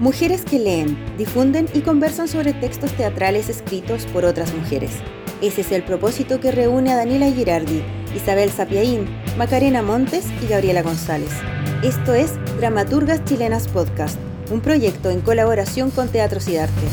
Mujeres 0.00 0.44
que 0.44 0.60
leen, 0.60 0.96
difunden 1.16 1.66
y 1.74 1.80
conversan 1.80 2.28
sobre 2.28 2.52
textos 2.52 2.92
teatrales 2.92 3.48
escritos 3.48 4.06
por 4.06 4.24
otras 4.24 4.54
mujeres. 4.54 4.92
Ese 5.42 5.62
es 5.62 5.72
el 5.72 5.82
propósito 5.82 6.38
que 6.38 6.52
reúne 6.52 6.92
a 6.92 6.96
Daniela 6.96 7.32
Girardi, 7.32 7.82
Isabel 8.14 8.48
Sapiaín, 8.50 9.06
Macarena 9.36 9.82
Montes 9.82 10.26
y 10.40 10.46
Gabriela 10.46 10.82
González. 10.82 11.30
Esto 11.82 12.14
es 12.14 12.34
Dramaturgas 12.58 13.24
Chilenas 13.24 13.66
Podcast, 13.66 14.16
un 14.52 14.60
proyecto 14.60 15.10
en 15.10 15.20
colaboración 15.20 15.90
con 15.90 16.08
Teatro 16.08 16.38
Cidarte. 16.38 16.86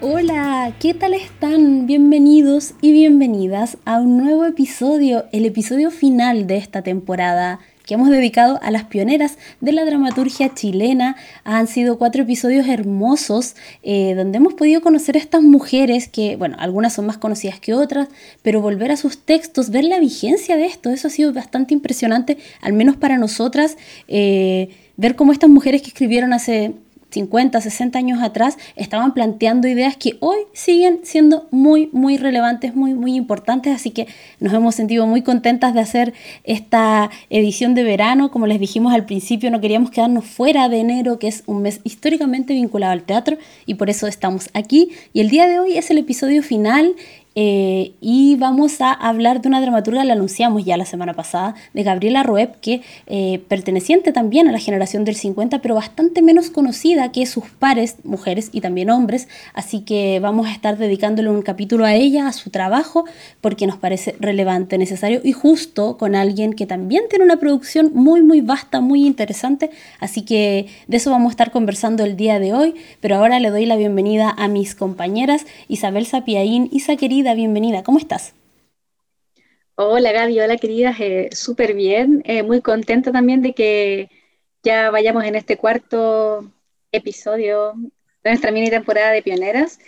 Hola, 0.00 0.74
¿qué 0.80 0.92
tal 0.92 1.14
están? 1.14 1.86
Bienvenidos 1.86 2.74
y 2.80 2.90
bienvenidas 2.90 3.78
a 3.84 4.00
un 4.00 4.18
nuevo 4.18 4.44
episodio, 4.44 5.26
el 5.30 5.46
episodio 5.46 5.92
final 5.92 6.48
de 6.48 6.56
esta 6.56 6.82
temporada 6.82 7.60
que 7.84 7.94
hemos 7.94 8.08
dedicado 8.08 8.58
a 8.62 8.70
las 8.70 8.84
pioneras 8.84 9.38
de 9.60 9.72
la 9.72 9.84
dramaturgia 9.84 10.54
chilena. 10.54 11.16
Han 11.44 11.66
sido 11.66 11.98
cuatro 11.98 12.22
episodios 12.22 12.66
hermosos 12.66 13.56
eh, 13.82 14.14
donde 14.14 14.38
hemos 14.38 14.54
podido 14.54 14.80
conocer 14.80 15.16
a 15.16 15.20
estas 15.20 15.42
mujeres 15.42 16.08
que, 16.08 16.36
bueno, 16.36 16.56
algunas 16.58 16.94
son 16.94 17.06
más 17.06 17.18
conocidas 17.18 17.60
que 17.60 17.74
otras, 17.74 18.08
pero 18.42 18.60
volver 18.60 18.90
a 18.90 18.96
sus 18.96 19.18
textos, 19.18 19.70
ver 19.70 19.84
la 19.84 20.00
vigencia 20.00 20.56
de 20.56 20.66
esto, 20.66 20.90
eso 20.90 21.08
ha 21.08 21.10
sido 21.10 21.32
bastante 21.32 21.74
impresionante, 21.74 22.38
al 22.60 22.72
menos 22.72 22.96
para 22.96 23.18
nosotras, 23.18 23.76
eh, 24.08 24.70
ver 24.96 25.16
cómo 25.16 25.32
estas 25.32 25.50
mujeres 25.50 25.82
que 25.82 25.88
escribieron 25.88 26.32
hace 26.32 26.74
50, 27.14 27.60
60 27.60 27.98
años 27.98 28.22
atrás 28.22 28.58
estaban 28.76 29.14
planteando 29.14 29.66
ideas 29.66 29.96
que 29.96 30.16
hoy 30.20 30.38
siguen 30.52 31.00
siendo 31.04 31.48
muy, 31.50 31.88
muy 31.92 32.18
relevantes, 32.18 32.74
muy, 32.74 32.94
muy 32.94 33.14
importantes. 33.14 33.74
Así 33.74 33.90
que 33.90 34.06
nos 34.40 34.52
hemos 34.52 34.74
sentido 34.74 35.06
muy 35.06 35.22
contentas 35.22 35.74
de 35.74 35.80
hacer 35.80 36.12
esta 36.44 37.10
edición 37.30 37.74
de 37.74 37.84
verano. 37.84 38.30
Como 38.30 38.46
les 38.46 38.60
dijimos 38.60 38.92
al 38.92 39.06
principio, 39.06 39.50
no 39.50 39.60
queríamos 39.60 39.90
quedarnos 39.90 40.24
fuera 40.24 40.68
de 40.68 40.80
enero, 40.80 41.18
que 41.18 41.28
es 41.28 41.44
un 41.46 41.62
mes 41.62 41.80
históricamente 41.84 42.52
vinculado 42.52 42.92
al 42.92 43.04
teatro, 43.04 43.38
y 43.66 43.74
por 43.74 43.88
eso 43.88 44.06
estamos 44.06 44.50
aquí. 44.52 44.90
Y 45.12 45.20
el 45.20 45.30
día 45.30 45.46
de 45.46 45.58
hoy 45.58 45.78
es 45.78 45.90
el 45.90 45.98
episodio 45.98 46.42
final 46.42 46.94
eh, 47.34 47.94
y 48.00 48.36
vamos 48.36 48.80
a 48.80 48.92
hablar 48.92 49.40
de 49.40 49.48
una 49.48 49.60
dramaturga, 49.60 50.04
la 50.04 50.12
anunciamos 50.12 50.64
ya 50.64 50.76
la 50.76 50.84
semana 50.84 51.14
pasada, 51.14 51.54
de 51.72 51.82
Gabriela 51.82 52.22
Roep, 52.22 52.60
que 52.60 52.82
eh, 53.06 53.40
perteneciente 53.48 54.12
también 54.12 54.48
a 54.48 54.52
la 54.52 54.58
generación 54.58 55.04
del 55.04 55.16
50, 55.16 55.60
pero 55.60 55.74
bastante 55.74 56.22
menos 56.22 56.50
conocida 56.50 57.10
que 57.10 57.26
sus 57.26 57.44
pares, 57.58 57.96
mujeres 58.04 58.50
y 58.52 58.60
también 58.60 58.90
hombres. 58.90 59.28
Así 59.52 59.80
que 59.80 60.20
vamos 60.20 60.46
a 60.46 60.52
estar 60.52 60.78
dedicándole 60.78 61.30
un 61.30 61.42
capítulo 61.42 61.84
a 61.84 61.94
ella, 61.94 62.28
a 62.28 62.32
su 62.32 62.50
trabajo, 62.50 63.04
porque 63.40 63.66
nos 63.66 63.78
parece 63.78 64.14
relevante, 64.20 64.78
necesario 64.78 65.20
y 65.24 65.32
justo 65.32 65.96
con 65.98 66.14
alguien 66.14 66.52
que 66.52 66.66
también 66.66 67.04
tiene 67.10 67.24
una 67.24 67.38
producción 67.38 67.90
muy, 67.94 68.22
muy 68.22 68.40
vasta, 68.42 68.80
muy 68.80 69.06
interesante. 69.06 69.70
Así 69.98 70.22
que 70.22 70.66
de 70.86 70.96
eso 70.96 71.10
vamos 71.10 71.30
a 71.30 71.32
estar 71.32 71.50
conversando 71.50 72.04
el 72.04 72.16
día 72.16 72.38
de 72.38 72.52
hoy. 72.52 72.74
Pero 73.00 73.16
ahora 73.16 73.40
le 73.40 73.50
doy 73.50 73.66
la 73.66 73.76
bienvenida 73.76 74.32
a 74.36 74.46
mis 74.48 74.74
compañeras 74.74 75.46
Isabel 75.68 76.06
Sapiaín, 76.06 76.68
Isa 76.70 76.96
querida 76.96 77.23
bienvenida. 77.32 77.82
¿Cómo 77.82 77.98
estás? 77.98 78.34
Hola 79.76 80.12
Gaby, 80.12 80.38
hola 80.40 80.56
querida, 80.56 80.94
eh, 81.00 81.30
súper 81.32 81.74
bien, 81.74 82.22
eh, 82.26 82.42
muy 82.42 82.60
contenta 82.60 83.10
también 83.10 83.42
de 83.42 83.54
que 83.54 84.10
ya 84.62 84.90
vayamos 84.90 85.24
en 85.24 85.34
este 85.34 85.56
cuarto 85.56 86.52
episodio 86.92 87.72
de 88.22 88.30
nuestra 88.30 88.52
mini 88.52 88.70
temporada 88.70 89.10
de 89.10 89.22
Pioneras 89.22 89.80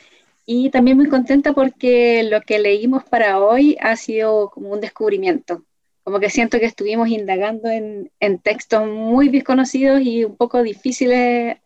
y 0.45 0.71
también 0.71 0.97
muy 0.97 1.09
contenta 1.09 1.53
porque 1.53 2.23
lo 2.25 2.41
que 2.43 2.59
leímos 2.59 3.05
para 3.05 3.39
hoy 3.41 3.77
ha 3.81 3.97
sido 3.97 4.51
como 4.51 4.71
un 4.71 4.81
descubrimiento, 4.81 5.65
como 6.03 6.21
que 6.21 6.31
siento 6.31 6.59
que 6.59 6.67
estuvimos 6.67 7.09
indagando 7.09 7.69
en, 7.69 8.11
en 8.21 8.39
textos 8.39 8.87
muy 8.89 9.29
desconocidos 9.29 10.01
y 10.03 10.25
un 10.25 10.37
poco 10.37 10.63
difíciles, 10.63 11.59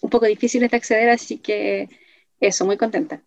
un 0.00 0.10
poco 0.10 0.26
difíciles 0.26 0.70
de 0.70 0.76
acceder, 0.76 1.10
así 1.10 1.38
que 1.38 1.88
eso, 2.40 2.66
muy 2.66 2.76
contenta. 2.76 3.22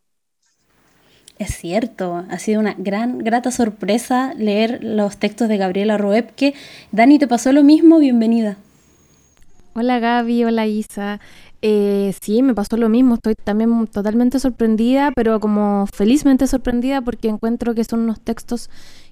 Es 1.38 1.54
cierto, 1.54 2.24
ha 2.30 2.40
sido 2.40 2.62
una 2.62 2.76
gran, 2.78 3.20
grata 3.20 3.52
sorpresa 3.52 4.34
leer 4.38 4.82
los 4.82 5.18
textos 5.18 5.50
de 5.50 5.58
Gabriela 5.58 5.98
Roepke. 5.98 6.54
Dani, 6.94 7.20
¿te 7.20 7.28
pasó 7.28 7.52
lo 7.52 7.62
mismo? 7.62 8.00
Bienvenida. 8.00 8.58
Hola 9.74 10.00
Gaby, 10.00 10.46
hola 10.46 10.66
Isa. 10.66 11.20
Eh, 11.62 12.14
sí, 12.22 12.42
me 12.42 12.54
pasó 12.54 12.78
lo 12.78 12.88
mismo, 12.88 13.16
estoy 13.16 13.36
también 13.36 13.88
totalmente 13.88 14.40
sorprendida, 14.40 15.12
pero 15.14 15.42
como 15.42 15.88
felizmente 15.88 16.48
sorprendida 16.48 17.02
porque 17.02 17.28
encuentro 17.28 17.76
que 17.76 17.84
son 17.84 18.02
unos 18.02 18.22
textos 18.22 18.70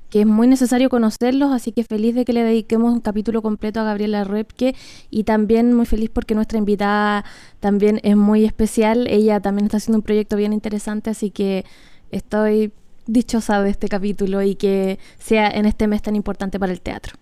que 0.09 0.21
es 0.21 0.27
muy 0.27 0.47
necesario 0.47 0.89
conocerlos, 0.89 1.51
así 1.51 1.71
que 1.71 1.83
feliz 1.83 2.15
de 2.15 2.23
que 2.23 2.31
le 2.31 2.43
dediquemos 2.43 2.93
un 2.93 3.01
capítulo 3.01 3.41
completo 3.41 3.79
a 3.79 3.83
Gabriela 3.83 4.23
Roepke 4.23 4.75
y 5.09 5.23
también 5.23 5.73
muy 5.73 5.87
feliz 5.87 6.11
porque 6.13 6.35
nuestra 6.35 6.59
invitada 6.59 7.25
también 7.59 7.99
es 8.03 8.15
muy 8.15 8.45
especial, 8.45 9.07
ella 9.07 9.39
también 9.41 9.65
está 9.65 9.77
haciendo 9.77 9.97
un 9.97 10.03
proyecto 10.03 10.37
bien 10.37 10.53
interesante, 10.53 11.09
así 11.09 11.31
que 11.31 11.65
estoy 12.13 12.71
dichosa 13.05 13.61
de 13.61 13.69
este 13.69 13.89
capítulo 13.89 14.41
y 14.41 14.55
que 14.55 14.99
sea 15.19 15.49
en 15.49 15.65
este 15.65 15.87
mes 15.87 16.01
tan 16.01 16.15
importante 16.15 16.59
para 16.59 16.71
el 16.71 16.81
teatro. 16.81 17.15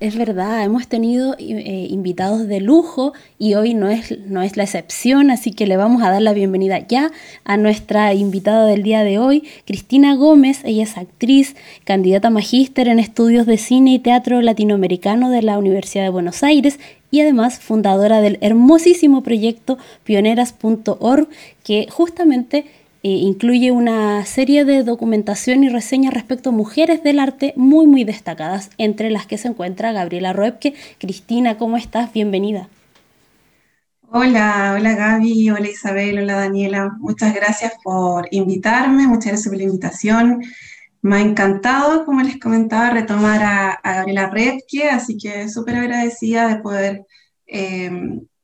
Es 0.00 0.16
verdad, 0.18 0.64
hemos 0.64 0.88
tenido 0.88 1.36
eh, 1.38 1.86
invitados 1.88 2.48
de 2.48 2.60
lujo 2.60 3.12
y 3.38 3.54
hoy 3.54 3.74
no 3.74 3.88
es, 3.88 4.18
no 4.26 4.42
es 4.42 4.56
la 4.56 4.64
excepción, 4.64 5.30
así 5.30 5.52
que 5.52 5.68
le 5.68 5.76
vamos 5.76 6.02
a 6.02 6.10
dar 6.10 6.20
la 6.20 6.32
bienvenida 6.32 6.84
ya 6.86 7.12
a 7.44 7.56
nuestra 7.56 8.12
invitada 8.12 8.66
del 8.66 8.82
día 8.82 9.04
de 9.04 9.18
hoy, 9.18 9.44
Cristina 9.64 10.16
Gómez. 10.16 10.62
Ella 10.64 10.82
es 10.82 10.98
actriz, 10.98 11.54
candidata 11.84 12.28
magíster 12.28 12.88
en 12.88 12.98
estudios 12.98 13.46
de 13.46 13.56
cine 13.56 13.94
y 13.94 13.98
teatro 14.00 14.42
latinoamericano 14.42 15.30
de 15.30 15.42
la 15.42 15.58
Universidad 15.58 16.02
de 16.02 16.10
Buenos 16.10 16.42
Aires 16.42 16.80
y 17.12 17.20
además 17.20 17.60
fundadora 17.60 18.20
del 18.20 18.38
hermosísimo 18.40 19.22
proyecto 19.22 19.78
pioneras.org 20.02 21.28
que 21.62 21.86
justamente 21.88 22.66
eh, 23.04 23.08
incluye 23.10 23.70
una 23.70 24.24
serie 24.24 24.64
de 24.64 24.82
documentación 24.82 25.62
y 25.62 25.68
reseñas 25.68 26.14
respecto 26.14 26.48
a 26.48 26.52
mujeres 26.52 27.02
del 27.02 27.18
arte 27.18 27.52
muy 27.54 27.86
muy 27.86 28.02
destacadas, 28.02 28.70
entre 28.78 29.10
las 29.10 29.26
que 29.26 29.36
se 29.36 29.48
encuentra 29.48 29.92
Gabriela 29.92 30.32
Roepke. 30.32 30.74
Cristina, 30.98 31.58
¿cómo 31.58 31.76
estás? 31.76 32.14
Bienvenida. 32.14 32.70
Hola, 34.10 34.72
hola 34.74 34.94
Gaby, 34.94 35.50
hola 35.50 35.68
Isabel, 35.68 36.20
hola 36.20 36.36
Daniela. 36.36 36.96
Muchas 36.98 37.34
gracias 37.34 37.74
por 37.84 38.26
invitarme, 38.30 39.06
muchas 39.06 39.32
gracias 39.32 39.48
por 39.48 39.58
la 39.58 39.64
invitación. 39.64 40.42
Me 41.02 41.16
ha 41.16 41.20
encantado, 41.20 42.06
como 42.06 42.22
les 42.22 42.40
comentaba, 42.40 42.88
retomar 42.88 43.42
a, 43.42 43.80
Gabriela 43.84 44.30
Roepke, 44.30 44.88
así 44.90 45.18
que 45.18 45.50
súper 45.50 45.76
agradecida 45.76 46.48
de 46.48 46.62
poder 46.62 47.04
eh, 47.46 47.90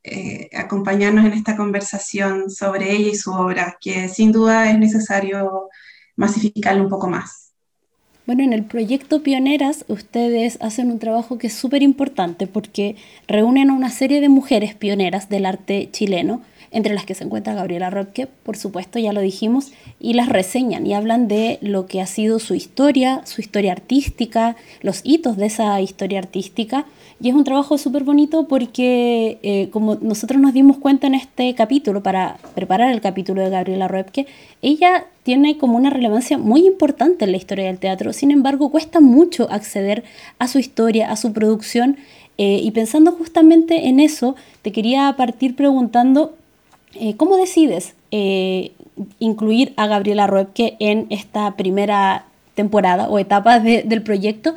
eh, 0.02 0.48
acompañarnos 0.54 1.24
en 1.26 1.32
esta 1.32 1.56
conversación 1.56 2.50
sobre 2.50 2.92
ella 2.92 3.10
y 3.10 3.16
su 3.16 3.32
obra, 3.32 3.76
que 3.80 4.08
sin 4.08 4.32
duda 4.32 4.70
es 4.70 4.78
necesario 4.78 5.68
masificarlo 6.16 6.84
un 6.84 6.90
poco 6.90 7.08
más. 7.08 7.50
Bueno, 8.26 8.44
en 8.44 8.52
el 8.52 8.64
proyecto 8.64 9.22
Pioneras 9.22 9.84
ustedes 9.88 10.56
hacen 10.60 10.90
un 10.90 10.98
trabajo 10.98 11.36
que 11.36 11.48
es 11.48 11.52
súper 11.52 11.82
importante 11.82 12.46
porque 12.46 12.96
reúnen 13.26 13.70
a 13.70 13.72
una 13.72 13.90
serie 13.90 14.20
de 14.20 14.28
mujeres 14.28 14.74
pioneras 14.74 15.28
del 15.28 15.46
arte 15.46 15.88
chileno, 15.90 16.40
entre 16.70 16.94
las 16.94 17.04
que 17.04 17.14
se 17.14 17.24
encuentra 17.24 17.54
Gabriela 17.54 17.90
Roque, 17.90 18.26
por 18.26 18.56
supuesto, 18.56 18.98
ya 18.98 19.12
lo 19.12 19.20
dijimos, 19.20 19.72
y 19.98 20.14
las 20.14 20.28
reseñan 20.28 20.86
y 20.86 20.94
hablan 20.94 21.28
de 21.28 21.58
lo 21.60 21.86
que 21.86 22.00
ha 22.00 22.06
sido 22.06 22.38
su 22.38 22.54
historia, 22.54 23.22
su 23.24 23.40
historia 23.40 23.72
artística, 23.72 24.56
los 24.80 25.00
hitos 25.04 25.36
de 25.36 25.46
esa 25.46 25.80
historia 25.80 26.18
artística 26.18 26.86
y 27.22 27.28
es 27.28 27.34
un 27.34 27.44
trabajo 27.44 27.76
súper 27.76 28.04
bonito 28.04 28.48
porque, 28.48 29.38
eh, 29.42 29.68
como 29.70 29.96
nosotros 29.96 30.40
nos 30.40 30.54
dimos 30.54 30.78
cuenta 30.78 31.06
en 31.06 31.14
este 31.14 31.54
capítulo, 31.54 32.02
para 32.02 32.38
preparar 32.54 32.90
el 32.92 33.02
capítulo 33.02 33.42
de 33.42 33.50
Gabriela 33.50 33.88
Roepke, 33.88 34.26
ella 34.62 35.04
tiene 35.22 35.58
como 35.58 35.76
una 35.76 35.90
relevancia 35.90 36.38
muy 36.38 36.66
importante 36.66 37.26
en 37.26 37.32
la 37.32 37.36
historia 37.36 37.66
del 37.66 37.78
teatro. 37.78 38.14
Sin 38.14 38.30
embargo, 38.30 38.70
cuesta 38.70 39.00
mucho 39.00 39.50
acceder 39.50 40.02
a 40.38 40.48
su 40.48 40.58
historia, 40.58 41.10
a 41.10 41.16
su 41.16 41.34
producción. 41.34 41.98
Eh, 42.38 42.60
y 42.62 42.70
pensando 42.70 43.12
justamente 43.12 43.88
en 43.88 44.00
eso, 44.00 44.34
te 44.62 44.72
quería 44.72 45.14
partir 45.18 45.54
preguntando, 45.54 46.36
eh, 46.94 47.16
¿cómo 47.16 47.36
decides 47.36 47.94
incluir 49.18 49.72
a 49.76 49.86
Gabriela 49.86 50.26
Roepke 50.26 50.76
en 50.80 51.06
esta 51.10 51.56
primera 51.56 52.26
temporada 52.54 53.08
o 53.08 53.18
etapa 53.18 53.60
del 53.60 54.02
proyecto? 54.02 54.54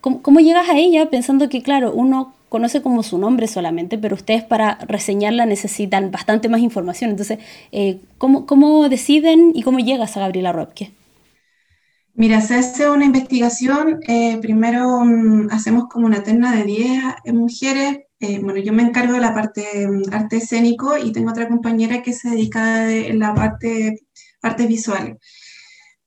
¿Cómo, 0.00 0.40
llegas 0.40 0.68
a 0.68 0.78
ella 0.78 1.10
pensando 1.10 1.48
que, 1.48 1.62
claro, 1.62 1.92
uno 1.92 2.32
conoce 2.48 2.82
como 2.82 3.02
su 3.02 3.18
nombre 3.18 3.48
solamente, 3.48 3.98
pero 3.98 4.14
ustedes 4.14 4.44
para 4.44 4.76
reseñarla 4.86 5.44
necesitan 5.44 6.10
bastante 6.10 6.48
más 6.48 6.60
información? 6.60 7.10
Entonces, 7.10 7.38
eh, 7.72 8.00
¿cómo, 8.16 8.88
deciden 8.88 9.52
y 9.54 9.62
cómo 9.62 9.80
llegas 9.80 10.16
a 10.16 10.20
Gabriela 10.20 10.52
Robke? 10.52 10.92
Mira, 12.14 12.40
se 12.40 12.54
hace 12.54 12.90
una 12.90 13.04
investigación, 13.04 14.00
eh, 14.08 14.38
primero 14.40 15.04
mm, 15.04 15.48
hacemos 15.50 15.88
como 15.88 16.06
una 16.06 16.22
terna 16.22 16.54
de 16.54 16.64
10 16.64 17.34
mujeres, 17.34 17.98
eh, 18.20 18.40
bueno, 18.42 18.58
yo 18.60 18.72
me 18.72 18.82
encargo 18.82 19.14
de 19.14 19.20
la 19.20 19.34
parte 19.34 19.86
mm, 19.88 20.12
arte 20.12 20.36
escénico 20.38 20.96
y 20.98 21.12
tengo 21.12 21.30
otra 21.30 21.48
compañera 21.48 22.02
que 22.02 22.12
se 22.12 22.30
dedica 22.30 22.84
a 22.84 22.88
la 23.14 23.34
parte, 23.34 24.00
parte 24.40 24.66
visual. 24.66 25.18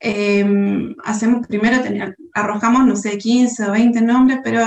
Em, 0.04 0.96
hacemos 1.04 1.46
primero, 1.48 1.78
arrojamos, 2.34 2.88
no 2.88 2.96
sé, 2.96 3.20
15 3.20 3.66
o 3.66 3.72
20 3.72 4.02
nombres, 4.02 4.40
pero 4.44 4.66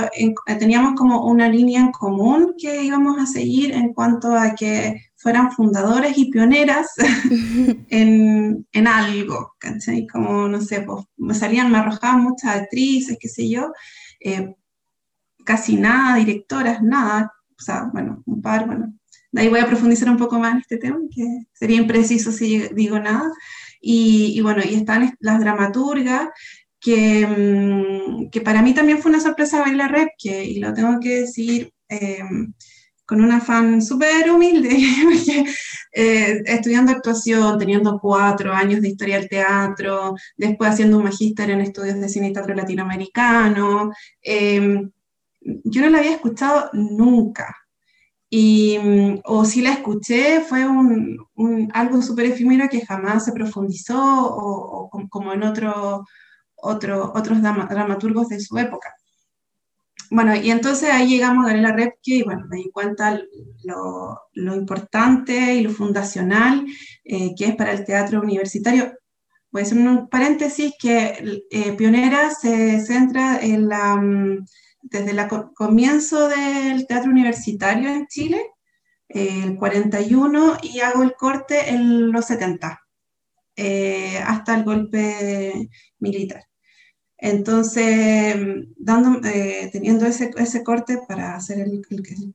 teníamos 0.59 0.95
como 0.95 1.25
una 1.25 1.49
línea 1.49 1.81
en 1.81 1.91
común 1.91 2.55
que 2.57 2.83
íbamos 2.83 3.19
a 3.19 3.25
seguir 3.25 3.73
en 3.73 3.93
cuanto 3.93 4.33
a 4.33 4.55
que 4.55 5.01
fueran 5.17 5.51
fundadores 5.51 6.17
y 6.17 6.31
pioneras 6.31 6.87
en, 7.89 8.65
en, 8.71 8.87
algo, 8.87 9.55
¿cachai? 9.59 10.07
Como, 10.07 10.47
no 10.47 10.61
sé, 10.61 10.81
pues 10.81 11.05
me 11.17 11.33
salían, 11.33 11.69
me 11.69 11.79
arrojaban 11.79 12.21
muchas 12.23 12.55
actrices, 12.55 13.17
qué 13.19 13.27
sé 13.27 13.49
yo, 13.49 13.73
eh, 14.21 14.55
casi 15.43 15.75
nada, 15.75 16.15
directoras, 16.15 16.81
nada, 16.81 17.33
o 17.57 17.63
sea, 17.63 17.89
bueno, 17.93 18.23
un 18.25 18.41
par, 18.41 18.65
bueno, 18.67 18.93
de 19.31 19.41
ahí 19.41 19.49
voy 19.49 19.59
a 19.59 19.67
profundizar 19.67 20.09
un 20.09 20.17
poco 20.17 20.39
más 20.39 20.53
en 20.53 20.59
este 20.59 20.77
tema, 20.77 20.97
que 21.13 21.23
sería 21.53 21.77
impreciso 21.77 22.31
si 22.31 22.69
digo 22.69 22.99
nada, 22.99 23.31
y, 23.81 24.39
bueno, 24.41 24.63
y 24.63 24.75
están 24.75 25.15
las 25.19 25.39
dramaturgas, 25.39 26.29
que, 26.79 27.27
mm, 27.27 28.29
que, 28.29 28.41
para 28.41 28.61
mí 28.61 28.73
también 28.73 28.99
fue 28.99 29.11
una 29.11 29.19
sorpresa 29.19 29.63
ver 29.63 29.75
la 29.75 29.87
rep, 29.87 30.09
que, 30.17 30.45
y 30.45 30.59
lo 30.59 30.73
tengo 30.73 30.99
que 30.99 31.21
decir 31.21 31.71
eh, 31.89 32.19
con 33.05 33.21
un 33.21 33.31
afán 33.31 33.81
súper 33.81 34.31
humilde, 34.31 34.69
eh, 35.91 36.41
estudiando 36.45 36.91
actuación, 36.91 37.59
teniendo 37.59 37.99
cuatro 37.99 38.53
años 38.53 38.81
de 38.81 38.89
historia 38.89 39.19
del 39.19 39.29
teatro, 39.29 40.15
después 40.37 40.71
haciendo 40.71 40.97
un 40.97 41.03
magíster 41.03 41.49
en 41.51 41.61
estudios 41.61 41.99
de 41.99 42.09
cine 42.09 42.29
y 42.29 42.33
teatro 42.33 42.55
latinoamericano, 42.55 43.91
eh, 44.21 44.81
yo 45.63 45.81
no 45.81 45.89
la 45.89 45.99
había 45.99 46.15
escuchado 46.15 46.69
nunca. 46.73 47.55
Y, 48.29 48.77
mm, 48.79 49.21
o 49.25 49.45
si 49.45 49.61
la 49.61 49.73
escuché, 49.73 50.41
fue 50.41 50.67
un, 50.67 51.69
algo 51.73 52.01
súper 52.01 52.25
efímero 52.27 52.67
que 52.69 52.85
jamás 52.85 53.25
se 53.25 53.31
profundizó, 53.33 53.97
o, 53.97 54.89
como 55.09 55.33
en 55.33 55.43
otro, 55.43 56.05
otro, 56.55 57.13
otros 57.15 57.41
dramaturgos 57.41 58.29
de 58.29 58.39
su 58.39 58.57
época. 58.57 58.93
Bueno, 60.11 60.35
y 60.35 60.51
entonces 60.51 60.89
ahí 60.91 61.07
llegamos 61.09 61.45
a 61.45 61.47
Gabriela 61.47 61.71
Repke 61.73 62.15
y 62.17 62.23
bueno, 62.23 62.45
me 62.47 62.57
di 62.57 62.69
cuenta 62.71 63.19
lo, 63.63 64.19
lo 64.33 64.55
importante 64.55 65.55
y 65.55 65.61
lo 65.61 65.71
fundacional 65.71 66.65
eh, 67.03 67.33
que 67.35 67.45
es 67.45 67.55
para 67.55 67.73
el 67.73 67.85
teatro 67.85 68.21
universitario. 68.21 68.93
Voy 69.51 69.61
a 69.61 69.65
hacer 69.65 69.77
un 69.77 70.09
paréntesis 70.09 70.73
que 70.79 71.43
eh, 71.49 71.73
Pionera 71.73 72.29
se 72.31 72.81
centra 72.81 73.39
en 73.39 73.69
la... 73.69 73.95
Mm, 73.95 74.45
desde 74.85 75.11
el 75.11 75.27
comienzo 75.53 76.27
del 76.27 76.85
teatro 76.87 77.11
universitario 77.11 77.89
en 77.89 78.07
Chile, 78.07 78.51
el 79.07 79.55
41, 79.55 80.57
y 80.61 80.79
hago 80.79 81.03
el 81.03 81.13
corte 81.13 81.69
en 81.69 82.11
los 82.11 82.25
70, 82.25 82.81
eh, 83.55 84.17
hasta 84.19 84.55
el 84.55 84.63
golpe 84.63 85.69
militar. 85.99 86.43
Entonces, 87.25 88.35
dando, 88.77 89.19
eh, 89.27 89.71
teniendo 89.73 90.05
ese, 90.05 90.29
ese, 90.37 90.63
corte 90.63 90.99
para 91.07 91.35
hacer 91.35 91.57
el, 91.57 91.81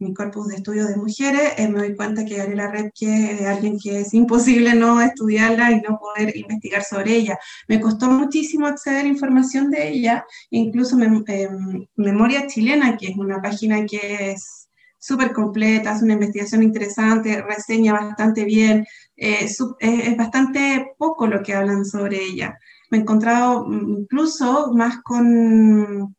mi 0.01 0.13
corpus 0.13 0.49
de 0.49 0.57
estudio 0.57 0.85
de 0.87 0.97
mujeres, 0.97 1.53
eh, 1.59 1.69
me 1.69 1.79
doy 1.79 1.95
cuenta 1.95 2.25
que 2.25 2.39
Gabriela 2.39 2.73
Repke 2.73 3.35
es 3.35 3.47
alguien 3.47 3.79
que 3.79 4.01
es 4.01 4.13
imposible 4.15 4.75
no 4.75 5.01
estudiarla 5.01 5.71
y 5.71 5.81
no 5.81 5.97
poder 6.01 6.37
investigar 6.37 6.83
sobre 6.83 7.15
ella. 7.15 7.39
Me 7.69 7.81
costó 7.81 8.11
muchísimo 8.11 8.67
acceder 8.67 9.05
a 9.05 9.09
información 9.09 9.71
de 9.71 9.91
ella, 9.91 10.25
incluso 10.51 10.99
em, 10.99 11.87
Memoria 11.95 12.49
Chilena, 12.49 12.97
que 12.97 13.11
es 13.11 13.17
una 13.17 13.41
página 13.41 13.87
que 13.87 14.33
es 14.33 14.69
súper 14.99 15.33
completa, 15.33 15.93
hace 15.93 16.05
una 16.05 16.15
investigación 16.15 16.65
interesante, 16.65 17.41
reseña 17.43 17.93
bastante 17.93 18.45
bien, 18.45 18.85
eh, 19.17 19.45
es 19.45 20.17
bastante 20.17 20.95
poco 20.99 21.29
lo 21.29 21.45
que 21.45 21.55
hablan 21.55 21.85
sobre 21.85 22.21
ella 22.21 22.59
me 22.91 22.99
he 22.99 23.01
encontrado 23.01 23.67
incluso 23.71 24.73
más 24.75 25.01
con, 25.03 26.17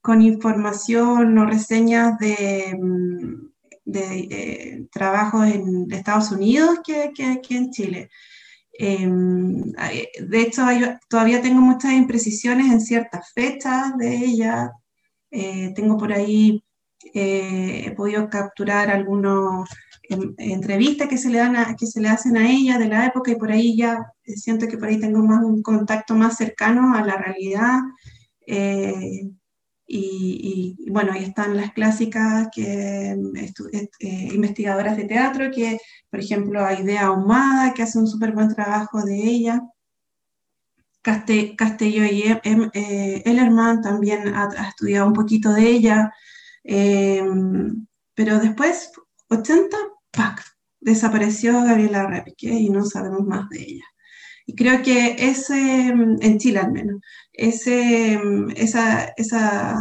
con 0.00 0.22
información 0.22 1.38
o 1.38 1.46
reseñas 1.46 2.18
de, 2.18 2.76
de 3.84 4.18
eh, 4.30 4.86
trabajos 4.92 5.46
en 5.46 5.90
Estados 5.90 6.30
Unidos 6.30 6.80
que, 6.84 7.12
que 7.14 7.56
en 7.56 7.70
Chile. 7.70 8.10
Em, 8.74 9.72
de 9.72 10.40
hecho, 10.40 10.62
todavía 11.08 11.42
tengo 11.42 11.60
muchas 11.60 11.92
imprecisiones 11.92 12.72
en 12.72 12.80
ciertas 12.80 13.32
fechas 13.32 13.96
de 13.98 14.16
ella. 14.16 14.72
Eh, 15.30 15.72
tengo 15.74 15.96
por 15.96 16.12
ahí, 16.12 16.62
eh, 17.14 17.84
he 17.86 17.90
podido 17.92 18.28
capturar 18.28 18.90
algunos 18.90 19.68
entrevistas 20.38 21.08
que 21.08 21.18
se 21.18 21.30
le 21.30 21.38
dan 21.38 21.76
que 21.76 21.86
se 21.86 22.00
le 22.00 22.08
hacen 22.08 22.36
a 22.36 22.50
ella 22.50 22.78
de 22.78 22.88
la 22.88 23.06
época 23.06 23.30
y 23.30 23.36
por 23.36 23.50
ahí 23.50 23.76
ya 23.76 23.98
siento 24.24 24.66
que 24.68 24.78
por 24.78 24.88
ahí 24.88 24.98
tengo 24.98 25.22
más 25.22 25.44
un 25.44 25.62
contacto 25.62 26.14
más 26.14 26.36
cercano 26.36 26.94
a 26.94 27.04
la 27.04 27.16
realidad 27.16 27.80
eh, 28.46 29.28
y, 29.86 30.76
bueno 30.90 31.12
ahí 31.12 31.24
están 31.24 31.56
las 31.56 31.72
clásicas 31.72 32.48
que 32.54 33.10
eh, 33.12 34.28
investigadoras 34.32 34.96
de 34.96 35.04
teatro 35.04 35.50
que 35.50 35.78
por 36.10 36.20
ejemplo 36.20 36.60
Idea 36.72 37.06
Ahumada 37.06 37.74
que 37.74 37.82
hace 37.82 37.98
un 37.98 38.06
súper 38.06 38.32
buen 38.32 38.54
trabajo 38.54 39.02
de 39.02 39.16
ella. 39.16 39.60
Castello 41.02 42.04
y 42.04 42.22
em, 42.44 42.70
eh, 42.74 43.22
Ellerman 43.24 43.82
también 43.82 44.32
ha, 44.36 44.68
estudiado 44.68 45.08
un 45.08 45.12
poquito 45.12 45.52
de 45.52 45.66
ella 45.68 46.12
pero 48.14 48.38
después 48.38 48.92
80 49.28 49.76
¡pac! 50.12 50.42
desapareció 50.80 51.62
Gabriela 51.64 52.06
Repke 52.06 52.48
y 52.48 52.68
no 52.68 52.84
sabemos 52.84 53.24
más 53.26 53.48
de 53.48 53.62
ella. 53.62 53.84
Y 54.46 54.54
creo 54.56 54.82
que 54.82 55.16
ese, 55.18 55.88
en 55.88 56.38
Chile 56.38 56.58
al 56.58 56.72
menos, 56.72 57.00
ese, 57.32 58.20
esa, 58.56 59.12
esa 59.16 59.78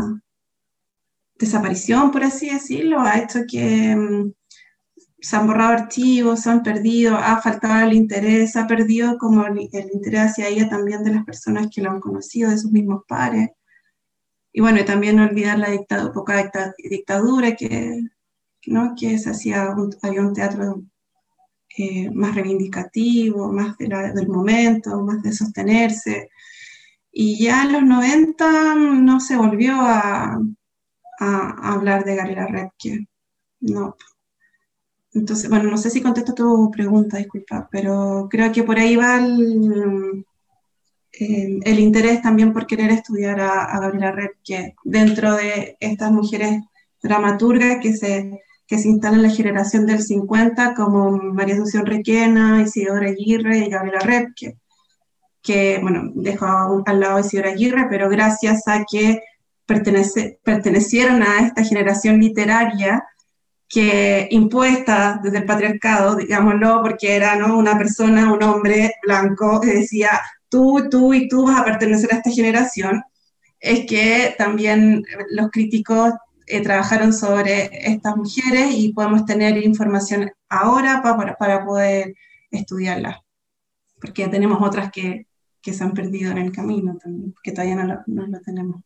desaparición, 1.36 2.12
por 2.12 2.24
así 2.24 2.50
decirlo, 2.50 3.02
ha 3.02 3.18
hecho 3.20 3.40
que 3.50 3.96
mm, 3.96 4.32
se 5.20 5.36
han 5.36 5.48
borrado 5.48 5.74
archivos, 5.74 6.42
se 6.42 6.50
han 6.52 6.64
perdido, 6.64 7.16
ha 7.16 7.42
faltado 7.42 7.88
el 7.88 7.94
interés, 7.94 8.56
ha 8.56 8.68
perdido 8.68 9.18
como 9.18 9.46
el, 9.46 9.60
interés 9.60 10.22
hacia 10.22 10.48
ella 10.48 10.70
también 10.70 11.04
de 11.04 11.14
las 11.14 11.26
personas 11.26 11.68
que 11.74 11.82
lo 11.82 11.92
han 11.92 12.00
conocido, 12.00 12.50
de 12.52 12.58
sus 12.58 12.72
mismos 12.72 13.04
pares. 13.08 13.50
Y 14.54 14.62
bueno, 14.62 14.80
y 14.80 14.86
también 14.86 15.16
no 15.16 15.24
olvidar 15.24 15.58
la 15.60 15.68
poca 16.14 16.52
dictadura 16.90 17.56
que 17.56 18.02
¿no? 18.68 18.94
que 18.98 19.18
se 19.18 19.30
hacía 19.32 19.70
un, 19.72 19.96
había 20.02 20.22
un 20.22 20.34
teatro 20.34 20.84
eh, 21.78 22.10
más 22.12 22.36
reivindicativo, 22.36 23.52
más 23.52 23.78
del 23.78 24.28
momento, 24.28 25.02
más 25.04 25.24
de 25.24 25.32
sostenerse. 25.32 26.30
Y 27.12 27.44
ya 27.44 27.64
en 27.64 27.74
los 27.74 27.84
90 27.84 28.76
no 28.76 29.20
se 29.20 29.38
volvió 29.38 29.76
a, 29.80 30.40
hablar 31.20 32.04
de 32.04 32.16
Gabriela 32.16 32.48
Repke. 32.48 33.08
No. 33.60 33.96
Entonces, 35.14 35.50
bueno, 35.50 35.70
no 35.70 35.78
sé 35.78 35.90
si 35.92 36.02
contesto 36.02 36.34
tu 36.34 36.72
pregunta, 36.72 37.18
disculpa, 37.18 37.68
pero 37.72 38.28
creo 38.30 38.52
que 38.52 38.64
por 38.64 38.80
ahí 38.80 38.96
va 38.96 39.18
el, 39.18 40.26
interés 41.80 42.22
también 42.22 42.54
por 42.54 42.66
querer 42.66 42.92
estudiar 42.92 43.40
a, 43.40 43.66
a 43.66 43.80
Gabriela 43.80 44.12
Repke 44.12 44.76
dentro 44.84 45.36
de 45.36 45.78
estas 45.80 46.12
mujeres 46.12 46.64
dramaturgas 47.04 47.78
que 47.82 47.94
se 47.96 48.42
que 48.72 48.78
se 48.78 48.88
instala 48.88 49.18
en 49.18 49.24
la 49.24 49.30
generación 49.30 49.86
del 49.86 50.02
50, 50.02 50.76
como 50.76 51.12
María 51.12 51.56
Asunción 51.56 51.86
Requena, 51.86 52.62
Isidora 52.62 53.10
Aguirre 53.10 53.58
y 53.58 53.70
Gabriela 53.70 54.00
Repke, 54.00 54.56
que, 55.44 55.80
bueno, 55.82 56.10
dejo 56.16 56.82
al 56.86 57.00
lado 57.02 57.18
a 57.18 57.20
Isidora 57.20 57.50
Aguirre, 57.50 57.88
pero 57.90 58.08
gracias 58.08 58.66
a 58.70 58.86
que 58.90 59.24
pertenece, 59.66 60.40
pertenecieron 60.42 61.22
a 61.22 61.46
esta 61.46 61.66
generación 61.66 62.22
literaria 62.22 63.04
que 63.68 64.30
impuesta 64.32 65.20
desde 65.22 65.40
el 65.40 65.46
patriarcado, 65.46 66.16
digámoslo, 66.16 66.82
porque 66.82 67.18
era 67.18 67.36
¿no? 67.36 67.58
una 67.58 67.78
persona, 67.78 68.32
un 68.32 68.42
hombre 68.42 68.94
blanco 69.04 69.60
que 69.60 69.74
decía, 69.80 70.12
tú, 70.48 70.88
tú 70.90 71.14
y 71.14 71.28
tú 71.28 71.46
vas 71.46 71.60
a 71.60 71.66
pertenecer 71.66 72.14
a 72.14 72.18
esta 72.20 72.32
generación, 72.32 73.04
es 73.60 73.86
que 73.86 74.34
también 74.38 75.04
los 75.32 75.52
críticos 75.52 76.14
eh, 76.52 76.62
trabajaron 76.62 77.14
sobre 77.14 77.70
estas 77.90 78.16
mujeres 78.18 78.74
y 78.76 78.94
podemos 78.94 79.26
tener 79.26 79.58
información 79.58 80.32
ahora 80.50 81.02
para, 81.02 81.36
para 81.36 81.66
poder 81.66 82.16
estudiarlas, 82.52 83.20
porque 84.00 84.28
tenemos 84.28 84.62
otras 84.62 84.92
que, 84.92 85.28
que, 85.62 85.74
se 85.74 85.84
han 85.84 85.94
perdido 85.94 86.32
en 86.32 86.40
el 86.40 86.52
camino 86.52 86.98
también, 86.98 87.34
que 87.42 87.52
todavía 87.52 87.76
no 87.76 88.04
no 88.06 88.28
lo 88.28 88.42
tenemos. 88.42 88.82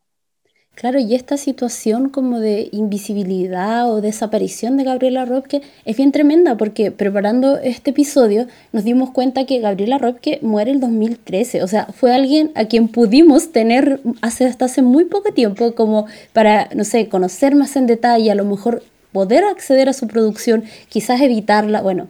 Claro, 0.76 0.98
y 0.98 1.14
esta 1.14 1.38
situación 1.38 2.10
como 2.10 2.38
de 2.38 2.68
invisibilidad 2.70 3.90
o 3.90 4.02
desaparición 4.02 4.76
de 4.76 4.84
Gabriela 4.84 5.24
Robke 5.24 5.62
es 5.86 5.96
bien 5.96 6.12
tremenda 6.12 6.58
porque 6.58 6.90
preparando 6.90 7.56
este 7.56 7.92
episodio 7.92 8.46
nos 8.72 8.84
dimos 8.84 9.10
cuenta 9.10 9.46
que 9.46 9.58
Gabriela 9.60 9.96
Robke 9.96 10.38
muere 10.42 10.72
el 10.72 10.80
2013, 10.80 11.62
o 11.62 11.66
sea, 11.66 11.86
fue 11.86 12.14
alguien 12.14 12.52
a 12.56 12.66
quien 12.66 12.88
pudimos 12.88 13.52
tener 13.52 14.00
hace, 14.20 14.44
hasta 14.44 14.66
hace 14.66 14.82
muy 14.82 15.06
poco 15.06 15.32
tiempo 15.32 15.74
como 15.74 16.08
para, 16.34 16.68
no 16.74 16.84
sé, 16.84 17.08
conocer 17.08 17.54
más 17.54 17.74
en 17.76 17.86
detalle, 17.86 18.30
a 18.30 18.34
lo 18.34 18.44
mejor 18.44 18.82
poder 19.12 19.44
acceder 19.44 19.88
a 19.88 19.94
su 19.94 20.06
producción, 20.06 20.64
quizás 20.90 21.22
evitarla, 21.22 21.80
bueno, 21.80 22.08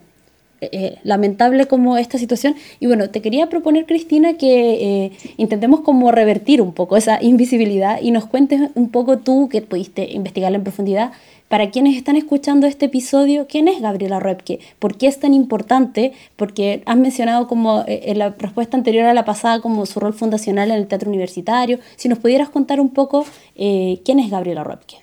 eh, 0.60 0.98
lamentable 1.02 1.66
como 1.66 1.96
esta 1.96 2.18
situación. 2.18 2.54
Y 2.80 2.86
bueno, 2.86 3.10
te 3.10 3.22
quería 3.22 3.48
proponer, 3.48 3.86
Cristina, 3.86 4.34
que 4.34 5.12
intentemos 5.36 5.80
como 5.80 6.10
revertir 6.12 6.62
un 6.62 6.72
poco 6.72 6.96
esa 6.96 7.22
invisibilidad 7.22 8.00
y 8.00 8.10
nos 8.10 8.26
cuentes 8.26 8.70
un 8.74 8.90
poco 8.90 9.18
tú, 9.18 9.48
que 9.48 9.62
pudiste 9.62 10.10
investigarla 10.12 10.58
en 10.58 10.64
profundidad, 10.64 11.12
para 11.48 11.70
quienes 11.70 11.96
están 11.96 12.16
escuchando 12.16 12.66
este 12.66 12.86
episodio, 12.86 13.46
¿quién 13.48 13.68
es 13.68 13.80
Gabriela 13.80 14.18
Repke? 14.18 14.58
¿Por 14.78 14.96
qué 14.98 15.06
es 15.06 15.20
tan 15.20 15.32
importante? 15.32 16.12
Porque 16.34 16.82
has 16.86 16.96
mencionado 16.96 17.46
como 17.46 17.82
eh, 17.86 18.02
en 18.06 18.18
la 18.18 18.30
respuesta 18.30 18.76
anterior 18.76 19.06
a 19.06 19.14
la 19.14 19.24
pasada 19.24 19.60
como 19.60 19.86
su 19.86 20.00
rol 20.00 20.12
fundacional 20.12 20.70
en 20.70 20.76
el 20.78 20.88
teatro 20.88 21.08
universitario. 21.08 21.78
Si 21.94 22.08
nos 22.08 22.18
pudieras 22.18 22.48
contar 22.48 22.80
un 22.80 22.90
poco 22.90 23.24
eh, 23.54 24.00
quién 24.04 24.18
es 24.18 24.30
Gabriela 24.30 24.64
Repke. 24.64 24.96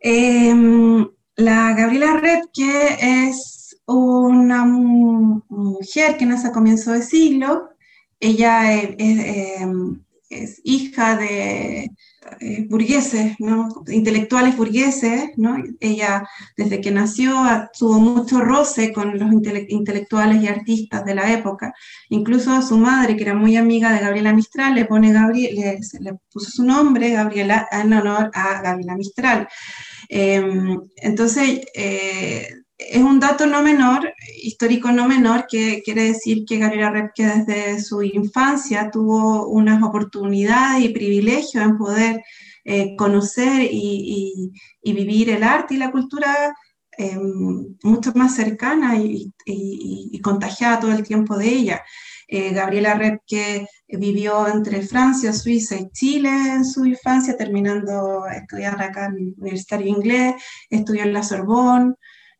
Em, 0.00 1.06
la 1.36 1.72
Gabriela 1.74 2.14
Repke 2.20 3.28
es 3.28 3.55
una 3.86 4.64
mujer 4.64 6.16
que 6.16 6.26
nace 6.26 6.48
a 6.48 6.52
comienzo 6.52 6.92
de 6.92 7.02
siglo. 7.02 7.70
Ella 8.18 8.72
es 8.72 8.96
em, 8.98 10.00
hija 10.64 11.16
de 11.16 11.90
eh, 12.40 12.66
burgueses, 12.68 13.36
intelectuales 13.88 14.56
burgueses. 14.56 15.30
¿no? 15.36 15.56
Ella, 15.80 16.26
desde 16.56 16.80
que 16.80 16.90
nació, 16.90 17.34
tuvo 17.78 18.00
mucho 18.00 18.40
roce 18.40 18.92
con 18.92 19.18
los 19.18 19.32
intelectuales 19.68 20.42
y 20.42 20.48
artistas 20.48 21.04
de 21.04 21.14
la 21.14 21.32
época. 21.32 21.72
Incluso 22.08 22.60
su 22.62 22.76
madre, 22.78 23.16
que 23.16 23.22
era 23.22 23.34
muy 23.34 23.56
amiga 23.56 23.92
de 23.92 24.00
Gabriela 24.00 24.32
Mistral, 24.32 24.74
le, 24.74 24.84
pone 24.86 25.12
le, 25.12 25.78
le 26.00 26.14
puso 26.32 26.50
su 26.50 26.64
nombre, 26.64 27.10
Gabriela, 27.10 27.68
en 27.70 27.92
honor 27.92 28.30
a 28.34 28.60
Gabriela 28.62 28.96
Mistral. 28.96 29.48
Em, 30.08 30.80
entonces, 30.96 31.60
eh, 31.74 32.48
es 32.78 33.02
un 33.02 33.20
dato 33.20 33.46
no 33.46 33.62
menor, 33.62 34.12
histórico 34.42 34.92
no 34.92 35.08
menor, 35.08 35.46
que 35.48 35.82
quiere 35.82 36.04
decir 36.04 36.44
que 36.46 36.58
Gabriela 36.58 36.90
Repke 36.90 37.24
desde 37.26 37.80
su 37.82 38.02
infancia 38.02 38.90
tuvo 38.90 39.48
unas 39.48 39.82
oportunidades 39.82 40.84
y 40.84 40.90
privilegios 40.90 41.64
en 41.64 41.78
poder 41.78 42.22
eh, 42.64 42.94
conocer 42.96 43.62
y, 43.70 44.52
vivir 44.82 45.30
el 45.30 45.42
arte 45.42 45.74
y 45.74 45.78
la 45.78 45.90
cultura 45.90 46.54
em, 46.98 47.76
mucho 47.82 48.12
más 48.14 48.34
cercana 48.34 48.96
y, 48.96 49.32
contagiada 50.22 50.80
todo 50.80 50.92
el 50.92 51.02
tiempo 51.02 51.36
de 51.36 51.48
ella. 51.48 51.82
Eh, 52.28 52.52
Gabriela 52.52 52.94
Repke 52.94 53.68
vivió 53.88 54.48
entre 54.48 54.82
Francia, 54.82 55.32
Suiza 55.32 55.76
y 55.76 55.90
Chile 55.90 56.28
en 56.30 56.64
su 56.64 56.84
infancia, 56.84 57.36
terminando 57.36 58.26
estudiar 58.26 58.82
acá 58.82 59.06
en 59.06 59.16
el 59.16 59.34
Universitario 59.38 59.86
Inglés, 59.86 60.34
estudió 60.68 61.04
en 61.04 61.12
la 61.12 61.22
Sorbonne, 61.22 61.94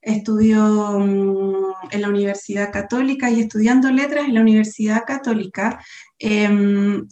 estudió 0.06 0.98
mm, 1.00 1.90
en 1.90 2.00
la 2.00 2.08
Universidad 2.08 2.72
Católica 2.72 3.28
y 3.28 3.40
estudiando 3.40 3.90
letras 3.90 4.26
en 4.26 4.34
la 4.34 4.40
Universidad 4.40 5.02
Católica. 5.04 5.80
Em, 6.18 7.06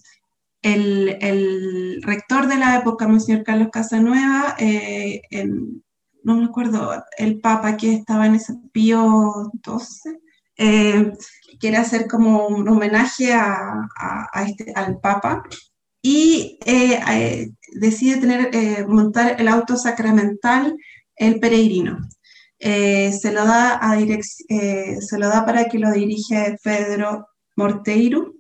el, 0.62 2.00
rector 2.02 2.46
de 2.46 2.56
la 2.56 2.78
época, 2.78 3.08
Monseñor 3.08 3.42
Carlos 3.44 3.68
Casanueva, 3.72 4.54
eh, 4.58 5.22
no 6.22 6.36
me 6.36 6.44
acuerdo, 6.46 7.04
el 7.18 7.40
Papa 7.40 7.76
que 7.76 7.92
estaba 7.92 8.26
en 8.26 8.36
ese 8.36 8.54
Pío 8.72 9.50
XII, 9.62 10.16
eh, 10.56 11.12
quiere 11.58 11.76
hacer 11.76 12.06
como 12.06 12.46
un 12.46 12.68
homenaje 12.68 13.32
a, 13.34 14.30
este, 14.46 14.72
al 14.74 15.00
Papa 15.00 15.42
y 16.00 16.58
eh, 16.64 17.50
decide 17.74 18.20
tener, 18.20 18.86
montar 18.88 19.40
el 19.40 19.48
auto 19.48 19.76
sacramental 19.76 20.76
El 21.16 21.40
Peregrino. 21.40 21.98
Eh, 22.66 23.12
se, 23.12 23.30
lo 23.30 23.44
da 23.44 23.78
a 23.78 24.00
eh, 24.00 24.96
se 24.98 25.18
lo 25.18 25.28
da 25.28 25.44
para 25.44 25.66
que 25.66 25.78
lo 25.78 25.92
dirige 25.92 26.56
Pedro 26.62 27.28
Morteiro. 27.56 28.32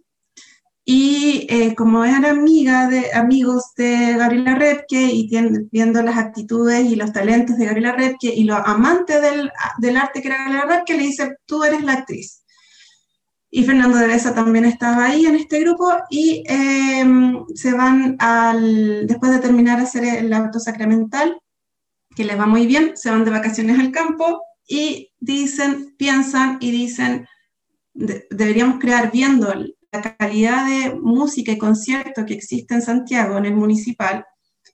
Y 0.82 1.46
eh, 1.50 1.74
como 1.74 2.06
era 2.06 2.30
amiga 2.30 2.88
de 2.88 3.12
amigos 3.12 3.74
de 3.76 4.14
Gabriela 4.16 4.54
Repke 4.54 4.96
y 5.12 5.28
viendo 5.70 6.02
las 6.02 6.16
actitudes 6.16 6.86
y 6.90 6.96
los 6.96 7.12
talentos 7.12 7.58
de 7.58 7.66
Gabriela 7.66 7.92
Repke 7.92 8.32
y 8.34 8.44
los 8.44 8.58
amantes 8.64 9.20
del, 9.20 9.96
arte 9.96 10.22
que 10.22 10.28
era 10.28 10.38
Gabriela 10.38 10.66
Repke, 10.68 10.96
le 10.96 11.02
dice, 11.02 11.36
tú 11.44 11.62
eres 11.62 11.82
la 11.82 11.92
actriz. 11.92 12.44
Y 13.50 13.62
Fernando 13.64 13.98
de 13.98 14.06
Besa 14.06 14.34
también 14.34 14.64
estaba 14.64 15.04
ahí 15.04 15.26
en 15.26 15.34
este 15.34 15.60
grupo 15.60 15.92
y 16.08 16.42
em, 16.46 17.44
se 17.54 17.74
van 17.74 18.16
después 19.06 19.32
de 19.32 19.38
terminar 19.38 19.78
de 19.78 19.84
hacer 19.84 20.04
el 20.04 20.32
auto 20.32 20.58
sacramental, 20.58 21.38
que 22.14 22.24
les 22.24 22.38
va 22.38 22.46
muy 22.46 22.66
bien, 22.66 22.92
se 22.96 23.10
van 23.10 23.24
de 23.24 23.30
vacaciones 23.30 23.78
al 23.78 23.90
campo 23.90 24.42
y 24.66 25.12
dicen, 25.18 25.94
piensan 25.96 26.58
y 26.60 26.70
dicen, 26.70 27.26
deberíamos 27.94 28.78
crear 28.78 29.10
viendo 29.12 29.52
la 29.92 30.16
calidad 30.16 30.66
de 30.66 30.94
música 30.94 31.52
y 31.52 31.58
concierto 31.58 32.24
que 32.26 32.34
existe 32.34 32.74
en 32.74 32.82
Santiago, 32.82 33.38
en 33.38 33.46
el 33.46 33.54
municipal. 33.54 34.24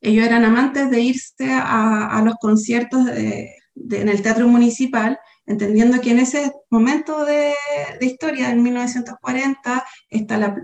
Ellos 0.00 0.24
eran 0.24 0.44
amantes 0.44 0.90
de 0.90 1.00
irse 1.00 1.50
a, 1.52 2.22
los 2.24 2.36
conciertos 2.40 3.06
en 3.08 4.08
el 4.08 4.22
teatro 4.22 4.48
municipal, 4.48 5.18
entendiendo 5.44 6.00
que 6.00 6.12
en 6.12 6.20
ese 6.20 6.52
momento 6.70 7.24
de, 7.24 7.54
historia, 8.00 8.50
en 8.50 8.62
1940, 8.62 9.84
está 10.08 10.38
la, 10.38 10.56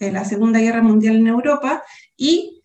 la 0.00 0.24
Segunda 0.24 0.58
Guerra 0.58 0.82
Mundial 0.82 1.16
en 1.16 1.28
Europa 1.28 1.82
y 2.16 2.55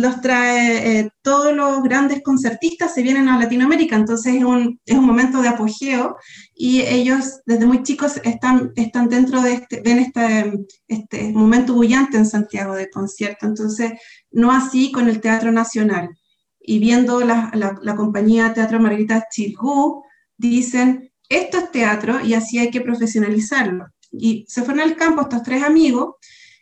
los 0.00 0.20
trae, 0.20 1.00
eh, 1.00 1.10
todos 1.22 1.54
los 1.54 1.82
grandes 1.82 2.22
concertistas 2.22 2.94
se 2.94 3.02
vienen 3.02 3.28
a 3.28 3.38
Latinoamérica, 3.38 3.96
entonces 3.96 4.34
es 4.36 4.44
un, 4.44 4.80
es 4.84 4.96
un, 4.96 5.04
momento 5.04 5.42
de 5.42 5.48
apogeo 5.48 6.16
y 6.54 6.80
ellos 6.80 7.40
desde 7.46 7.66
muy 7.66 7.82
chicos 7.82 8.20
están, 8.24 8.72
están 8.76 9.08
dentro 9.08 9.42
de 9.42 9.54
este, 9.54 9.80
ven 9.82 9.98
este, 9.98 10.52
este 10.88 11.32
momento 11.32 11.74
bullante 11.74 12.16
en 12.16 12.26
Santiago 12.26 12.74
de 12.74 12.90
concierto, 12.90 13.46
entonces 13.46 13.92
no 14.30 14.50
así 14.52 14.90
con 14.92 15.08
el 15.08 15.20
Teatro 15.20 15.52
Nacional. 15.52 16.10
Y 16.58 16.78
viendo 16.78 17.20
la, 17.20 17.50
la, 17.54 17.96
compañía 17.96 18.52
Teatro 18.52 18.78
Margarita 18.78 19.26
Chilgú, 19.30 20.04
dicen, 20.36 21.10
esto 21.28 21.58
es 21.58 21.70
teatro 21.70 22.20
y 22.20 22.34
así 22.34 22.58
hay 22.58 22.70
que 22.70 22.80
profesionalizarlo. 22.80 23.86
Y 24.12 24.44
se 24.46 24.62
fueron 24.62 24.82
al 24.82 24.96
campo 24.96 25.22
estos 25.22 25.42
tres 25.42 25.62
amigos 25.62 26.16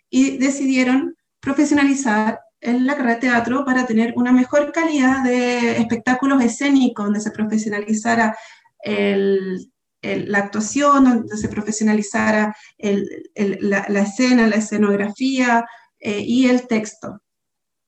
y 0.08 0.38
decidieron 0.38 1.16
profesionalizar 1.40 2.40
en 2.60 2.86
la 2.86 2.96
carrera 2.96 3.14
de 3.14 3.20
teatro 3.20 3.64
para 3.64 3.86
tener 3.86 4.14
una 4.16 4.32
mejor 4.32 4.72
calidad 4.72 5.22
de 5.24 5.78
espectáculos 5.78 6.42
escénicos, 6.42 7.04
donde 7.04 7.20
se 7.20 7.30
profesionalizara 7.30 8.36
la 8.84 10.38
actuación, 10.38 11.04
donde 11.04 11.36
se 11.36 11.48
profesionalizara 11.48 12.54
la, 12.78 14.00
escena, 14.00 14.46
la 14.46 14.56
escenografía 14.56 15.64
eh, 16.00 16.20
y 16.20 16.48
el 16.48 16.66
texto, 16.66 17.20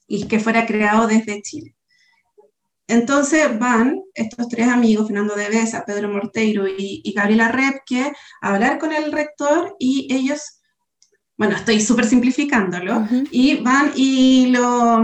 y 0.06 0.26
que 0.26 0.40
fuera 0.40 0.66
creado 0.66 1.06
desde 1.06 1.42
Chile. 1.42 1.76
Entonces 2.86 3.56
van 3.56 4.00
estos 4.14 4.48
tres 4.48 4.66
amigos, 4.66 5.06
Fernando 5.06 5.36
de 5.36 5.48
Besa, 5.48 5.84
Pedro 5.86 6.08
Morteiro 6.08 6.66
y, 6.66 7.00
y 7.04 7.12
Gabriela 7.12 7.48
Repke, 7.48 8.12
a 8.42 8.54
hablar 8.54 8.78
con 8.78 8.92
el 8.92 9.12
rector 9.12 9.76
y 9.78 10.12
ellos 10.12 10.59
bueno, 11.40 11.56
estoy 11.56 11.80
súper 11.80 12.04
simplificándolo, 12.04 13.08
y 13.30 13.62
van 13.62 13.92
y, 13.96 14.48
lo, 14.48 15.02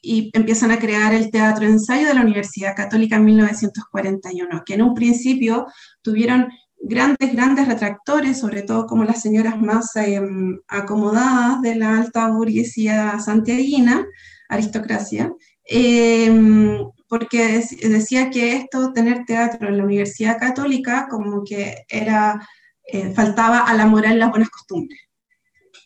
y 0.00 0.30
empiezan 0.32 0.70
a 0.70 0.78
crear 0.78 1.12
el 1.12 1.32
teatro 1.32 1.66
ensayo 1.66 2.06
de 2.06 2.14
la 2.14 2.20
Universidad 2.20 2.76
Católica 2.76 3.16
en 3.16 3.24
1941, 3.24 4.62
que 4.64 4.74
en 4.74 4.82
un 4.82 4.94
principio 4.94 5.66
tuvieron 6.00 6.46
grandes, 6.80 7.32
grandes 7.32 7.66
retractores, 7.66 8.38
sobre 8.38 8.62
todo 8.62 8.86
como 8.86 9.02
las 9.02 9.20
señoras 9.20 9.60
más 9.60 9.96
em, 9.96 10.60
acomodadas 10.68 11.60
de 11.60 11.74
la 11.74 11.98
alta 11.98 12.28
burguesía 12.28 13.18
santiaguina, 13.18 14.06
aristocracia, 14.48 15.32
em, 15.64 16.78
porque 17.08 17.64
decía 17.82 18.30
que 18.30 18.54
esto, 18.58 18.92
tener 18.92 19.24
teatro 19.24 19.68
en 19.68 19.78
la 19.78 19.84
Universidad 19.84 20.38
Católica, 20.38 21.08
como 21.10 21.42
que 21.42 21.84
era, 21.88 22.46
eh, 22.86 23.12
faltaba 23.12 23.58
a 23.58 23.74
la 23.74 23.86
moral 23.86 24.14
y 24.14 24.18
las 24.18 24.30
buenas 24.30 24.50
costumbres. 24.50 25.03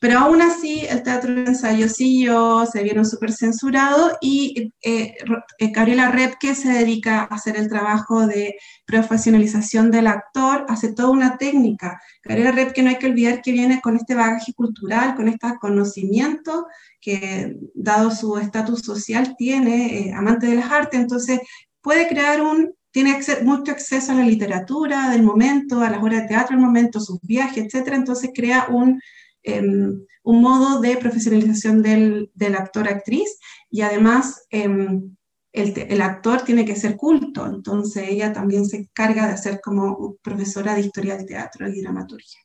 Pero 0.00 0.20
aún 0.20 0.42
así, 0.42 0.86
el 0.88 1.02
teatro 1.02 1.34
de 1.34 1.44
ensayo 1.44 1.88
siguió, 1.88 2.64
se 2.66 2.82
vieron 2.82 3.04
súper 3.04 3.32
censurados 3.32 4.12
y 4.20 4.72
eh, 4.82 5.14
eh, 5.58 5.72
Gabriela 5.72 6.10
Repke 6.10 6.54
se 6.54 6.68
dedica 6.68 7.22
a 7.22 7.34
hacer 7.34 7.56
el 7.56 7.68
trabajo 7.68 8.26
de 8.26 8.56
profesionalización 8.86 9.90
del 9.90 10.06
actor, 10.06 10.66
hace 10.68 10.92
toda 10.92 11.10
una 11.10 11.36
técnica. 11.36 12.00
Gabriela 12.22 12.52
Repke 12.52 12.82
no 12.82 12.90
hay 12.90 12.98
que 12.98 13.06
olvidar 13.06 13.42
que 13.42 13.52
viene 13.52 13.80
con 13.80 13.96
este 13.96 14.14
bagaje 14.14 14.52
cultural, 14.52 15.16
con 15.16 15.28
este 15.28 15.48
conocimiento 15.60 16.66
que, 17.00 17.56
dado 17.74 18.10
su 18.10 18.38
estatus 18.38 18.80
social, 18.80 19.34
tiene, 19.36 19.98
eh, 19.98 20.12
amante 20.12 20.46
de 20.46 20.56
las 20.56 20.70
artes, 20.70 21.00
entonces 21.00 21.40
puede 21.80 22.08
crear 22.08 22.40
un 22.40 22.72
tiene 22.90 23.18
mucho 23.44 23.72
acceso 23.72 24.12
a 24.12 24.14
la 24.14 24.24
literatura 24.24 25.10
del 25.10 25.22
momento, 25.22 25.82
a 25.82 25.90
las 25.90 26.02
obras 26.02 26.22
de 26.22 26.28
teatro 26.28 26.56
del 26.56 26.64
momento, 26.64 27.00
sus 27.00 27.20
viajes, 27.20 27.72
etc. 27.72 27.88
Entonces 27.92 28.30
crea 28.34 28.66
un 28.70 29.00
Em, 29.42 30.04
un 30.24 30.42
modo 30.42 30.80
de 30.80 30.96
profesionalización 30.96 31.82
del, 31.82 32.30
del 32.34 32.54
actor-actriz 32.54 33.38
y 33.70 33.80
además 33.80 34.46
em, 34.50 35.16
el, 35.52 36.02
actor 36.02 36.42
tiene 36.42 36.64
que 36.64 36.76
ser 36.76 36.96
culto, 36.96 37.46
entonces 37.46 38.08
ella 38.08 38.32
también 38.32 38.66
se 38.66 38.78
encarga 38.78 39.28
de 39.28 39.38
ser 39.38 39.60
como 39.60 40.16
profesora 40.22 40.74
de 40.74 40.80
historia 40.82 41.16
del 41.16 41.26
teatro 41.26 41.68
y 41.68 41.80
dramaturgia. 41.80 42.40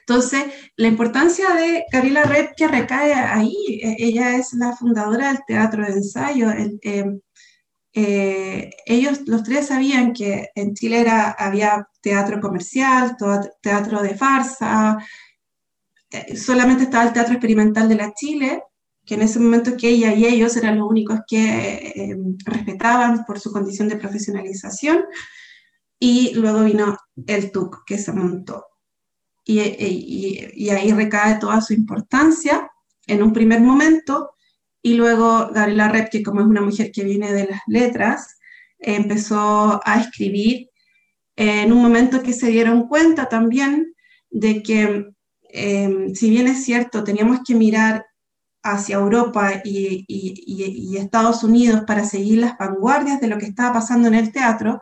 Entonces, 0.00 0.44
la 0.76 0.88
importancia 0.88 1.54
de 1.54 1.84
Gabriela 1.90 2.24
Red 2.24 2.50
que 2.56 2.68
recae 2.68 3.14
ahí, 3.14 3.80
e, 3.82 3.96
ella 3.98 4.36
es 4.36 4.52
la 4.54 4.76
fundadora 4.76 5.28
del 5.28 5.42
teatro 5.46 5.84
de 5.84 5.92
ensayo. 5.92 6.50
Em, 6.82 7.20
eh, 7.94 8.70
ellos, 8.86 9.20
los 9.26 9.42
tres, 9.42 9.68
sabían 9.68 10.12
que 10.12 10.50
en 10.54 10.74
Chile 10.74 11.00
era, 11.00 11.30
había 11.30 11.88
teatro 12.02 12.40
comercial, 12.40 13.16
teatro 13.62 14.02
de 14.02 14.14
farsa, 14.16 14.98
eh, 14.98 15.04
solamente 16.36 16.84
estaba 16.84 17.04
el 17.04 17.12
teatro 17.12 17.34
experimental 17.34 17.88
de 17.88 17.94
la 17.96 18.12
Chile, 18.14 18.62
que 19.04 19.14
en 19.14 19.22
ese 19.22 19.38
momento 19.38 19.76
que 19.76 19.88
ella 19.88 20.14
y 20.14 20.24
ellos 20.24 20.56
eran 20.56 20.78
los 20.78 20.88
únicos 20.88 21.20
que 21.26 21.92
eh, 21.94 22.16
respetaban 22.44 23.24
por 23.24 23.38
su 23.38 23.52
condición 23.52 23.88
de 23.88 23.96
profesionalización, 23.96 25.04
y 25.98 26.34
luego 26.34 26.64
vino 26.64 26.98
el 27.26 27.50
TUC 27.50 27.84
que 27.86 27.98
se 27.98 28.12
montó. 28.12 28.66
Y, 29.44 29.60
y, 29.60 30.70
ahí 30.70 30.92
recae 30.92 31.38
toda 31.38 31.60
su 31.60 31.74
importancia 31.74 32.70
en 33.06 33.22
un 33.22 33.32
primer 33.32 33.60
momento, 33.60 34.30
y 34.82 34.94
luego 34.94 35.50
Gabriela 35.52 35.88
Rep, 35.88 36.10
que 36.10 36.22
como 36.22 36.40
es 36.40 36.46
una 36.46 36.62
mujer 36.62 36.90
que 36.92 37.04
viene 37.04 37.32
de 37.32 37.46
las 37.48 37.60
letras, 37.66 38.38
empezó 38.78 39.80
a 39.84 40.00
escribir 40.00 40.70
en 41.36 41.72
un 41.72 41.82
momento 41.82 42.22
que 42.22 42.32
se 42.32 42.48
dieron 42.48 42.86
cuenta 42.88 43.28
también 43.28 43.94
de 44.30 44.62
que, 44.62 45.10
eh, 45.56 46.12
si 46.14 46.30
bien 46.30 46.48
es 46.48 46.64
cierto, 46.64 47.04
teníamos 47.04 47.40
que 47.46 47.54
mirar 47.54 48.06
hacia 48.64 48.96
Europa 48.96 49.62
y, 49.64 50.96
Estados 50.96 51.44
Unidos 51.44 51.82
para 51.86 52.04
seguir 52.04 52.38
las 52.38 52.58
vanguardias 52.58 53.20
de 53.20 53.28
lo 53.28 53.38
que 53.38 53.46
estaba 53.46 53.74
pasando 53.74 54.08
en 54.08 54.14
el 54.14 54.32
teatro, 54.32 54.80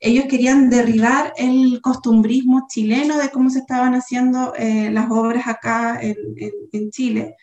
ellos 0.00 0.26
querían 0.26 0.70
derribar 0.70 1.34
el 1.36 1.80
costumbrismo 1.82 2.66
chileno 2.68 3.18
de 3.18 3.30
cómo 3.30 3.50
se 3.50 3.58
estaban 3.58 3.94
haciendo 3.94 4.54
eh, 4.56 4.90
las 4.90 5.10
obras 5.10 5.48
acá 5.48 5.98
en, 6.00 6.90
Chile, 6.90 7.36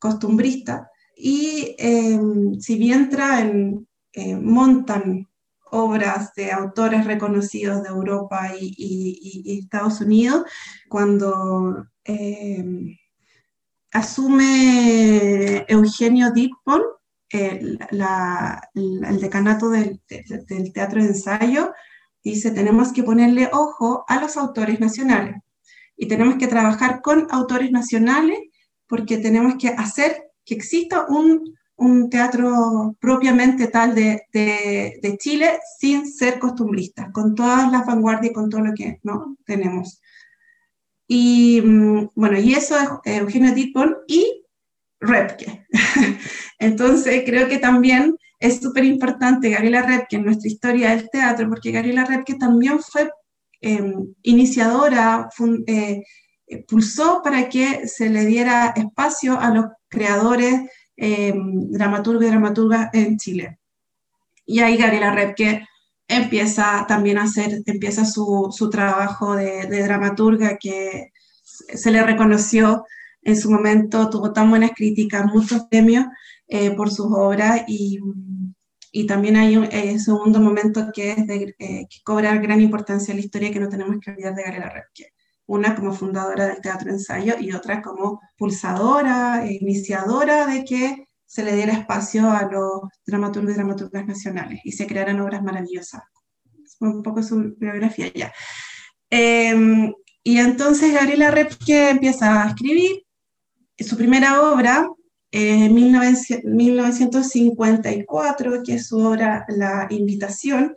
costumbrista, 0.00 0.90
y 1.16 1.76
em, 1.78 2.58
si 2.58 2.76
bien 2.78 3.10
traen, 3.10 3.86
eh, 4.12 4.34
montan 4.34 5.28
obras 5.70 6.34
de 6.34 6.52
autores 6.52 7.04
reconocidos 7.06 7.82
de 7.82 7.88
Europa 7.90 8.52
y, 8.58 9.58
Estados 9.62 10.00
Unidos, 10.00 10.44
cuando 10.88 11.86
em, 12.04 12.96
asume 13.92 15.64
Eugenio 15.68 16.32
Dippon 16.32 16.82
el 17.32 17.78
decanato 19.20 19.70
del, 19.70 20.00
teatro 20.72 21.02
de 21.02 21.08
ensayo, 21.08 21.72
dice, 22.22 22.50
tenemos 22.50 22.92
que 22.92 23.02
ponerle 23.02 23.48
ojo 23.52 24.04
a 24.08 24.20
los 24.20 24.36
autores 24.36 24.80
nacionales 24.80 25.36
y 25.96 26.08
tenemos 26.08 26.36
que 26.36 26.46
trabajar 26.46 27.00
con 27.00 27.26
autores 27.30 27.70
nacionales 27.70 28.38
porque 28.86 29.18
tenemos 29.18 29.54
que 29.58 29.68
hacer 29.68 30.30
que 30.44 30.54
exista 30.54 31.06
un, 31.08 31.54
teatro 32.10 32.96
propiamente 33.00 33.66
tal 33.66 33.94
de, 33.94 34.22
de, 34.32 35.16
Chile 35.18 35.58
sin 35.80 36.06
ser 36.06 36.38
costumbristas, 36.38 37.10
con 37.12 37.34
todas 37.34 37.72
las 37.72 37.86
vanguardias 37.86 38.30
y 38.30 38.34
con 38.34 38.48
todo 38.48 38.60
lo 38.60 38.72
que 38.72 39.00
no 39.02 39.36
tenemos. 39.44 40.00
Y 41.14 41.60
mm, 41.60 42.08
bueno, 42.14 42.40
y 42.40 42.54
eso 42.54 42.74
es 43.04 43.18
Eugenio 43.18 43.52
Dittborn 43.52 43.96
y 44.08 44.46
Repke. 44.98 45.66
Entonces 46.58 47.22
creo 47.26 47.48
que 47.48 47.58
también 47.58 48.16
es 48.38 48.62
súper 48.62 48.84
importante 48.86 49.50
Gabriela 49.50 49.82
Repke 49.82 50.16
en 50.16 50.24
nuestra 50.24 50.48
historia 50.48 50.88
del 50.88 51.10
teatro, 51.10 51.50
porque 51.50 51.70
Gabriela 51.70 52.06
Repke 52.06 52.36
también 52.36 52.78
fue 52.80 53.10
em, 53.60 54.14
iniciadora, 54.22 55.28
eh, 55.66 56.02
pulsó 56.66 57.20
para 57.22 57.46
que 57.50 57.86
se 57.86 58.08
le 58.08 58.24
diera 58.24 58.72
espacio 58.74 59.38
a 59.38 59.50
los 59.50 59.66
creadores 59.88 60.62
em, 60.96 61.70
dramaturgos 61.72 62.24
y 62.24 62.28
dramaturgas 62.28 62.88
en 62.94 63.18
Chile. 63.18 63.58
Y 64.46 64.60
ahí 64.60 64.78
Gabriela 64.78 65.14
Repke 65.14 65.68
empieza 66.08 66.84
también 66.86 67.18
a 67.18 67.24
hacer, 67.24 67.62
empieza 67.66 68.04
su, 68.04 68.48
su 68.50 68.70
trabajo 68.70 69.36
de, 69.36 69.66
dramaturga 69.82 70.58
que 70.58 71.12
se 71.42 71.90
le 71.90 72.02
reconoció 72.02 72.84
en 73.22 73.36
su 73.36 73.50
momento, 73.50 74.10
tuvo 74.10 74.32
tan 74.32 74.50
buenas 74.50 74.72
críticas, 74.74 75.26
muchos 75.26 75.64
premios 75.70 76.06
eh, 76.48 76.72
por 76.72 76.90
sus 76.90 77.06
obras 77.10 77.62
y, 77.68 78.00
y 78.90 79.06
también 79.06 79.36
hay 79.36 79.56
un 79.56 79.64
eh, 79.64 79.98
segundo 79.98 80.40
momento 80.40 80.90
que 80.92 81.12
es 81.12 81.26
de 81.26 81.54
eh, 81.58 81.86
que 81.88 82.02
cobra 82.04 82.34
gran 82.36 82.60
importancia 82.60 83.12
en 83.12 83.18
la 83.18 83.24
historia 83.24 83.52
que 83.52 83.60
no 83.60 83.68
tenemos 83.68 83.96
que 84.00 84.10
olvidar 84.10 84.34
de 84.34 84.42
Gabriela 84.42 84.70
Repke. 84.70 85.12
Una 85.46 85.74
como 85.74 85.92
fundadora 85.92 86.46
del 86.46 86.60
teatro 86.60 86.90
ensayo 86.90 87.34
y 87.40 87.52
otra 87.52 87.82
como 87.82 88.20
pulsadora, 88.36 89.44
iniciadora 89.48 90.46
de 90.46 90.64
que 90.64 91.08
se 91.32 91.42
le 91.42 91.56
diera 91.56 91.72
espacio 91.72 92.30
a 92.30 92.42
los 92.42 92.82
dramaturgos 93.06 93.52
y 93.52 93.54
dramaturgas 93.54 94.06
nacionales 94.06 94.60
y 94.64 94.72
se 94.72 94.86
crearan 94.86 95.18
obras 95.18 95.42
maravillosas. 95.42 96.02
Es 96.62 96.76
un 96.78 97.02
poco 97.02 97.22
su 97.22 97.54
biografía 97.56 98.12
ya. 98.12 98.30
Em, 99.08 99.94
y 100.22 100.36
entonces 100.36 100.92
Gabriela 100.92 101.30
Repke 101.30 101.88
empieza 101.88 102.42
a 102.42 102.48
escribir 102.48 103.06
su 103.78 103.96
primera 103.96 104.42
obra 104.42 104.86
en 105.30 105.74
1954, 105.74 108.62
que 108.62 108.74
es 108.74 108.88
su 108.88 108.98
obra 108.98 109.46
La 109.48 109.86
Invitación, 109.88 110.76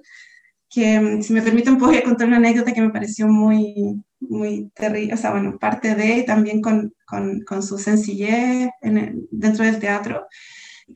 que 0.69 1.21
si 1.21 1.33
me 1.33 1.41
permiten 1.41 1.77
voy 1.77 1.97
a 1.97 2.03
contar 2.03 2.29
una 2.29 2.37
anécdota 2.37 2.71
que 2.71 2.79
me 2.79 2.91
pareció 2.91 3.27
muy, 3.27 4.01
muy 4.19 4.71
terrible, 4.75 5.13
o 5.13 5.17
sea, 5.17 5.31
bueno, 5.31 5.57
parte 5.59 5.95
de, 5.95 6.23
también 6.23 6.61
con, 6.61 6.93
con, 7.05 7.41
con 7.41 7.63
su 7.63 7.77
sencillez 7.77 8.69
en 8.81 9.27
dentro 9.31 9.65
del 9.65 9.79
teatro. 9.79 10.27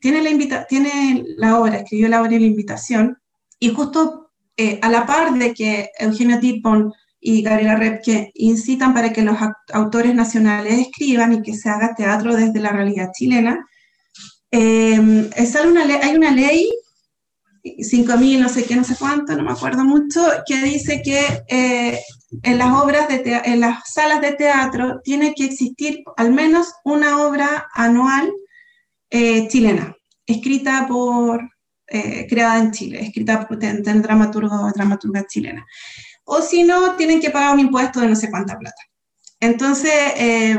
Tiene 0.00 0.22
la, 0.22 0.30
invita 0.30 0.66
tiene 0.66 1.24
la 1.36 1.58
obra, 1.58 1.78
escribió 1.78 2.08
la 2.08 2.20
obra 2.20 2.32
La 2.32 2.38
Invitación, 2.38 3.18
y 3.58 3.72
justo 3.74 4.30
eh, 4.56 4.78
a 4.82 4.88
la 4.88 5.06
par 5.06 5.34
de 5.34 5.52
que 5.52 5.90
Eugenio 5.98 6.38
Tippon 6.40 6.92
y 7.20 7.42
Gabriela 7.42 7.76
Repke 7.76 8.30
incitan 8.34 8.94
para 8.94 9.12
que 9.12 9.22
los 9.22 9.36
autores 9.72 10.14
nacionales 10.14 10.78
escriban 10.78 11.34
y 11.34 11.42
que 11.42 11.54
se 11.54 11.68
haga 11.68 11.94
teatro 11.94 12.34
desde 12.34 12.60
la 12.60 12.72
realidad 12.72 13.10
chilena, 13.12 13.66
eh, 14.50 14.98
una 14.98 15.82
hay 16.02 16.16
una 16.16 16.30
ley 16.32 16.70
5.000, 17.62 18.40
no 18.40 18.48
sé 18.48 18.64
qué, 18.64 18.74
no 18.74 18.84
sé 18.84 18.96
cuánto, 18.98 19.36
no 19.36 19.42
me 19.42 19.52
acuerdo 19.52 19.84
mucho, 19.84 20.20
que 20.46 20.62
dice 20.62 21.02
que 21.02 21.42
eh, 21.48 22.00
en 22.42 22.58
las 22.58 22.72
obras 22.80 23.08
de 23.08 23.40
en 23.44 23.60
las 23.60 23.82
salas 23.92 24.20
de 24.20 24.32
teatro 24.32 25.00
tiene 25.02 25.34
que 25.34 25.44
existir 25.44 26.02
al 26.16 26.32
menos 26.32 26.72
una 26.84 27.26
obra 27.26 27.68
anual 27.74 28.32
eh, 29.10 29.48
chilena, 29.48 29.96
escrita 30.26 30.86
por, 30.88 31.40
eh, 31.88 32.26
creada 32.28 32.58
en 32.58 32.70
Chile, 32.70 33.00
escrita 33.02 33.46
por 33.46 33.62
en, 33.64 33.82
dramaturgo 33.82 34.54
o 34.54 34.70
dramaturga 34.72 35.26
chilena. 35.26 35.66
O 36.24 36.40
si 36.40 36.62
no, 36.62 36.94
tienen 36.94 37.20
que 37.20 37.30
pagar 37.30 37.54
un 37.54 37.60
impuesto 37.60 38.00
de 38.00 38.08
no 38.08 38.14
sé 38.14 38.30
cuánta 38.30 38.56
plata. 38.56 38.82
Entonces, 39.40 39.92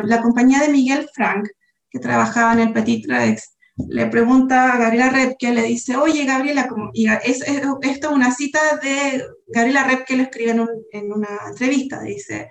la 0.03 0.21
compañía 0.21 0.59
de 0.59 0.69
Miguel 0.69 1.07
Frank, 1.13 1.47
que 1.89 1.99
trabajaba 1.99 2.53
en 2.53 2.59
el 2.59 2.73
Petit 2.73 3.05
Rex, 3.07 3.51
le 3.89 4.07
pregunta 4.07 4.73
a 4.73 4.77
Gabriela 4.77 5.09
Rep, 5.09 5.35
que 5.37 5.51
le 5.51 5.63
dice, 5.63 5.95
oye 5.95 6.25
Gabriela, 6.25 6.67
y 6.93 7.07
es, 7.07 7.41
esto 7.41 7.79
es 7.81 8.05
una 8.05 8.33
cita 8.33 8.59
de 8.81 9.23
Gabriela 9.53 9.83
Rep 9.83 10.05
que 10.05 10.15
lo 10.15 10.23
escribe 10.23 10.51
en, 10.91 11.11
una 11.11 11.39
entrevista, 11.49 12.01
dice, 12.01 12.49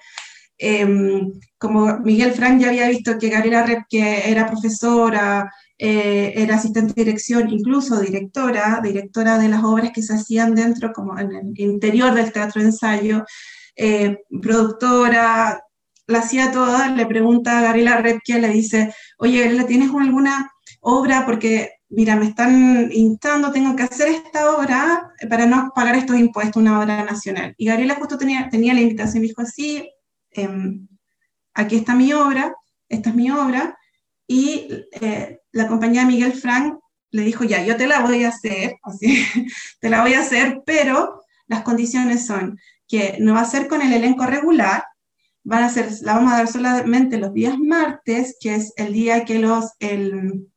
em, 0.59 1.33
como 1.59 1.99
Miguel 2.01 2.33
Frank 2.33 2.61
ya 2.61 2.69
había 2.69 2.89
visto 2.89 3.19
que 3.19 3.31
Gabriela 3.31 3.65
Rep, 3.65 3.85
que 3.89 4.31
era 4.31 4.47
profesora, 4.47 5.51
eh, 5.79 6.35
era 6.37 6.57
asistente 6.57 6.93
de 6.95 7.05
dirección, 7.05 7.49
incluso 7.49 8.01
directora, 8.01 8.81
directora 8.83 9.39
de 9.39 9.49
las 9.49 9.65
obras 9.65 9.93
que 9.95 10.03
se 10.03 10.15
hacían 10.15 10.55
dentro, 10.55 10.93
como 10.93 11.19
en 11.19 11.33
el 11.33 11.59
interior 11.59 12.15
del 12.15 12.33
teatro 12.33 12.61
de 12.61 12.69
ensayo, 12.69 13.25
eh, 13.77 14.19
productora, 14.43 15.63
la 16.07 16.19
hacía 16.19 16.53
toda, 16.53 16.89
le 16.89 17.07
pregunta 17.07 17.59
a 17.59 17.63
Gabriela 17.63 17.97
Rep, 17.97 18.21
que 18.23 18.39
le 18.39 18.49
dice, 18.49 18.95
oye 19.19 19.41
Gabriela, 19.41 19.67
¿tienes 19.67 19.91
alguna 19.91 20.51
obra 20.81 21.25
porque, 21.25 21.71
mira, 21.91 22.17
me 22.17 22.27
están 22.27 22.91
instando, 22.93 23.53
tengo 23.53 23.77
que 23.77 23.83
hacer 23.83 24.09
esta 24.09 24.57
obra 24.57 25.13
para 25.29 25.47
no 25.47 25.73
pagar 25.75 25.97
estos 25.97 26.17
impuestos, 26.19 26.63
una 26.63 26.81
obra 26.81 27.05
nacional. 27.05 27.55
Y 27.59 27.67
Gabriela 27.67 27.97
justo 27.97 28.17
tenía, 28.17 28.49
tenía 28.49 28.75
la 28.75 28.81
invitación, 28.81 29.23
dijo, 29.23 29.45
sí, 29.45 29.91
em, 30.31 30.87
aquí 31.53 31.77
está 31.77 31.95
mi 31.95 32.13
obra, 32.13 32.55
esta 32.89 33.11
es 33.11 33.17
mi 33.17 33.31
obra, 33.31 33.77
y 34.27 34.69
eh, 35.01 35.41
la 35.53 35.67
compañía 35.67 36.03
de 36.03 36.07
Miguel 36.07 36.33
Frank 36.33 36.79
le 37.11 37.23
dijo, 37.23 37.45
ya, 37.45 37.65
yo 37.65 37.77
te 37.77 37.89
la 37.89 38.01
voy 38.01 38.25
a 38.25 38.29
hacer, 38.29 38.77
así, 38.85 39.25
te 39.81 39.91
la 39.91 40.03
voy 40.03 40.15
a 40.15 40.21
hacer, 40.21 40.63
pero 40.65 41.23
las 41.49 41.63
condiciones 41.63 42.27
son 42.27 42.59
que 42.87 43.17
no 43.21 43.35
va 43.35 43.41
a 43.41 43.45
ser 43.45 43.67
con 43.67 43.83
el 43.83 43.93
elenco 43.93 44.27
regular, 44.27 44.85
van 45.43 45.65
a 45.65 45.69
ser, 45.69 45.91
la 46.03 46.15
vamos 46.15 46.33
a 46.33 46.37
dar 46.39 46.49
solamente 46.49 47.19
los 47.19 47.33
días 47.33 47.59
martes, 47.59 48.37
que 48.41 48.55
es 48.55 48.73
el 48.77 48.93
día 48.93 49.25
que 49.25 49.39
los, 49.39 49.73
el, 49.81 50.50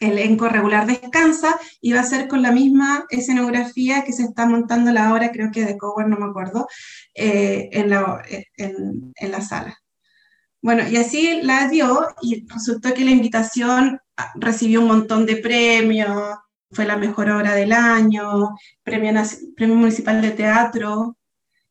elenco 0.00 0.48
regular 0.48 0.86
descansa 0.86 1.58
y 1.80 1.92
va 1.92 2.00
a 2.00 2.04
ser 2.04 2.28
con 2.28 2.42
la 2.42 2.52
misma 2.52 3.06
escenografía 3.10 4.04
que 4.04 4.12
se 4.12 4.24
está 4.24 4.46
montando 4.46 4.92
la 4.92 5.12
obra, 5.12 5.30
creo 5.32 5.50
que 5.50 5.64
de 5.64 5.76
Cower, 5.76 6.08
no 6.08 6.16
me 6.16 6.26
acuerdo, 6.26 6.68
eh, 7.14 7.68
en, 7.72 7.90
la, 7.90 8.22
en, 8.56 9.12
en, 9.14 9.30
la 9.30 9.40
sala. 9.40 9.76
Bueno, 10.62 10.88
y 10.88 10.96
así 10.96 11.42
la 11.42 11.68
dio 11.68 12.08
y 12.22 12.46
resultó 12.48 12.92
que 12.94 13.04
la 13.04 13.10
invitación 13.10 14.00
recibió 14.34 14.80
un 14.80 14.88
montón 14.88 15.26
de 15.26 15.36
premios, 15.36 16.36
fue 16.70 16.84
la 16.84 16.96
mejor 16.96 17.30
obra 17.30 17.54
del 17.54 17.72
año, 17.72 18.54
premio, 18.82 19.22
premio 19.54 19.76
municipal 19.76 20.20
de 20.20 20.30
teatro, 20.32 21.16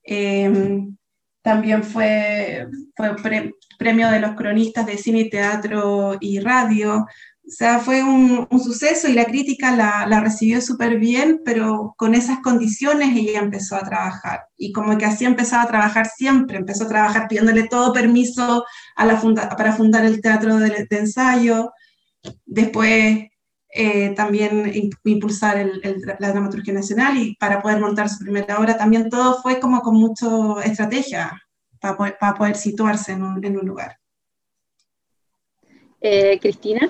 em, 0.03 0.95
también 1.41 1.83
fue, 1.83 2.67
fue 2.95 3.53
premio 3.77 4.09
de 4.09 4.19
los 4.19 4.35
cronistas 4.35 4.85
de 4.87 4.97
cine, 4.97 5.25
teatro 5.25 6.17
y 6.19 6.39
radio. 6.39 7.05
O 7.47 7.51
sea, 7.51 7.79
fue 7.79 8.03
un, 8.03 8.47
un 8.49 8.59
suceso 8.59 9.07
y 9.07 9.13
la 9.13 9.25
crítica 9.25 9.75
la, 9.75 10.07
la 10.07 10.19
recibió 10.19 10.61
súper 10.61 10.97
bien, 10.97 11.41
pero 11.45 11.93
con 11.95 12.15
esas 12.15 12.39
condiciones 12.39 13.15
ella 13.15 13.39
empezó 13.39 13.75
a 13.75 13.83
trabajar. 13.83 14.47
Y 14.57 14.71
como 14.71 14.97
que 14.97 15.05
así 15.05 15.25
empezaba 15.25 15.63
a 15.63 15.67
trabajar 15.67 16.07
siempre, 16.07 16.57
empezó 16.57 16.85
a 16.85 16.89
trabajar 16.89 17.27
pidiéndole 17.27 17.67
todo 17.67 17.93
permiso 17.93 18.65
a 18.95 19.05
la 19.05 19.17
funda 19.17 19.49
para 19.49 19.73
fundar 19.73 20.05
el 20.05 20.21
teatro 20.21 20.57
de, 20.57 20.87
de 20.89 20.97
ensayo. 20.97 21.71
Después 22.45 23.27
eh, 23.77 24.13
también 24.15 24.71
impulsar 25.03 25.57
el, 25.57 25.81
la 26.17 26.31
dramaturgia 26.31 26.73
nacional 26.73 27.17
y 27.17 27.35
para 27.35 27.61
poder 27.61 27.79
montar 27.79 28.09
su 28.09 28.19
primera 28.19 28.57
obra, 28.57 28.77
también 28.77 29.09
todo 29.09 29.41
fue 29.41 29.59
como 29.59 29.81
con 29.81 29.95
mucha 29.95 30.27
estrategia 30.63 31.39
para 31.81 31.97
poder, 31.97 32.17
para 32.17 32.33
poder 32.35 32.55
situarse 32.55 33.11
en 33.11 33.21
un, 33.21 33.45
en 33.45 33.57
un 33.59 33.65
lugar. 33.67 33.99
Eh, 35.99 36.39
Cristina, 36.39 36.89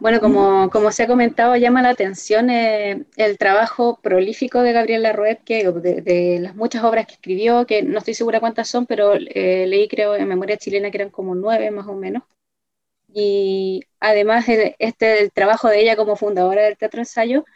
bueno, 0.00 0.20
como, 0.20 0.70
como, 0.70 0.92
se 0.92 1.04
ha 1.04 1.06
comentado, 1.06 1.56
llama 1.56 1.82
la 1.82 1.90
atención 1.90 2.50
eh, 2.50 3.04
el 3.16 3.38
trabajo 3.38 3.98
prolífico 4.02 4.62
de 4.62 4.72
Gabriela 4.72 5.12
Rued, 5.12 5.38
que 5.44 5.70
de, 5.70 6.02
de, 6.02 6.38
las 6.40 6.54
muchas 6.54 6.84
obras 6.84 7.06
que 7.06 7.14
escribió, 7.14 7.66
que 7.66 7.82
no 7.82 7.98
estoy 7.98 8.14
segura 8.14 8.40
cuántas 8.40 8.68
son, 8.68 8.86
pero 8.86 9.14
eh, 9.14 9.66
leí 9.66 9.88
creo 9.88 10.14
en 10.16 10.28
Memoria 10.28 10.56
Chilena 10.58 10.90
que 10.90 10.98
eran 10.98 11.10
como 11.10 11.34
nueve 11.34 11.70
más 11.70 11.86
o 11.86 11.94
menos 11.94 12.22
y 13.18 13.82
además 13.98 14.46
el, 14.48 14.74
este, 14.78 15.22
el 15.22 15.32
trabajo 15.32 15.68
de 15.68 15.80
ella 15.80 15.96
como 15.96 16.16
fundadora 16.16 16.62
del 16.64 16.76
Teatro 16.76 17.00
Ensayo, 17.00 17.46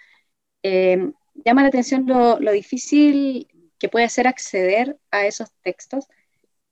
eh, 0.62 1.12
llama 1.44 1.62
la 1.62 1.68
atención 1.68 2.06
lo, 2.06 2.40
lo, 2.40 2.52
difícil 2.52 3.46
que 3.78 3.90
puede 3.90 4.08
ser 4.08 4.26
acceder 4.26 4.98
a 5.10 5.26
esos 5.26 5.50
textos. 5.62 6.06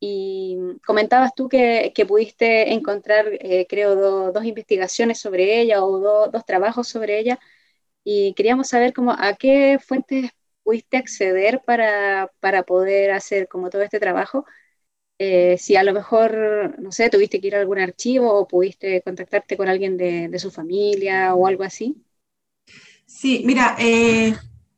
Y 0.00 0.58
comentabas 0.86 1.34
tú 1.34 1.48
que, 1.48 1.92
que 1.94 2.06
pudiste 2.06 2.72
encontrar, 2.72 3.26
eh, 3.40 3.66
creo, 3.68 3.96
do, 3.96 4.32
dos 4.32 4.44
investigaciones 4.44 5.18
sobre 5.20 5.60
ella 5.60 5.84
o 5.84 5.98
do, 5.98 6.28
dos 6.28 6.44
trabajos 6.46 6.88
sobre 6.88 7.18
ella, 7.18 7.38
y 8.04 8.34
queríamos 8.34 8.68
saber 8.68 8.92
cómo, 8.94 9.12
a 9.12 9.34
qué 9.34 9.78
fuentes 9.84 10.30
pudiste 10.64 10.96
acceder 10.98 11.62
para, 11.64 12.30
para 12.40 12.62
poder 12.64 13.12
hacer 13.12 13.48
como 13.48 13.70
todo 13.70 13.82
este 13.82 14.00
trabajo 14.00 14.46
eh, 15.18 15.58
si 15.58 15.74
a 15.76 15.82
lo 15.82 15.92
mejor, 15.92 16.78
no 16.80 16.92
sé, 16.92 17.10
tuviste 17.10 17.40
que 17.40 17.48
ir 17.48 17.56
a 17.56 17.60
algún 17.60 17.78
archivo 17.78 18.32
o 18.32 18.46
pudiste 18.46 19.02
contactarte 19.02 19.56
con 19.56 19.68
alguien 19.68 19.96
de, 19.96 20.28
de 20.28 20.38
su 20.38 20.50
familia 20.50 21.34
o 21.34 21.46
algo 21.46 21.64
así. 21.64 21.96
Sí, 23.04 23.42
mira, 23.44 23.76
eh, 23.80 24.34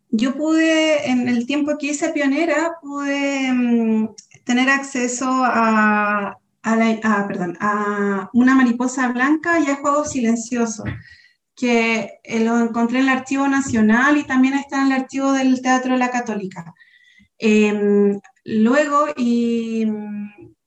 yo 0.09 0.35
pude, 0.35 1.11
en 1.11 1.29
el 1.29 1.47
tiempo 1.47 1.77
que 1.79 1.89
hice 1.89 2.11
pionera, 2.11 2.79
pude 2.81 3.51
um, 3.51 4.15
tener 4.51 4.69
acceso 4.69 5.29
a, 5.45 6.37
a, 6.63 6.77
la, 6.77 6.99
a, 7.05 7.29
perdón, 7.29 7.57
a 7.61 8.29
una 8.33 8.57
mariposa 8.57 9.13
blanca 9.13 9.61
y 9.61 9.71
a 9.71 9.77
Juego 9.77 10.05
Silencioso, 10.05 10.83
que 11.55 12.15
eh, 12.25 12.45
lo 12.45 12.59
encontré 12.59 12.99
en 12.99 13.05
el 13.05 13.17
Archivo 13.17 13.47
Nacional 13.47 14.17
y 14.17 14.25
también 14.25 14.55
está 14.55 14.81
en 14.81 14.87
el 14.87 15.03
Archivo 15.03 15.31
del 15.31 15.63
Teatro 15.63 15.93
de 15.93 16.01
la 16.01 16.11
Católica. 16.11 16.75
Eh, 17.39 18.19
luego, 18.45 19.07
y, 19.17 19.87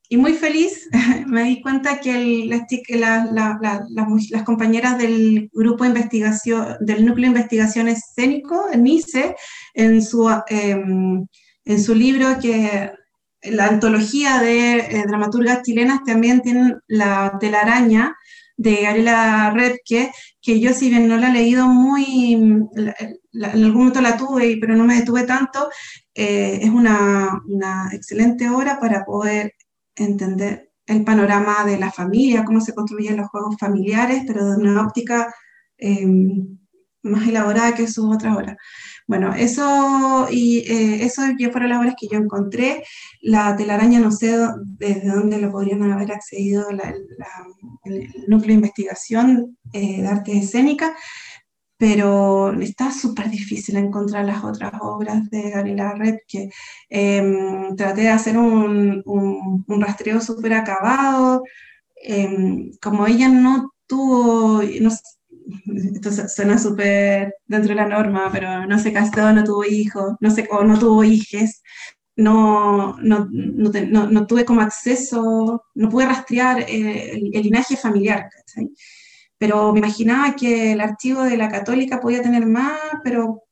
y, 0.08 0.16
muy 0.16 0.32
feliz, 0.32 0.90
me 1.28 1.44
di 1.44 1.62
cuenta 1.62 2.00
que 2.00 2.16
el, 2.16 2.50
la, 2.88 3.28
la, 3.34 3.58
la, 3.60 3.86
las 4.30 4.44
compañeras 4.44 4.98
del 4.98 5.50
grupo 5.52 5.84
de 5.84 5.90
investigación, 5.90 6.78
del 6.80 7.06
núcleo 7.06 7.30
de 7.30 7.36
investigación 7.36 7.90
escénico, 7.90 8.66
NICE, 8.78 9.36
en 9.74 10.02
su, 10.02 10.30
eh, 10.30 10.82
en 11.66 11.84
su 11.84 11.94
libro 11.94 12.40
que 12.42 12.94
la 13.46 13.68
antología 13.68 14.40
de 14.40 14.78
eh, 14.80 15.04
dramaturgas 15.08 15.64
chilenas 15.64 16.04
también 16.06 16.42
tienen 16.42 16.80
la 16.88 17.38
telaraña 17.40 18.16
de 18.56 18.82
Gabriela 18.84 19.52
Redke, 19.56 20.12
que 20.42 20.60
yo 20.60 20.74
si 20.74 20.90
bien 20.90 21.08
no 21.08 21.18
la 21.18 21.30
he 21.30 21.34
leído 21.34 21.68
muy, 21.68 22.34
en 22.34 22.70
algún 23.44 23.74
momento 23.74 24.02
la 24.02 24.16
tuve, 24.18 24.58
pero 24.60 24.76
no 24.76 24.84
me 24.84 25.00
detuve 25.00 25.24
tanto, 25.24 25.70
eh, 26.14 26.60
es 26.62 26.70
una, 26.70 27.42
excelente 27.92 28.50
obra 28.50 28.80
para 28.80 29.04
poder 29.04 29.54
entender 29.96 30.72
el 30.86 31.04
panorama 31.04 31.64
de 31.66 31.78
la 31.78 31.92
familia, 31.92 32.46
cómo 32.46 32.62
se 32.62 32.76
construyen 32.76 33.18
los 33.18 33.30
juegos 33.30 33.56
familiares, 33.60 34.24
pero 34.28 34.46
de 34.46 34.58
una 34.58 34.82
óptica 34.82 35.34
eh, 35.78 36.06
más 37.04 37.28
elaborada 37.28 37.76
que 37.76 37.88
sus 37.88 38.14
otras 38.14 38.36
obras. 38.36 38.58
Bueno, 39.08 39.34
eso, 39.36 40.28
y, 40.32 40.60
eh, 40.60 41.04
eso 41.04 41.22
fueron 41.52 41.70
las 41.70 41.80
obras 41.80 41.96
que 42.00 42.08
yo 42.08 42.18
encontré. 42.18 42.84
La 43.22 43.56
telaraña 43.56 44.00
no 44.00 44.12
sé 44.12 44.36
desde 44.64 45.10
dónde 45.10 45.40
lo 45.40 45.52
podrían 45.52 45.84
haber 45.92 46.12
accedido 46.12 46.72
la, 46.72 46.92
la, 47.18 47.28
el 47.84 48.08
núcleo 48.28 48.50
de 48.50 48.54
investigación 48.54 49.58
eh, 49.74 50.02
de 50.02 50.08
arte 50.08 50.38
escénica, 50.38 50.96
pero 51.78 52.54
está 52.62 52.92
súper 52.92 53.30
difícil 53.30 53.76
encontrar 53.76 54.24
las 54.26 54.44
otras 54.44 54.72
obras 54.82 55.30
de 55.30 55.50
Gabriela 55.50 55.94
Red, 55.96 56.20
que 56.28 56.50
eh, 56.90 57.70
traté 57.76 58.02
de 58.02 58.10
hacer 58.10 58.38
un, 58.38 59.02
un, 59.06 59.66
un 59.68 59.82
rastreo 59.82 60.22
súper 60.22 60.54
acabado, 60.54 61.44
eh, 62.02 62.72
como 62.82 63.06
ella 63.08 63.28
no 63.28 63.74
tuvo, 63.88 64.62
no, 64.82 64.90
esto 65.94 66.12
suena 66.28 66.58
súper 66.58 67.36
dentro 67.46 67.70
de 67.70 67.76
la 67.76 67.88
norma, 67.88 68.30
pero 68.32 68.66
no 68.66 68.80
se 68.80 68.94
casó, 68.94 69.32
no 69.34 69.44
tuvo 69.44 69.66
hijos, 69.66 70.16
no 70.20 70.32
sé, 70.32 70.48
o 70.52 70.64
no 70.64 70.80
tuvo 70.80 71.04
hijes, 71.04 71.62
no, 72.16 72.98
no, 73.00 73.28
no, 73.32 73.72
te, 73.72 73.86
no, 73.86 74.08
no 74.08 74.28
tuve 74.28 74.46
como 74.46 74.62
acceso, 74.62 75.64
no 75.76 75.90
pude 75.90 76.06
rastrear 76.06 76.62
eh, 76.62 77.12
el, 77.12 77.32
el, 77.34 77.44
linaje 77.44 77.76
familiar, 77.76 78.30
pero 79.38 79.74
me 79.74 79.80
imaginaba 79.80 80.36
que 80.36 80.74
el 80.74 80.82
archivo 80.82 81.24
de 81.24 81.38
la 81.38 81.50
católica 81.50 82.00
podía 82.00 82.22
tener 82.22 82.46
más, 82.46 82.80
pero 83.04 83.44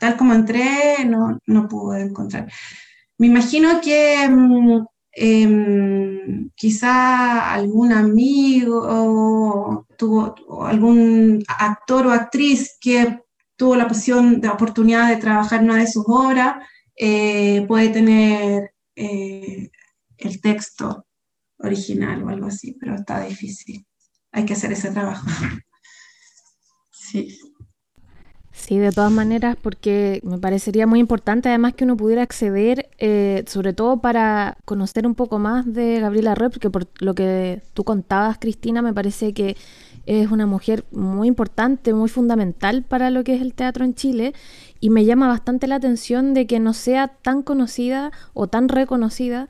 tal 0.00 0.16
como 0.16 0.34
entré, 0.34 1.04
no, 1.06 1.38
no 1.46 1.68
pude 1.68 2.02
encontrar. 2.02 2.50
Me 3.18 3.26
imagino 3.26 3.80
que 3.80 4.28
eh, 5.20 6.50
quizá 6.54 7.52
algún 7.52 7.92
amigo 7.92 8.80
o, 8.88 9.86
algún 10.66 11.42
actor 11.48 12.06
o 12.06 12.12
actriz 12.12 12.78
que 12.80 13.20
tuvo 13.56 13.76
la 13.76 13.88
posición 13.88 14.40
de 14.40 14.48
oportunidad 14.48 15.08
de 15.08 15.16
trabajar 15.16 15.60
en 15.60 15.70
una 15.70 15.80
de 15.80 15.88
sus 15.88 16.04
obras, 16.06 16.64
eh, 16.96 17.64
puede 17.66 17.88
tener 17.88 18.72
eh, 18.96 19.70
el 20.18 20.40
texto 20.40 21.06
original 21.58 22.22
o 22.22 22.28
algo 22.28 22.46
así, 22.46 22.76
pero 22.78 22.94
está 22.94 23.20
difícil 23.22 23.84
hay 24.32 24.44
que 24.44 24.52
hacer 24.54 24.72
ese 24.72 24.90
trabajo. 24.90 25.26
Sí. 27.10 27.38
Sí, 28.68 28.76
de 28.76 28.92
todas 28.92 29.10
maneras, 29.10 29.56
porque 29.62 30.20
me 30.24 30.36
parecería 30.36 30.86
muy 30.86 31.00
importante 31.00 31.48
además 31.48 31.72
que 31.72 31.84
uno 31.84 31.96
pudiera 31.96 32.20
acceder, 32.20 32.90
eh, 32.98 33.42
sobre 33.46 33.72
todo 33.72 34.02
para 34.02 34.58
conocer 34.66 35.06
un 35.06 35.14
poco 35.14 35.38
más 35.38 35.72
de 35.72 36.00
Gabriela 36.00 36.34
Roy, 36.34 36.50
porque 36.50 36.68
por 36.68 36.86
lo 36.98 37.14
que 37.14 37.62
tú 37.72 37.84
contabas, 37.84 38.36
Cristina, 38.36 38.82
me 38.82 38.92
parece 38.92 39.32
que 39.32 39.56
es 40.04 40.30
una 40.30 40.44
mujer 40.44 40.84
muy 40.90 41.28
importante, 41.28 41.94
muy 41.94 42.10
fundamental 42.10 42.82
para 42.82 43.08
lo 43.08 43.24
que 43.24 43.36
es 43.36 43.40
el 43.40 43.54
teatro 43.54 43.86
en 43.86 43.94
Chile, 43.94 44.34
y 44.80 44.90
me 44.90 45.06
llama 45.06 45.28
bastante 45.28 45.66
la 45.66 45.76
atención 45.76 46.34
de 46.34 46.46
que 46.46 46.60
no 46.60 46.74
sea 46.74 47.08
tan 47.08 47.40
conocida 47.40 48.12
o 48.34 48.48
tan 48.48 48.68
reconocida 48.68 49.48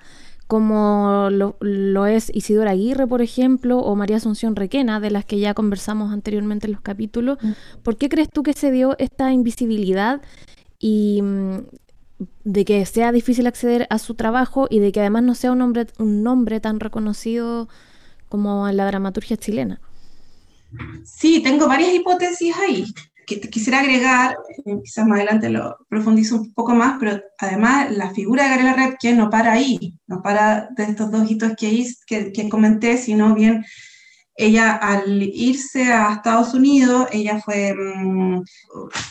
como 0.49 1.29
lo, 1.31 1.57
lo, 1.61 2.07
es 2.07 2.31
Isidora 2.35 2.71
Aguirre, 2.71 3.07
por 3.07 3.21
ejemplo, 3.21 3.79
o 3.81 3.95
María 3.95 4.17
Asunción 4.17 4.57
Requena, 4.57 4.99
de 4.99 5.11
las 5.11 5.27
que 5.27 5.39
ya 5.39 5.53
conversamos 5.53 6.11
anteriormente 6.11 6.67
en 6.67 6.73
los 6.73 6.81
capítulos. 6.81 7.37
Mm. 7.43 7.53
¿Por 7.83 7.99
qué 7.99 8.09
crees 8.09 8.31
tú 8.31 8.43
que 8.43 8.55
se 8.55 8.73
dio 8.73 8.97
esta 8.99 9.31
invisibilidad 9.31 10.23
y 10.79 11.21
mm, 11.21 11.59
de 12.45 12.65
que 12.65 12.87
sea 12.87 13.13
difícil 13.13 13.47
acceder 13.47 13.87
a 13.91 13.99
su 13.99 14.15
trabajo 14.15 14.69
y 14.71 14.79
de 14.79 14.91
que 14.91 15.01
además 15.01 15.23
no 15.23 15.35
sea 15.35 15.53
un 15.53 15.59
nombre, 15.59 15.87
un 15.99 16.23
nombre 16.23 16.61
tan 16.61 16.81
reconocido 16.81 17.69
como 18.31 18.67
en 18.67 18.79
la 18.79 18.87
dramaturgia 18.87 19.37
chilena? 19.37 19.83
Sí, 21.05 21.43
tengo 21.43 21.69
varias 21.69 21.93
hipótesis 21.93 22.57
ahí 22.57 22.87
que 23.29 23.41
quisiera 23.41 23.81
agregar, 23.81 24.37
eh, 24.65 24.79
quizás 24.83 25.07
más 25.07 25.19
adelante 25.19 25.51
lo 25.51 25.77
profundizo 25.89 26.37
un 26.37 26.55
poco 26.55 26.75
más, 26.75 26.97
pero 26.99 27.21
además 27.39 27.95
la 27.95 28.11
figura 28.15 28.45
de 28.45 28.49
Gabriela 28.51 28.75
Redke 28.75 29.13
no 29.13 29.29
para 29.29 29.53
ahí, 29.53 29.95
no 30.07 30.23
para 30.23 30.69
de 30.77 30.85
estos 30.85 31.11
dos 31.11 31.31
hitos 31.31 31.53
que, 31.57 31.87
que, 32.07 32.33
que 32.33 32.49
comenté, 32.49 32.97
sino 32.97 33.35
bien 33.35 33.65
ella 34.39 34.77
al 34.77 35.23
irse 35.23 35.93
a 35.93 36.15
Estados 36.15 36.55
Unidos, 36.55 37.09
ella 37.13 37.41
fue, 37.45 37.75
mm, 37.75 38.43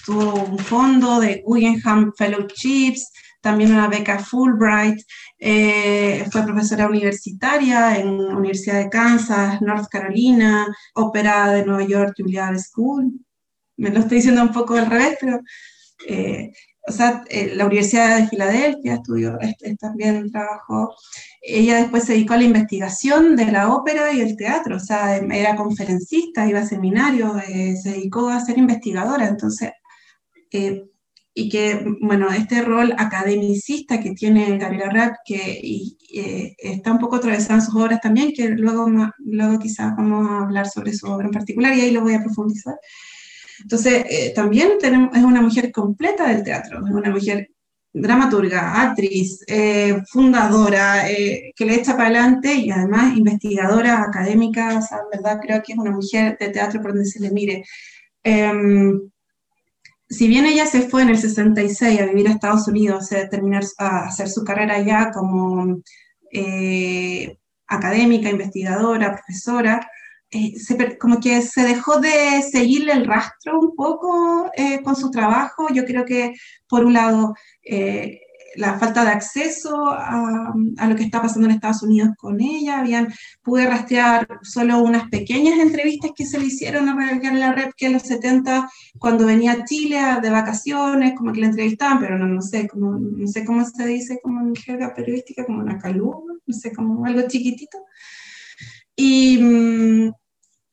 tuvo 0.06 0.46
un 0.46 0.58
fondo 0.58 1.20
de 1.20 1.44
Guggenheim 1.46 2.14
Fellowships, 2.18 3.12
también 3.42 3.74
una 3.74 3.88
beca 3.88 4.20
Fulbright, 4.20 5.00
eh, 5.38 6.26
fue 6.32 6.44
profesora 6.44 6.88
universitaria 6.88 7.98
en 7.98 8.08
Universidad 8.08 8.80
de 8.80 8.90
Kansas, 8.90 9.62
North 9.62 9.88
Carolina, 9.90 10.66
ópera 10.96 11.52
de 11.52 11.66
Nueva 11.66 11.84
York, 11.86 12.14
Juilliard 12.18 12.58
School. 12.60 13.12
Me 13.78 13.90
lo 13.90 14.00
estoy 14.00 14.18
diciendo 14.18 14.42
un 14.42 14.52
poco 14.52 14.76
al 14.76 14.88
revés, 14.88 15.18
pero 15.20 15.40
eh, 16.08 16.52
o 16.88 16.92
sea, 16.94 17.24
eh, 17.30 17.54
la 17.56 17.66
Universidad 17.66 18.18
de 18.18 18.28
Filadelfia 18.28 18.96
estudió, 18.96 19.38
también 19.80 20.32
trabajó. 20.32 20.96
Ella 21.42 21.82
después 21.82 22.06
se 22.06 22.14
dedicó 22.14 22.36
a 22.36 22.38
la 22.38 22.44
investigación 22.44 23.36
de 23.36 23.52
la 23.52 23.74
ópera 23.74 24.14
y 24.14 24.22
el 24.22 24.38
teatro, 24.38 24.78
o 24.78 24.80
sea, 24.80 25.18
era 25.18 25.56
conferencista, 25.58 26.48
iba 26.48 26.60
a 26.60 26.66
seminarios, 26.66 27.44
eh, 27.50 27.76
se 27.76 27.92
dedicó 27.92 28.30
a 28.30 28.40
ser 28.40 28.58
investigadora, 28.58 29.28
entonces, 29.28 29.72
eh, 30.52 30.86
y 31.34 31.50
que, 31.50 31.86
bueno, 32.02 32.32
este 32.32 32.62
rol 32.62 32.94
academicista 32.98 34.00
que 34.00 34.12
tiene 34.12 34.58
Gabriela 34.58 34.90
Rapp, 34.90 35.18
que 35.26 35.62
está 36.58 36.94
un 36.94 37.00
poco 37.00 37.18
atravesado 37.18 37.56
en 37.56 37.66
sus 37.66 37.76
obras 37.76 38.00
también, 38.02 38.32
que 38.34 38.50
luego, 38.50 38.88
luego 39.20 39.60
quizás 39.60 39.96
vamos 39.96 40.28
a 40.28 40.44
hablar 40.46 40.68
sobre 40.68 40.94
su 40.94 41.06
obra 41.08 41.28
en 41.28 41.34
particular 41.34 41.76
y 41.76 41.82
ahí 41.82 41.92
lo 41.92 42.02
voy 42.02 42.16
a 42.16 42.24
profundizar. 42.24 42.76
Entonces, 43.62 44.06
eh, 44.10 44.34
también 44.36 44.74
tenemos, 44.80 45.16
es 45.16 45.24
una 45.24 45.42
mujer 45.42 45.72
completa 45.72 46.28
del 46.28 46.44
teatro, 46.44 46.86
es 46.86 46.94
una 46.94 47.10
mujer 47.10 47.50
dramaturga, 47.94 48.82
actriz, 48.82 49.44
eh, 49.48 50.02
fundadora, 50.12 51.10
eh, 51.10 51.54
que 51.56 51.66
le 51.66 51.76
echa 51.76 51.94
para 51.94 52.10
adelante 52.10 52.54
y 52.54 52.70
además 52.70 53.18
investigadora 53.18 54.02
académica, 54.02 54.78
o 54.78 54.82
sea, 54.82 55.00
en 55.00 55.20
verdad 55.20 55.40
creo 55.42 55.64
que 55.64 55.74
es 55.74 55.80
una 55.80 55.92
mujer 55.92 56.38
de 56.40 56.50
teatro 56.50 56.82
por 56.82 56.92
donde 56.92 57.06
se 57.06 57.20
le 57.20 57.32
mire. 57.32 57.64
Em, 58.24 59.00
si 60.10 60.28
bien 60.28 60.46
ella 60.46 60.66
se 60.66 60.82
fue 60.88 61.02
en 61.02 61.10
el 61.10 61.18
66 61.18 62.00
a 62.00 62.06
vivir 62.06 62.28
a 62.28 62.32
Estados 62.32 62.68
Unidos, 62.68 63.12
a, 63.12 63.28
terminar, 63.30 63.64
a 63.78 64.06
hacer 64.08 64.30
su 64.30 64.44
carrera 64.44 64.76
allá 64.76 65.12
como 65.14 65.82
académica, 67.68 68.30
investigadora, 68.30 69.14
profesora, 69.14 69.80
eh, 70.32 70.54
como 71.00 71.20
que 71.20 71.42
se 71.42 71.64
dejó 71.64 72.00
de 72.00 72.42
seguirle 72.42 72.94
el 72.94 73.06
rastro 73.06 73.60
un 73.60 73.76
poco 73.76 74.52
eh, 74.56 74.82
con 74.84 74.96
su 74.96 75.10
trabajo. 75.12 75.68
Yo 75.74 75.86
creo 75.86 76.06
que, 76.06 76.34
por 76.68 76.86
un 76.86 76.94
lado, 76.94 77.34
eh, 77.64 78.20
la 78.56 78.78
falta 78.80 79.04
de 79.06 79.12
acceso 79.12 79.88
a, 79.92 80.54
lo 80.88 80.96
que 80.96 81.04
está 81.04 81.22
pasando 81.22 81.48
en 81.48 81.56
Estados 81.56 81.84
Unidos 81.84 82.10
con 82.18 82.42
ella. 82.42 82.80
Habían, 82.80 83.14
pude 83.42 83.68
rastrear 83.68 84.28
solo 84.42 84.80
unas 84.80 85.10
pequeñas 85.10 85.60
entrevistas 85.60 86.12
que 86.16 86.26
se 86.26 86.40
le 86.40 86.48
hicieron 86.48 86.90
a 86.90 86.96
la 87.34 87.52
Rep 87.54 87.74
que 87.78 87.86
en 87.86 87.94
los 87.94 88.04
70, 88.04 88.70
cuando 89.00 89.26
venía 89.26 89.54
a 89.54 89.64
Chile 89.64 90.00
de 90.22 90.30
vacaciones, 90.30 91.14
como 91.16 91.32
que 91.34 91.42
la 91.42 91.48
entrevistaban, 91.48 92.00
pero 92.00 92.18
no, 92.18 92.28
no, 92.28 92.42
sé, 92.42 92.68
como, 92.68 92.98
no 93.00 93.28
sé 93.28 93.46
cómo 93.46 93.64
se 93.64 93.86
dice 93.86 94.20
como 94.22 94.42
en 94.42 94.56
jerga 94.56 94.94
periodística, 94.94 95.46
como 95.46 95.60
una 95.60 95.78
calú, 95.78 96.40
no 96.46 96.54
sé, 96.54 96.74
como 96.74 97.06
algo 97.06 97.28
chiquitito. 97.28 97.78
Y, 99.00 99.40
y, 99.40 100.14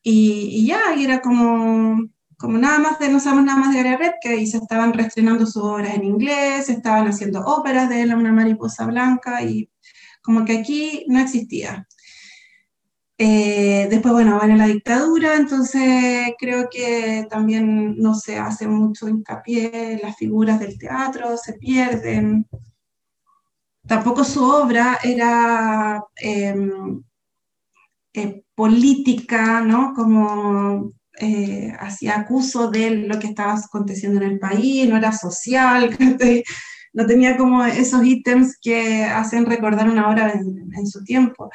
y 0.02 0.66
ya, 0.66 0.96
y 0.96 1.04
era 1.04 1.20
como, 1.20 2.08
como 2.38 2.58
nada 2.58 2.78
más 2.78 2.98
de, 2.98 3.10
no 3.10 3.20
sabemos 3.20 3.44
nada 3.44 3.58
más 3.58 3.74
de 3.74 3.82
Gary 3.82 3.96
Red, 3.96 4.12
que 4.22 4.30
ahí 4.30 4.46
se 4.46 4.56
estaban 4.56 4.94
reestrenando 4.94 5.44
sus 5.46 5.62
obras 5.62 5.94
en 5.94 6.04
inglés, 6.04 6.68
estaban 6.70 7.06
haciendo 7.06 7.40
óperas 7.44 7.88
de 7.90 8.02
él, 8.02 8.14
una 8.14 8.32
mariposa 8.32 8.86
blanca, 8.86 9.42
y 9.42 9.70
como 10.22 10.44
que 10.44 10.58
aquí 10.58 11.04
no 11.08 11.20
existía. 11.20 11.86
Eh, 13.18 13.86
después, 13.90 14.12
bueno, 14.12 14.40
viene 14.40 14.56
la 14.56 14.66
dictadura, 14.66 15.36
entonces 15.36 16.32
creo 16.38 16.68
que 16.70 17.26
también 17.30 17.96
no 17.96 18.14
se 18.14 18.38
hace 18.38 18.66
mucho 18.66 19.08
hincapié, 19.08 20.00
las 20.02 20.16
figuras 20.16 20.58
del 20.58 20.78
teatro 20.78 21.36
se 21.36 21.52
pierden. 21.54 22.48
Tampoco 23.86 24.24
su 24.24 24.42
obra 24.42 24.98
era 25.04 26.02
em, 26.16 27.04
eh, 28.14 28.44
política, 28.54 29.60
¿no? 29.60 29.92
Como 29.92 30.92
eh, 31.18 31.72
hacía 31.80 32.16
acuso 32.16 32.70
de 32.70 32.90
lo 32.90 33.18
que 33.18 33.26
estaba 33.26 33.54
aconteciendo 33.54 34.20
en 34.20 34.32
el 34.32 34.38
país, 34.38 34.88
no 34.88 34.96
era 34.96 35.12
social, 35.12 35.96
no 36.92 37.06
tenía 37.06 37.36
como 37.36 37.64
esos 37.64 38.04
ítems 38.04 38.56
que 38.62 39.04
hacen 39.04 39.46
recordar 39.46 39.88
una 39.88 40.08
hora 40.08 40.32
en, 40.32 40.86
su 40.86 41.02
tiempo. 41.02 41.50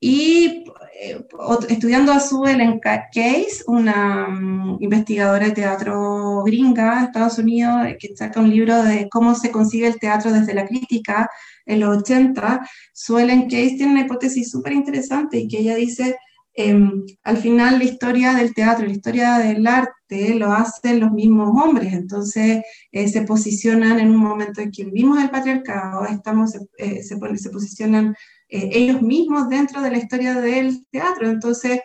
Y 0.00 0.64
eh, 1.00 1.24
estudiando 1.68 2.12
a 2.12 2.20
Sue 2.20 2.52
Ellen 2.52 2.80
Case, 2.80 3.62
una 3.66 4.26
mm, 4.28 4.78
investigadora 4.80 5.46
de 5.46 5.52
teatro 5.52 6.42
gringa 6.44 6.98
de 6.98 7.04
Estados 7.06 7.38
Unidos, 7.38 7.86
que 7.98 8.16
saca 8.16 8.40
un 8.40 8.50
libro 8.50 8.82
de 8.82 9.08
cómo 9.08 9.34
se 9.34 9.50
consigue 9.50 9.86
el 9.86 9.98
teatro 9.98 10.32
desde 10.32 10.54
la 10.54 10.66
crítica, 10.66 11.30
en 11.66 11.80
los 11.80 11.98
80, 11.98 12.68
Suelen 12.92 13.42
Case 13.42 13.74
tiene 13.76 13.92
una 13.92 14.00
hipótesis 14.02 14.50
súper 14.50 14.72
interesante 14.72 15.38
y 15.38 15.48
que 15.48 15.58
ella 15.60 15.76
dice, 15.76 16.16
em, 16.54 17.04
al 17.22 17.36
final 17.38 17.78
la 17.78 17.84
historia 17.84 18.34
del 18.34 18.54
teatro, 18.54 18.86
la 18.86 18.92
historia 18.92 19.38
del 19.38 19.66
arte 19.66 20.34
lo 20.34 20.52
hacen 20.52 21.00
los 21.00 21.10
mismos 21.12 21.50
hombres, 21.62 21.92
entonces 21.92 22.62
eh, 22.92 23.08
se 23.08 23.22
posicionan 23.22 23.98
en 23.98 24.10
un 24.10 24.18
momento 24.18 24.60
en 24.60 24.70
que 24.70 24.84
vivimos 24.84 25.22
el 25.22 25.30
patriarcado, 25.30 26.04
estamos, 26.06 26.54
eh, 26.78 27.02
se, 27.02 27.16
se, 27.38 27.50
posicionan 27.50 28.14
eh, 28.48 28.70
ellos 28.72 29.02
mismos 29.02 29.48
dentro 29.48 29.80
de 29.80 29.90
la 29.90 29.98
historia 29.98 30.40
del 30.40 30.86
teatro, 30.90 31.28
entonces 31.28 31.80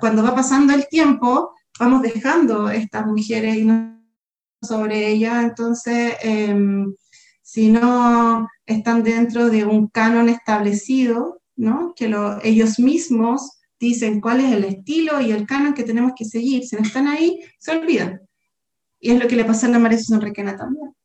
cuando 0.00 0.22
va 0.22 0.32
pasando 0.32 0.74
el 0.74 0.86
tiempo, 0.86 1.54
vamos 1.80 2.02
dejando 2.02 2.70
estas 2.70 3.04
mujeres 3.04 3.56
y 3.56 3.64
no 3.64 4.00
sobre 4.62 5.08
ellas, 5.08 5.44
entonces 5.44 6.14
em, 6.22 6.94
si 7.54 7.68
no 7.68 8.48
están 8.66 9.04
dentro 9.04 9.48
de 9.48 9.64
un 9.64 9.86
canon 9.86 10.28
establecido, 10.28 11.40
¿no? 11.54 11.94
que 11.94 12.12
ellos 12.42 12.80
mismos 12.80 13.60
dicen 13.78 14.20
cuál 14.20 14.40
es 14.40 14.52
el 14.52 14.64
estilo 14.64 15.20
y 15.20 15.30
el 15.30 15.46
canon 15.46 15.72
que 15.72 15.84
tenemos 15.84 16.14
que 16.16 16.24
seguir. 16.24 16.64
Si 16.64 16.74
no 16.74 16.82
están 16.82 17.06
ahí, 17.06 17.38
se 17.60 17.70
olvidan. 17.70 18.20
Y 18.98 19.12
es 19.12 19.22
lo 19.22 19.28
que 19.28 19.36
le 19.36 19.44
pasa 19.44 19.68
a 19.68 19.70
la 19.70 19.78
María 19.78 19.98
Susan 19.98 20.20
Requena 20.20 20.56
también. 20.56 20.96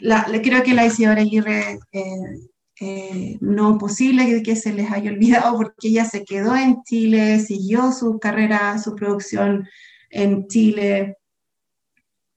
le 0.00 0.42
creo 0.42 0.64
que 0.64 0.74
la 0.74 0.84
Isidora 0.84 1.20
Aguirre 1.20 1.78
eh, 1.92 2.02
eh, 2.80 3.38
no 3.40 3.78
posible 3.78 4.42
que, 4.42 4.56
se 4.56 4.72
les 4.72 4.90
haya 4.90 5.12
olvidado 5.12 5.56
porque 5.58 5.90
ella 5.90 6.06
se 6.06 6.24
quedó 6.24 6.56
en 6.56 6.82
Chile, 6.82 7.38
siguió 7.38 7.92
su 7.92 8.18
carrera, 8.18 8.80
su 8.80 8.96
producción 8.96 9.64
en 10.10 10.48
Chile, 10.48 11.18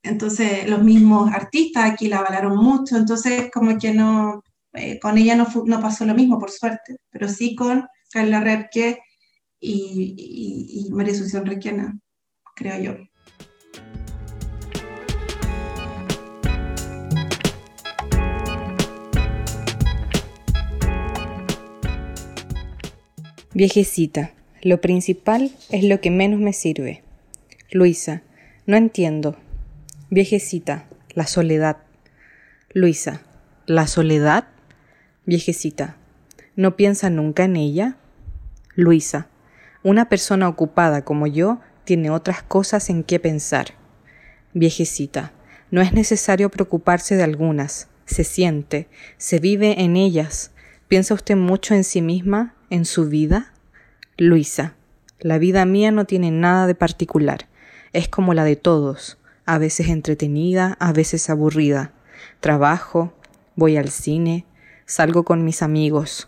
entonces 0.03 0.69
los 0.69 0.81
mismos 0.83 1.31
artistas 1.33 1.91
aquí 1.91 2.07
la 2.07 2.19
avalaron 2.19 2.57
mucho, 2.57 2.97
entonces 2.97 3.49
como 3.53 3.77
que 3.77 3.93
no, 3.93 4.43
eh, 4.73 4.99
con 4.99 5.17
ella 5.17 5.35
no, 5.35 5.81
pasó 5.81 6.05
lo 6.05 6.15
mismo, 6.15 6.39
por 6.39 6.51
suerte, 6.51 6.97
pero 7.09 7.27
sí 7.27 7.55
con 7.55 7.85
Carla 8.11 8.39
Repke 8.39 8.99
y, 9.59 10.85
y, 10.87 10.91
María 10.91 11.13
Asunción 11.13 11.45
Requena, 11.45 11.99
creo 12.55 12.79
yo. 12.79 12.95
Viejecita, 23.53 24.31
lo 24.61 24.79
principal 24.79 25.51
es 25.69 25.83
lo 25.83 25.99
que 25.99 26.11
menos 26.11 26.39
me 26.39 26.53
sirve. 26.53 27.03
Luisa, 27.71 28.21
no 28.65 28.77
entiendo, 28.77 29.35
Viejecita, 30.11 30.87
la 31.13 31.27
soledad. 31.27 31.77
Luisa, 32.73 33.21
¿la 33.67 33.85
soledad? 33.85 34.47
Viejecita, 35.27 35.97
¿no 36.55 36.75
piensa 36.75 37.11
nunca 37.11 37.43
en 37.43 37.55
ella? 37.55 37.95
Luisa, 38.73 39.27
una 39.83 40.09
persona 40.09 40.49
ocupada 40.49 41.05
como 41.05 41.27
yo 41.27 41.61
tiene 41.83 42.09
otras 42.09 42.41
cosas 42.41 42.89
en 42.89 43.03
qué 43.03 43.19
pensar. 43.19 43.75
Viejecita, 44.55 45.31
no 45.69 45.79
es 45.79 45.93
necesario 45.93 46.49
preocuparse 46.49 47.15
de 47.15 47.21
algunas, 47.21 47.87
se 48.05 48.23
siente, 48.23 48.87
se 49.17 49.37
vive 49.37 49.83
en 49.83 49.95
ellas. 49.95 50.49
¿Piensa 50.87 51.13
usted 51.13 51.35
mucho 51.35 51.75
en 51.75 51.83
sí 51.83 52.01
misma, 52.01 52.55
en 52.71 52.85
su 52.85 53.09
vida? 53.09 53.53
Luisa, 54.17 54.73
la 55.19 55.37
vida 55.37 55.65
mía 55.65 55.91
no 55.91 56.05
tiene 56.05 56.31
nada 56.31 56.65
de 56.65 56.73
particular, 56.73 57.47
es 57.93 58.07
como 58.07 58.33
la 58.33 58.43
de 58.43 58.55
todos 58.55 59.18
a 59.49 59.57
veces 59.57 59.87
entretenida, 59.87 60.77
a 60.79 60.93
veces 60.93 61.27
aburrida. 61.27 61.91
Trabajo, 62.39 63.15
voy 63.55 63.77
al 63.77 63.89
cine, 63.89 64.45
salgo 64.85 65.23
con 65.23 65.43
mis 65.43 65.63
amigos. 65.63 66.27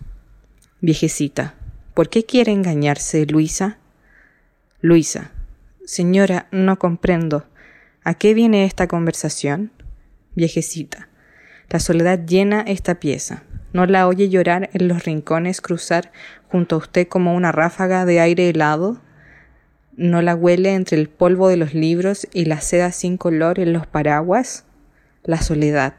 Viejecita, 0.79 1.53
¿por 1.93 2.09
qué 2.09 2.25
quiere 2.25 2.51
engañarse, 2.51 3.27
Luisa? 3.27 3.77
Luisa, 4.79 5.29
señora, 5.85 6.47
no 6.51 6.79
comprendo. 6.79 7.45
¿A 8.03 8.15
qué 8.15 8.33
viene 8.33 8.65
esta 8.65 8.87
conversación? 8.87 9.71
Viejecita, 10.33 11.07
la 11.69 11.79
soledad 11.79 12.25
llena 12.25 12.61
esta 12.61 12.99
pieza. 12.99 13.43
¿No 13.71 13.85
la 13.85 14.07
oye 14.07 14.29
llorar 14.29 14.71
en 14.73 14.87
los 14.87 15.05
rincones 15.05 15.61
cruzar 15.61 16.11
junto 16.47 16.73
a 16.73 16.79
usted 16.79 17.07
como 17.07 17.35
una 17.35 17.51
ráfaga 17.51 18.05
de 18.05 18.19
aire 18.19 18.49
helado? 18.49 18.99
¿No 20.01 20.23
la 20.23 20.33
huele 20.33 20.73
entre 20.73 20.97
el 20.97 21.09
polvo 21.09 21.47
de 21.47 21.57
los 21.57 21.75
libros 21.75 22.27
y 22.33 22.45
la 22.45 22.59
seda 22.59 22.91
sin 22.91 23.17
color 23.17 23.59
en 23.59 23.71
los 23.71 23.85
paraguas? 23.85 24.65
La 25.23 25.39
soledad. 25.43 25.93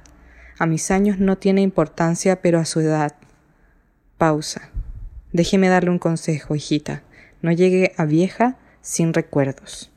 A 0.58 0.66
mis 0.66 0.90
años 0.90 1.20
no 1.20 1.38
tiene 1.38 1.60
importancia, 1.60 2.42
pero 2.42 2.58
a 2.58 2.64
su 2.64 2.80
edad. 2.80 3.14
Pausa. 4.18 4.70
Déjeme 5.32 5.68
darle 5.68 5.90
un 5.90 6.00
consejo, 6.00 6.56
hijita. 6.56 7.04
No 7.42 7.52
llegue 7.52 7.92
a 7.96 8.04
vieja 8.04 8.56
sin 8.80 9.14
recuerdos. 9.14 9.92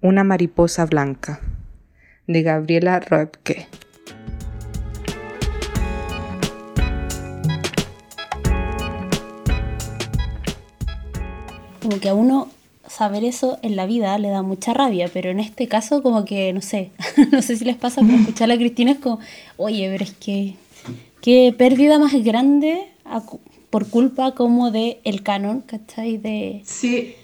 Una 0.00 0.22
mariposa 0.22 0.86
blanca. 0.86 1.40
De 2.28 2.42
Gabriela 2.44 3.00
Roepke. 3.00 3.66
Como 11.88 12.00
que 12.02 12.10
a 12.10 12.14
uno 12.14 12.48
saber 12.86 13.24
eso 13.24 13.58
en 13.62 13.74
la 13.74 13.86
vida 13.86 14.18
le 14.18 14.28
da 14.28 14.42
mucha 14.42 14.74
rabia, 14.74 15.08
pero 15.10 15.30
en 15.30 15.40
este 15.40 15.68
caso 15.68 16.02
como 16.02 16.26
que, 16.26 16.52
no 16.52 16.60
sé, 16.60 16.90
no 17.32 17.40
sé 17.40 17.56
si 17.56 17.64
les 17.64 17.76
pasa, 17.76 18.02
pero 18.02 18.14
escuchar 18.20 18.50
a 18.50 18.58
Cristina 18.58 18.90
es 18.90 18.98
como, 18.98 19.20
oye, 19.56 19.88
pero 19.90 20.04
es 20.04 20.12
que, 20.12 20.56
qué 21.22 21.54
pérdida 21.56 21.98
más 21.98 22.12
grande 22.22 22.84
por 23.70 23.88
culpa 23.88 24.32
como 24.32 24.70
de 24.70 25.00
el 25.04 25.22
canon, 25.22 25.62
¿cachai? 25.62 26.18
De, 26.18 26.60
sí. 26.66 27.14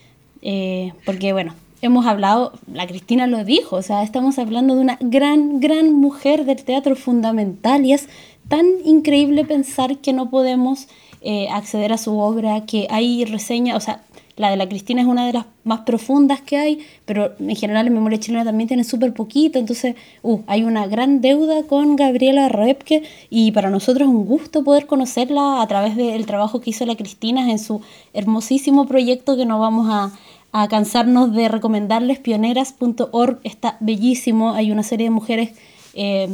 Eh, 0.41 0.95
porque 1.05 1.35
bueno, 1.35 1.55
hemos 1.83 2.07
hablado, 2.07 2.55
la 2.73 2.87
Cristina 2.87 3.27
lo 3.27 3.45
dijo, 3.45 3.77
o 3.77 3.83
sea, 3.83 4.03
estamos 4.03 4.39
hablando 4.39 4.77
de 4.77 4.81
una 4.81 4.97
gran, 5.03 5.61
gran 5.61 5.93
mujer 5.93 6.47
del 6.47 6.65
teatro 6.65 6.97
fundamental 6.97 7.85
y 7.85 7.93
es 7.93 8.09
tan 8.49 8.67
increíble 8.87 9.45
pensar 9.45 9.99
que 9.99 10.15
no 10.15 10.31
podemos 10.31 10.89
eh, 11.21 11.49
acceder 11.51 11.93
a 11.93 11.99
su 11.99 12.19
obra, 12.19 12.65
que 12.65 12.87
hay 12.89 13.27
reseñas, 13.27 13.77
o 13.77 13.81
sea, 13.81 14.01
la 14.37 14.51
de 14.51 14.57
la 14.57 14.69
Cristina 14.69 15.01
es 15.01 15.07
una 15.07 15.27
de 15.27 15.33
las 15.33 15.47
más 15.63 15.81
profundas 15.81 16.41
que 16.41 16.57
hay, 16.57 16.87
pero 17.05 17.33
en 17.39 17.55
general 17.55 17.87
en 17.87 17.95
Memoria 17.95 18.19
Chilena 18.19 18.45
también 18.45 18.69
tiene 18.69 18.85
súper 18.85 19.15
poquito, 19.15 19.59
entonces 19.59 19.95
uh, 20.23 20.41
hay 20.47 20.65
una 20.65 20.87
gran 20.87 21.21
deuda 21.21 21.63
con 21.65 21.97
Gabriela 21.97 22.49
Repke 22.49 23.03
y 23.31 23.53
para 23.53 23.71
nosotros 23.71 24.09
es 24.09 24.15
un 24.15 24.27
gusto 24.27 24.65
poder 24.65 24.87
conocerla 24.87 25.63
a 25.63 25.67
través 25.69 25.97
del 25.97 26.27
trabajo 26.27 26.61
que 26.61 26.71
hizo 26.71 26.85
la 26.85 26.97
Cristina 26.97 27.51
en 27.51 27.59
su 27.59 27.81
hermosísimo 28.13 28.87
proyecto 28.87 29.37
que 29.37 29.47
no 29.47 29.59
vamos 29.59 29.89
a, 29.91 30.13
cansarnos 30.69 31.35
de 31.35 31.49
recomendarles, 31.49 32.21
pioneras.org, 32.21 33.41
está 33.43 33.77
bellísimo, 33.81 34.53
hay 34.53 34.71
una 34.71 34.85
serie 34.85 35.07
de 35.07 35.11
mujeres... 35.11 35.51
Eh, 35.95 36.33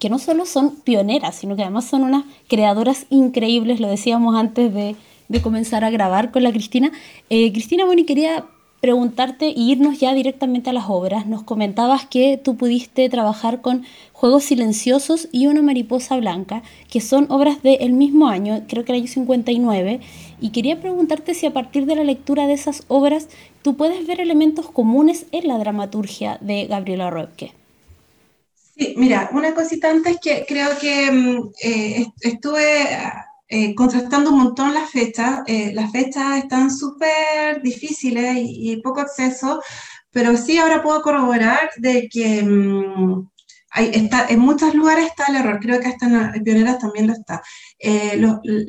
que 0.00 0.10
no 0.10 0.18
solo 0.18 0.44
son 0.44 0.74
pioneras, 0.74 1.36
sino 1.36 1.54
que 1.54 1.62
además 1.62 1.84
son 1.84 2.02
unas 2.02 2.24
creadoras 2.48 3.06
increíbles, 3.10 3.78
lo 3.78 3.88
decíamos 3.88 4.34
antes 4.34 4.74
de, 4.74 4.96
de 5.28 5.42
comenzar 5.42 5.84
a 5.84 5.90
grabar 5.90 6.30
con 6.30 6.42
la 6.42 6.52
Cristina. 6.52 6.92
Eh, 7.30 7.52
Cristina, 7.52 7.84
bueno, 7.84 8.02
y 8.02 8.04
quería 8.04 8.44
preguntarte 8.84 9.46
e 9.46 9.54
irnos 9.56 9.98
ya 9.98 10.12
directamente 10.12 10.68
a 10.68 10.74
las 10.74 10.90
obras. 10.90 11.26
Nos 11.26 11.42
comentabas 11.42 12.04
que 12.04 12.38
tú 12.42 12.58
pudiste 12.58 13.08
trabajar 13.08 13.62
con 13.62 13.86
Juegos 14.12 14.44
Silenciosos 14.44 15.28
y 15.32 15.46
Una 15.46 15.62
Mariposa 15.62 16.18
Blanca, 16.18 16.62
que 16.90 17.00
son 17.00 17.24
obras 17.30 17.62
del 17.62 17.94
mismo 17.94 18.28
año, 18.28 18.64
creo 18.68 18.84
que 18.84 18.92
el 18.92 18.98
año 18.98 19.06
59, 19.06 20.00
y 20.38 20.50
quería 20.50 20.82
preguntarte 20.82 21.32
si 21.32 21.46
a 21.46 21.54
partir 21.54 21.86
de 21.86 21.96
la 21.96 22.04
lectura 22.04 22.46
de 22.46 22.52
esas 22.52 22.84
obras 22.88 23.28
tú 23.62 23.74
puedes 23.74 24.06
ver 24.06 24.20
elementos 24.20 24.68
comunes 24.68 25.24
en 25.32 25.48
la 25.48 25.56
dramaturgia 25.56 26.36
de 26.42 26.66
Gabriela 26.66 27.08
Roebke. 27.08 27.54
Sí, 28.76 28.92
mira, 28.98 29.30
una 29.32 29.54
cosita 29.54 29.88
antes 29.88 30.18
que 30.20 30.44
creo 30.46 30.76
que 30.78 31.10
mm, 31.10 31.52
eh, 31.62 32.06
estuve 32.20 32.86
eh, 33.56 33.72
contrastando 33.76 34.30
un 34.30 34.38
montón 34.38 34.74
las 34.74 34.90
fechas. 34.90 35.42
Eh, 35.46 35.72
las 35.74 35.92
fechas 35.92 36.38
están 36.38 36.72
súper 36.72 37.62
difíciles 37.62 38.36
y, 38.36 38.76
poco 38.82 39.00
acceso, 39.00 39.62
pero 40.10 40.36
sí 40.36 40.58
ahora 40.58 40.82
puedo 40.82 41.00
corroborar 41.02 41.70
de 41.76 42.08
que 42.10 42.42
mm, 42.42 43.28
hay, 43.70 43.90
está, 43.94 44.26
en 44.28 44.40
muchos 44.40 44.74
lugares 44.74 45.06
está 45.06 45.26
el 45.28 45.36
error, 45.36 45.60
creo 45.60 45.78
que 45.78 45.86
hasta 45.86 46.32
en 46.34 46.42
Pioneras 46.42 46.80
también 46.80 47.06
lo 47.06 47.12
está. 47.12 47.42
Eh, 47.78 48.20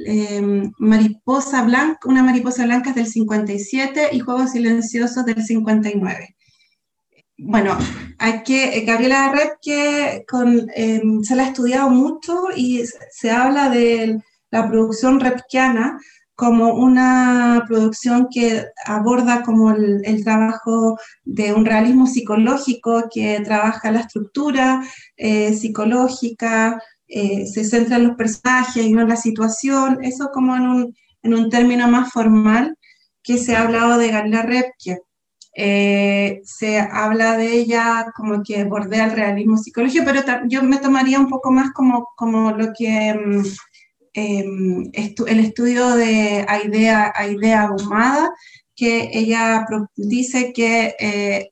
em, 0.05 0.71
mariposa 0.77 1.63
blanca, 1.63 2.07
una 2.07 2.21
mariposa 2.21 2.65
blanca 2.65 2.91
es 2.91 2.95
del 2.95 3.07
57 3.07 4.09
y 4.11 4.19
Juegos 4.19 4.51
Silenciosos 4.51 5.25
del 5.25 5.43
59 5.43 6.35
bueno, 7.37 7.77
que, 8.45 8.83
Gabriela 8.85 9.31
Red 9.31 9.49
que 9.61 10.23
con, 10.27 10.69
em, 10.75 11.21
se 11.23 11.35
la 11.35 11.43
ha 11.43 11.47
estudiado 11.47 11.89
mucho 11.89 12.45
y 12.55 12.83
se 13.11 13.31
habla 13.31 13.69
del 13.69 14.23
la 14.51 14.67
producción 14.69 15.19
repkiana 15.19 15.97
como 16.35 16.73
una 16.73 17.63
producción 17.67 18.27
que 18.29 18.65
aborda 18.85 19.41
como 19.43 19.71
el, 19.71 20.23
trabajo 20.23 20.97
de 21.23 21.53
un 21.53 21.65
realismo 21.65 22.07
psicológico 22.07 23.05
que 23.11 23.39
trabaja 23.39 23.91
la 23.91 24.01
estructura 24.01 24.83
eh, 25.15 25.53
psicológica, 25.53 26.81
eh, 27.07 27.45
se 27.45 27.63
centra 27.63 27.97
en 27.97 28.07
los 28.09 28.17
personajes 28.17 28.85
y 28.85 28.91
no 28.91 29.01
en 29.01 29.09
la 29.09 29.15
situación, 29.15 30.03
eso 30.03 30.29
como 30.33 30.55
en 30.57 30.63
un, 30.63 30.95
en 31.23 31.33
un 31.33 31.49
término 31.49 31.87
más 31.87 32.11
formal 32.11 32.77
que 33.23 33.37
se 33.37 33.55
ha 33.55 33.63
hablado 33.63 33.97
de 33.97 34.11
Gabriela 34.11 34.41
Repke. 34.41 34.99
Eh, 35.57 36.41
se 36.43 36.79
habla 36.79 37.37
de 37.37 37.53
ella 37.53 38.11
como 38.13 38.43
que 38.43 38.65
bordea 38.65 39.05
el 39.05 39.11
realismo 39.11 39.57
psicológico, 39.57 40.03
pero 40.03 40.21
yo 40.47 40.61
me 40.63 40.79
tomaría 40.79 41.17
un 41.17 41.29
poco 41.29 41.49
más 41.49 41.71
como, 41.71 42.09
como 42.17 42.51
lo 42.51 42.73
que 42.77 43.15
Em, 44.17 44.91
el 44.93 45.39
estudio 45.39 45.89
de 45.95 46.45
Aidea, 46.47 47.11
Aidea 47.13 47.63
Ahumada, 47.63 48.33
que 48.73 49.09
ella 49.11 49.65
dice 49.97 50.53
que 50.53 50.95
eh, 50.97 51.51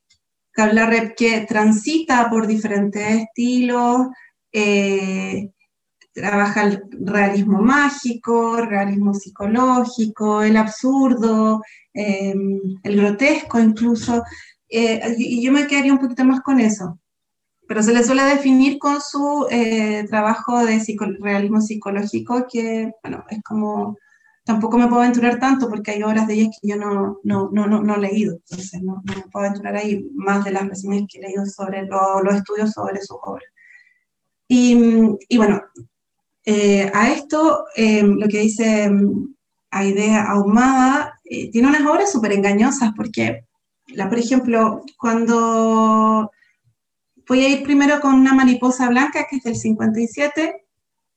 que 1.17 1.45
transita 1.47 2.29
por 2.29 2.47
diferentes 2.47 3.23
estilos, 3.23 4.07
eh, 4.53 5.49
trabaja 6.13 6.63
el 6.63 6.83
realismo 7.01 7.61
mágico, 7.61 8.57
realismo 8.57 9.13
psicológico, 9.13 10.41
el 10.43 10.55
absurdo, 10.55 11.61
em, 11.93 12.59
el 12.83 12.95
grotesco 12.97 13.59
incluso, 13.59 14.23
eh, 14.69 15.15
y 15.17 15.43
yo 15.43 15.51
me 15.51 15.67
quedaría 15.67 15.93
un 15.93 15.99
poquito 15.99 16.23
más 16.25 16.41
con 16.41 16.59
eso 16.61 16.97
pero 17.73 17.81
se 17.81 17.91
le 17.91 18.03
suele 18.03 18.21
definir 18.25 18.77
con 18.77 19.01
su 19.01 19.47
eh, 19.49 20.05
trabajo 20.07 20.63
de 20.63 20.79
realismo 21.19 21.59
psicológico, 21.59 22.45
que, 22.47 22.91
bueno, 23.01 23.25
es 23.31 23.41
como, 23.41 23.97
tampoco 24.43 24.77
me 24.77 24.87
puedo 24.87 25.01
aventurar 25.01 25.39
tanto 25.39 25.67
porque 25.67 25.89
hay 25.89 26.03
obras 26.03 26.27
de 26.27 26.35
ellas 26.35 26.55
que 26.61 26.67
yo 26.67 26.75
no, 26.75 27.17
no, 27.23 27.49
no, 27.51 27.65
no, 27.65 27.95
he 27.95 27.99
leído, 27.99 28.35
entonces 28.35 28.79
no, 28.83 29.01
no, 29.03 29.15
me 29.15 29.23
puedo 29.23 29.47
aventurar 29.47 29.75
ahí 29.75 30.07
más 30.13 30.45
de 30.45 30.51
las 30.51 30.67
reseñas 30.67 31.07
que 31.11 31.17
he 31.17 31.23
leído 31.23 31.47
sobre 31.47 31.87
los 31.87 32.35
estudios 32.35 32.73
sobre 32.73 33.01
sus 33.01 33.17
obras. 33.23 33.49
Y, 34.47 34.77
y 35.27 35.37
bueno, 35.37 35.59
eh, 36.45 36.91
a 36.93 37.11
esto, 37.11 37.65
eh, 37.75 38.03
lo 38.03 38.27
que 38.27 38.37
dice 38.37 38.91
Aidea 39.71 40.25
Ahumada, 40.25 41.19
tiene 41.23 41.69
unas 41.69 41.87
obras 41.87 42.11
súper 42.11 42.33
engañosas 42.33 42.91
porque, 42.95 43.47
la, 43.87 44.09
por 44.09 44.19
ejemplo, 44.19 44.83
cuando 44.95 46.29
Voy 47.27 47.45
a 47.45 47.49
ir 47.49 47.63
primero 47.63 47.99
con 47.99 48.15
una 48.15 48.33
mariposa 48.33 48.89
blanca, 48.89 49.27
que 49.29 49.37
es 49.37 49.43
del 49.43 49.55
57, 49.55 50.65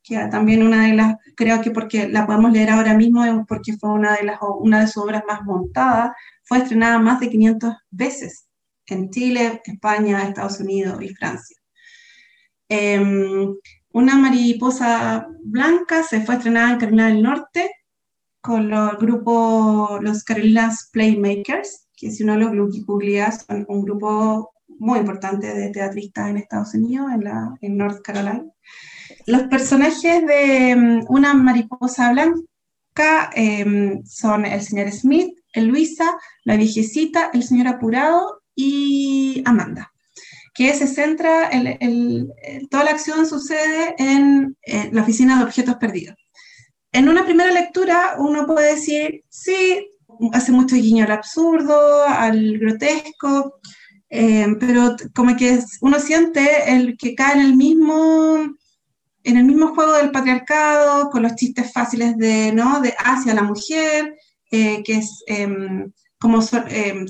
que 0.03 0.16
también 0.31 0.62
una 0.62 0.87
de 0.87 0.95
las, 0.95 1.16
creo 1.35 1.61
que 1.61 1.71
porque 1.71 2.09
la 2.09 2.27
podemos 2.27 2.53
leer 2.53 2.71
ahora 2.71 2.95
mismo, 2.95 3.45
porque 3.49 3.77
fue 3.77 3.90
una 3.90 4.16
de, 4.16 4.25
las, 4.25 4.38
una 4.61 4.81
de 4.81 4.87
sus 4.87 5.03
obras 5.03 5.25
más 5.27 5.42
montadas, 5.42 6.12
fue 6.45 6.59
estrenada 6.59 6.99
más 6.99 7.19
de 7.21 7.29
500 7.29 7.75
veces 7.90 8.47
en 8.87 9.11
Chile, 9.11 9.61
España, 9.64 10.23
Estados 10.23 10.61
Unidos 10.61 11.03
y 11.03 11.09
Francia. 11.09 11.57
Em, 12.69 13.55
una 13.92 14.16
mariposa 14.16 15.29
blanca 15.42 16.03
se 16.03 16.21
fue 16.21 16.37
estrenada 16.37 16.73
en 16.73 16.79
Carolina 16.79 17.09
del 17.09 17.23
Norte 17.23 17.71
con 18.40 18.73
el 18.73 18.97
grupo 18.97 19.99
Los 20.01 20.23
Carolinas 20.23 20.88
Playmakers, 20.92 21.88
que 21.97 22.11
si 22.11 22.23
uno 22.23 22.37
lo 22.37 22.69
googlea 22.87 23.33
son 23.33 23.64
un 23.69 23.83
grupo 23.83 24.53
muy 24.78 24.98
importante 24.98 25.54
de 25.54 25.70
teatristas 25.70 26.30
en 26.30 26.36
Estados 26.38 26.74
Unidos, 26.74 27.06
en, 27.12 27.24
la, 27.24 27.54
en 27.60 27.76
North 27.76 28.02
Carolina. 28.02 28.44
Los 29.26 29.42
personajes 29.44 30.27
de 30.27 30.77
mm, 30.77 31.04
Una 31.08 31.35
mariposa 31.35 32.12
blanca 32.12 33.31
em, 33.35 34.04
son 34.04 34.44
el 34.46 34.62
señor 34.62 34.90
Smith, 34.90 35.38
el 35.52 35.66
Luisa, 35.66 36.16
la 36.44 36.56
viejecita, 36.56 37.31
el 37.33 37.42
señor 37.42 37.68
apurado 37.68 38.42
y 38.54 39.42
Amanda, 39.44 39.92
que 40.54 40.72
se 40.74 40.87
centra, 40.87 41.48
el, 41.48 42.33
toda 42.70 42.85
la 42.85 42.90
acción 42.92 43.27
sucede 43.27 43.94
en, 43.98 44.56
en 44.62 44.94
la 44.94 45.02
oficina 45.02 45.38
de 45.38 45.44
objetos 45.44 45.77
perdidos. 45.77 46.16
En 46.92 47.08
una 47.08 47.24
primera 47.24 47.52
lectura 47.52 48.16
uno 48.18 48.46
puede 48.46 48.74
decir, 48.74 49.22
sí, 49.29 49.87
hace 50.33 50.52
mucho 50.52 50.77
guiño 50.77 51.04
al 51.04 51.12
absurdo, 51.12 52.04
al 52.04 52.58
grotesco, 52.58 53.60
eh, 54.09 54.46
pero 54.61 54.96
como 55.15 55.37
que 55.37 55.59
uno 55.81 55.98
siente 55.98 56.73
el 56.73 56.96
que 56.96 57.15
cae 57.15 57.35
en 57.35 57.40
el 57.40 57.57
mismo, 57.57 58.57
en 59.25 59.37
el 59.37 59.44
mismo 59.44 59.75
juego 59.75 59.92
del 59.94 60.13
patriarcado, 60.13 61.11
con 61.11 61.23
los 61.23 61.35
chistes 61.35 61.73
fáciles 61.73 62.17
de, 62.17 62.52
¿no? 62.52 62.81
de 62.81 62.94
hacia 62.98 63.35
la 63.35 63.42
mujer, 63.42 64.17
eh, 64.50 64.83
que 64.85 64.98
es 64.98 65.25
em, 65.27 65.92
como 66.19 66.40
son, 66.40 66.65
em, 66.69 67.07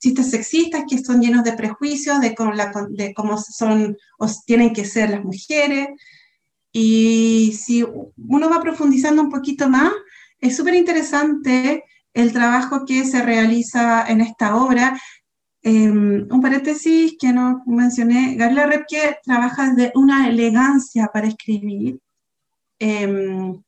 chistes 0.00 0.30
sexistas 0.30 0.84
que 0.88 0.98
son 0.98 1.20
llenos 1.20 1.44
de 1.44 1.52
prejuicios 1.52 2.20
de 2.20 2.34
cómo, 2.34 2.52
de 2.90 3.14
cómo 3.14 3.38
son 3.38 3.96
o 4.18 4.26
tienen 4.44 4.72
que 4.72 4.84
ser 4.84 5.10
las 5.10 5.24
mujeres. 5.24 5.88
Y 6.72 7.58
si 7.58 7.84
uno 7.84 8.50
va 8.50 8.60
profundizando 8.60 9.22
un 9.22 9.30
poquito 9.30 9.68
más, 9.68 9.92
es 10.40 10.56
súper 10.56 10.74
interesante 10.74 11.84
el 12.12 12.32
trabajo 12.32 12.84
que 12.84 13.04
se 13.04 13.22
realiza 13.22 14.04
en 14.08 14.20
esta 14.20 14.56
obra 14.56 15.00
Em, 15.62 16.26
un 16.30 16.40
paréntesis 16.40 17.16
que 17.20 17.32
no 17.32 17.62
mencioné, 17.66 18.34
Gabriela 18.36 18.66
Repke 18.66 19.18
trabaja 19.22 19.74
de 19.74 19.92
una 19.94 20.28
elegancia 20.28 21.10
para 21.12 21.28
escribir 21.28 22.00
em, 22.78 23.62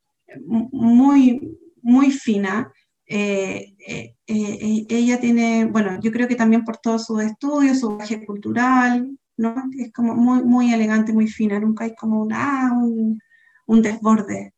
muy, 0.46 1.58
muy 1.82 2.10
fina. 2.10 2.72
Eh, 3.06 3.74
eh, 3.86 4.14
eh, 4.26 4.86
ella 4.88 5.20
tiene, 5.20 5.66
bueno, 5.66 6.00
yo 6.00 6.10
creo 6.12 6.28
que 6.28 6.34
también 6.36 6.64
por 6.64 6.78
todos 6.78 7.04
sus 7.06 7.22
estudios, 7.22 7.80
su 7.80 7.96
baje 7.98 8.24
cultural, 8.24 9.18
¿no? 9.36 9.54
Es 9.78 9.92
como 9.92 10.14
muy, 10.14 10.42
muy 10.44 10.72
elegante, 10.72 11.12
muy 11.12 11.28
fina, 11.28 11.60
nunca 11.60 11.84
hay 11.84 11.94
como 11.94 12.22
una, 12.22 12.72
un, 12.72 13.18
un 13.66 13.82
desborde. 13.82 14.54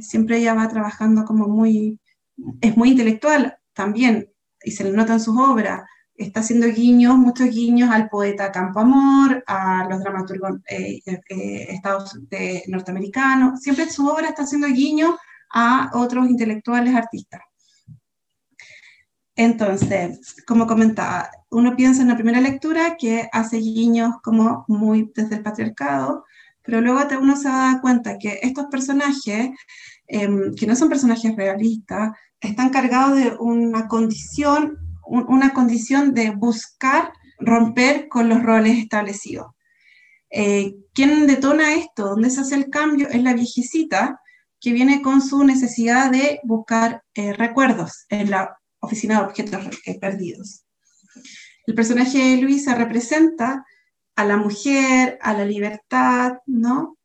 siempre 0.00 0.38
ella 0.38 0.54
va 0.54 0.68
trabajando 0.68 1.24
como 1.24 1.48
muy, 1.48 2.00
es 2.60 2.76
muy 2.76 2.90
intelectual 2.90 3.56
también, 3.72 4.31
y 4.64 4.72
se 4.72 4.84
le 4.84 4.92
nota 4.92 5.14
en 5.14 5.20
sus 5.20 5.36
obras, 5.38 5.82
está 6.14 6.40
haciendo 6.40 6.66
guiños, 6.68 7.16
muchos 7.16 7.48
guiños 7.48 7.90
al 7.90 8.08
poeta 8.08 8.52
Campo 8.52 8.80
Amor, 8.80 9.42
a 9.46 9.86
los 9.88 10.00
dramaturgos 10.00 10.60
eh, 10.68 11.00
eh, 11.06 11.66
estados 11.70 12.18
norteamericanos, 12.68 13.60
siempre 13.60 13.90
su 13.90 14.06
obra 14.06 14.28
está 14.28 14.42
haciendo 14.42 14.68
guiños 14.68 15.14
a 15.52 15.90
otros 15.94 16.28
intelectuales 16.28 16.94
artistas. 16.94 17.40
Entonces, 19.34 20.36
como 20.46 20.66
comentaba, 20.66 21.30
uno 21.50 21.74
piensa 21.74 22.02
en 22.02 22.08
la 22.08 22.16
primera 22.16 22.40
lectura 22.40 22.96
que 22.98 23.28
hace 23.32 23.56
guiños 23.58 24.16
como 24.22 24.64
muy 24.68 25.10
desde 25.14 25.36
el 25.36 25.42
patriarcado, 25.42 26.24
pero 26.62 26.80
luego 26.80 27.00
uno 27.20 27.36
se 27.36 27.48
da 27.48 27.78
cuenta 27.80 28.18
que 28.18 28.40
estos 28.42 28.66
personajes, 28.66 29.50
em, 30.06 30.54
que 30.54 30.66
no 30.66 30.76
son 30.76 30.88
personajes 30.90 31.34
realistas, 31.34 32.12
están 32.42 32.70
cargados 32.70 33.16
de 33.16 33.34
una 33.38 33.88
condición 33.88 34.82
una 35.04 35.52
condición 35.52 36.14
de 36.14 36.30
buscar 36.30 37.12
romper 37.38 38.08
con 38.08 38.28
los 38.28 38.42
roles 38.42 38.78
establecidos. 38.78 39.48
Eh, 40.30 40.74
¿Quién 40.94 41.26
detona 41.26 41.74
esto? 41.74 42.06
¿Dónde 42.06 42.30
se 42.30 42.40
hace 42.40 42.54
el 42.54 42.70
cambio? 42.70 43.08
Es 43.08 43.22
la 43.22 43.34
viejecita 43.34 44.20
que 44.60 44.72
viene 44.72 45.02
con 45.02 45.20
su 45.20 45.44
necesidad 45.44 46.10
de 46.10 46.40
buscar 46.44 47.02
eh, 47.14 47.32
recuerdos 47.32 48.06
en 48.08 48.30
la 48.30 48.56
oficina 48.80 49.18
de 49.18 49.26
objetos 49.26 49.66
eh, 49.84 49.98
perdidos. 49.98 50.64
El 51.66 51.74
personaje 51.74 52.18
de 52.18 52.36
Luisa 52.40 52.74
representa 52.74 53.64
a 54.14 54.24
la 54.24 54.36
mujer, 54.36 55.18
a 55.20 55.34
la 55.34 55.44
libertad, 55.44 56.38
¿no? 56.46 56.96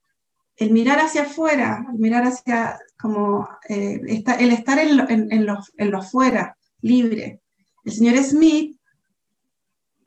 El 0.55 0.71
mirar 0.71 0.99
hacia 0.99 1.23
afuera, 1.23 1.85
el 1.91 1.99
mirar 1.99 2.23
hacia 2.23 2.79
como 2.99 3.47
el 3.69 4.07
estar 4.07 4.79
en 4.79 4.97
lo, 4.97 5.09
en, 5.09 5.45
lo, 5.45 5.59
en 5.77 5.91
lo 5.91 5.99
afuera, 5.99 6.57
libre, 6.81 7.41
el 7.85 7.91
señor 7.93 8.17
Smith 8.23 8.77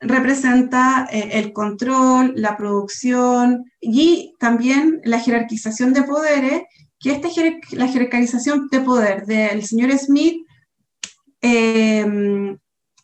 representa 0.01 1.07
eh, 1.11 1.29
el 1.33 1.53
control, 1.53 2.33
la 2.35 2.57
producción 2.57 3.65
y 3.79 4.33
también 4.39 4.99
la 5.03 5.19
jerarquización 5.19 5.93
de 5.93 6.03
poderes, 6.03 6.63
que 6.99 7.11
esta 7.11 7.29
la 7.71 7.87
jerarquización 7.87 8.67
de 8.69 8.81
poder 8.81 9.25
del 9.25 9.63
señor 9.63 9.97
Smith 9.97 10.45
em, 11.39 12.57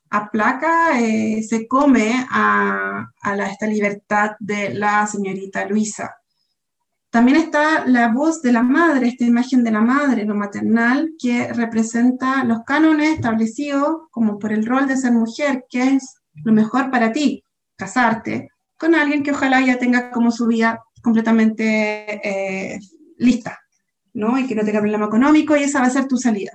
aplaca, 0.10 1.00
eh, 1.00 1.44
se 1.44 1.68
come 1.68 2.26
a, 2.30 3.08
esta 3.52 3.68
libertad 3.68 4.32
de 4.40 4.74
la 4.74 5.06
señorita 5.08 5.66
Luisa. 5.66 6.16
También 7.10 7.38
está 7.38 7.86
la 7.86 8.10
voz 8.12 8.42
de 8.42 8.52
la 8.52 8.64
madre, 8.64 9.08
esta 9.08 9.26
imagen 9.26 9.64
de 9.64 9.72
la 9.72 9.82
madre, 9.82 10.26
lo 10.26 10.36
maternal, 10.36 11.12
que 11.18 11.52
representa 11.54 12.44
los 12.44 12.60
cánones 12.66 13.12
establecidos 13.12 14.08
como 14.12 14.38
por 14.38 14.52
el 14.52 14.66
rol 14.66 14.88
de 14.88 14.98
ser 14.98 15.14
mujer, 15.14 15.66
que 15.70 15.96
es 15.96 16.16
lo 16.44 16.52
mejor 16.52 16.92
para 16.92 17.12
ti, 17.12 17.44
casarte 17.78 18.50
con 18.78 18.96
alguien 18.96 19.24
que 19.24 19.32
ojalá 19.32 19.62
ya 19.62 19.80
tenga 19.80 20.12
como 20.12 20.32
su 20.32 20.48
vida 20.48 20.84
completamente 21.02 22.76
eh, 22.76 22.80
lista, 23.18 23.60
¿no? 24.14 24.38
Y 24.38 24.48
que 24.48 24.56
no 24.56 24.64
tenga 24.64 24.80
problema 24.80 25.08
económico 25.08 25.56
y 25.56 25.64
esa 25.64 25.80
va 25.80 25.88
a 25.88 25.92
ser 25.92 26.08
tu 26.08 26.18
salida. 26.18 26.52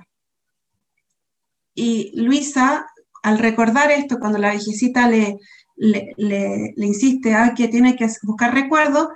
Y 1.75 2.11
Luisa, 2.21 2.85
al 3.23 3.39
recordar 3.39 3.91
esto, 3.91 4.19
cuando 4.19 4.37
la 4.37 4.51
viejecita 4.51 5.09
le, 5.09 5.37
le, 5.75 6.13
le, 6.17 6.73
le 6.75 6.85
insiste 6.85 7.33
a 7.33 7.53
que 7.53 7.67
tiene 7.67 7.95
que 7.95 8.07
buscar 8.21 8.53
recuerdos, 8.53 9.09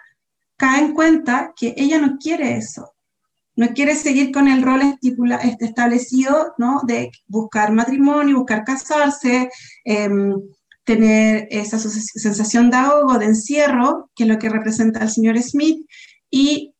cae 0.57 0.81
en 0.81 0.93
cuenta 0.93 1.53
que 1.55 1.73
ella 1.77 1.99
no 1.99 2.17
quiere 2.17 2.57
eso, 2.57 2.93
no 3.55 3.69
quiere 3.69 3.95
seguir 3.95 4.31
con 4.31 4.47
el 4.47 4.61
rol 4.61 4.81
este, 5.01 5.65
establecido, 5.65 6.53
¿no? 6.57 6.81
De 6.85 7.11
buscar 7.27 7.71
matrimonio, 7.71 8.37
buscar 8.37 8.63
casarse, 8.63 9.49
em, 9.83 10.33
tener 10.83 11.47
esa 11.51 11.79
sensación 11.79 12.69
de 12.69 12.77
ahogo, 12.77 13.17
de 13.17 13.25
encierro, 13.25 14.09
que 14.15 14.23
es 14.23 14.29
lo 14.29 14.39
que 14.39 14.49
representa 14.49 15.03
el 15.03 15.09
señor 15.09 15.37
Smith, 15.41 15.85
y 16.29 16.73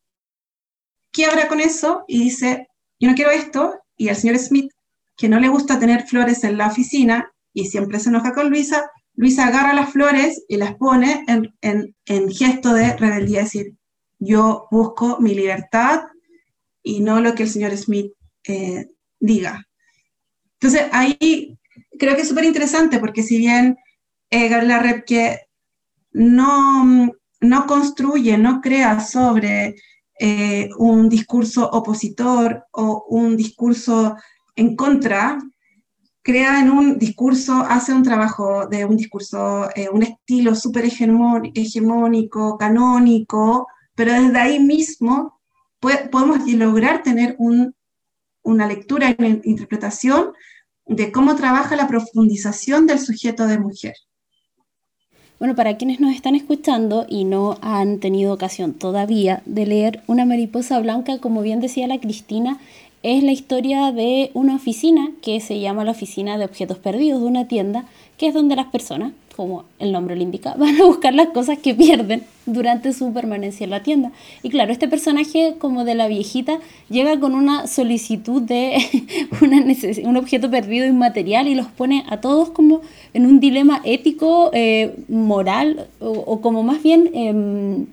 quiebra 1.12 1.48
con 1.48 1.60
eso 1.60 2.04
y 2.08 2.20
dice, 2.20 2.68
yo 3.00 3.10
no 3.10 3.16
quiero 3.16 3.32
esto, 3.32 3.74
y 3.98 4.10
el 4.10 4.16
señor 4.16 4.38
Smith, 4.38 4.72
que 5.18 5.28
no 5.28 5.40
le 5.40 5.50
gusta 5.50 5.80
tener 5.80 6.08
flores 6.08 6.44
en 6.44 6.58
la 6.58 6.68
oficina 6.68 7.32
y 7.54 7.66
siempre 7.66 8.00
se 8.00 8.10
enoja 8.10 8.34
con 8.34 8.50
Luisa, 8.50 8.90
Luisa 9.18 9.48
agarra 9.48 9.74
las 9.74 9.92
flores 9.92 10.46
y 10.48 10.58
las 10.58 10.76
pone 10.76 11.26
en, 11.28 12.32
gesto 12.32 12.74
de 12.74 12.96
rebeldía, 12.96 13.40
es 13.40 13.52
decir, 13.52 13.74
yo 14.20 14.68
busco 14.70 15.20
mi 15.20 15.34
libertad 15.34 16.04
y 16.84 17.02
no 17.02 17.20
lo 17.20 17.34
que 17.34 17.44
el 17.44 17.50
señor 17.50 17.76
Smith 17.76 18.14
eh, 18.48 18.86
diga. 19.20 19.66
Entonces, 20.60 20.84
ahí 20.92 21.58
creo 21.98 22.16
que 22.16 22.22
es 22.22 22.28
súper 22.28 22.46
interesante 22.46 23.00
porque 23.00 23.24
si 23.24 23.40
bien 23.40 23.78
eh, 24.30 24.50
Gabriela 24.50 25.04
no, 26.12 27.12
no 27.42 27.66
construye, 27.66 28.38
no 28.38 28.62
crea 28.62 29.00
sobre 29.00 29.76
eh, 30.20 30.70
un 30.78 31.10
discurso 31.10 31.68
opositor 31.68 32.68
o 32.72 33.06
un 33.10 33.36
discurso 33.36 34.16
en 34.56 34.76
contra 34.76 35.40
crea 36.28 36.60
en 36.60 36.70
un 36.70 37.00
discurso, 37.00 37.54
hace 37.70 37.94
un 37.94 38.04
trabajo 38.04 38.68
de 38.68 38.84
un 38.84 38.98
discurso, 38.98 39.70
eh, 39.74 39.88
un 39.88 40.04
estilo 40.04 40.56
súper 40.56 40.84
hegemónico, 40.84 42.58
canónico, 42.58 43.68
pero 43.96 44.12
desde 44.12 44.38
ahí 44.38 44.60
mismo 44.60 45.40
podemos 45.80 46.46
lograr 46.46 47.02
tener 47.02 47.38
una 47.40 48.68
lectura 48.68 49.16
una 49.18 49.40
interpretación 49.46 50.34
de 50.86 51.14
cómo 51.14 51.38
trabaja 51.38 51.78
la 51.78 51.88
profundización 51.88 52.88
del 52.88 53.00
sujeto 53.00 53.48
de 53.48 53.60
mujer. 53.60 53.94
Bueno, 55.40 55.56
para 55.56 55.78
quienes 55.78 56.02
nos 56.02 56.14
están 56.14 56.36
escuchando 56.36 57.06
y 57.08 57.24
no 57.24 57.58
han 57.62 58.00
tenido 58.00 58.34
ocasión 58.34 58.74
todavía 58.74 59.44
de 59.46 59.66
leer 59.68 60.02
Una 60.08 60.26
mariposa 60.26 60.80
blanca, 60.80 61.20
como 61.20 61.42
bien 61.42 61.62
decía 61.62 61.88
la 61.88 62.00
Cristina, 62.00 62.60
es 63.16 63.24
la 63.24 63.32
historia 63.32 63.94
de 63.94 64.32
una 64.34 64.56
oficina 64.56 65.12
que 65.22 65.40
se 65.40 65.62
llama 65.62 65.86
la 65.86 65.92
Oficina 65.92 66.38
de 66.38 66.44
Objetos 66.44 66.78
Perdidos 66.78 67.22
de 67.22 67.28
una 67.28 67.48
tienda, 67.48 67.86
que 68.18 68.28
es 68.28 68.34
donde 68.34 68.58
las 68.58 68.66
personas, 68.66 69.14
como 69.34 69.64
el 69.80 69.94
nombre 69.94 70.18
lo 70.18 70.24
indica, 70.24 70.56
van 70.58 70.82
a 70.82 70.86
buscar 70.86 71.14
las 71.14 71.30
cosas 71.30 71.58
que 71.58 71.74
pierden 71.74 72.24
durante 72.46 72.92
su 72.92 73.14
permanencia 73.14 73.64
en 73.64 73.70
la 73.70 73.82
tienda. 73.82 74.12
Y 74.44 74.50
claro, 74.50 74.74
este 74.74 74.90
personaje, 74.90 75.56
como 75.58 75.86
de 75.86 75.96
la 75.96 76.10
viejita, 76.10 76.60
llega 76.90 77.18
con 77.18 77.34
una 77.34 77.68
solicitud 77.68 78.42
de 78.42 78.78
un 80.04 80.18
objeto 80.18 80.52
perdido 80.52 80.86
inmaterial 80.86 81.48
y 81.48 81.56
los 81.56 81.68
pone 81.68 82.04
a 82.10 82.20
todos 82.20 82.50
como 82.50 82.82
en 83.14 83.26
un 83.26 83.40
dilema 83.40 83.80
ético, 83.86 84.50
eh, 84.52 84.98
moral, 85.08 85.88
o, 86.02 86.42
como 86.42 86.62
más 86.62 86.84
bien, 86.84 87.10
eh, 87.14 87.86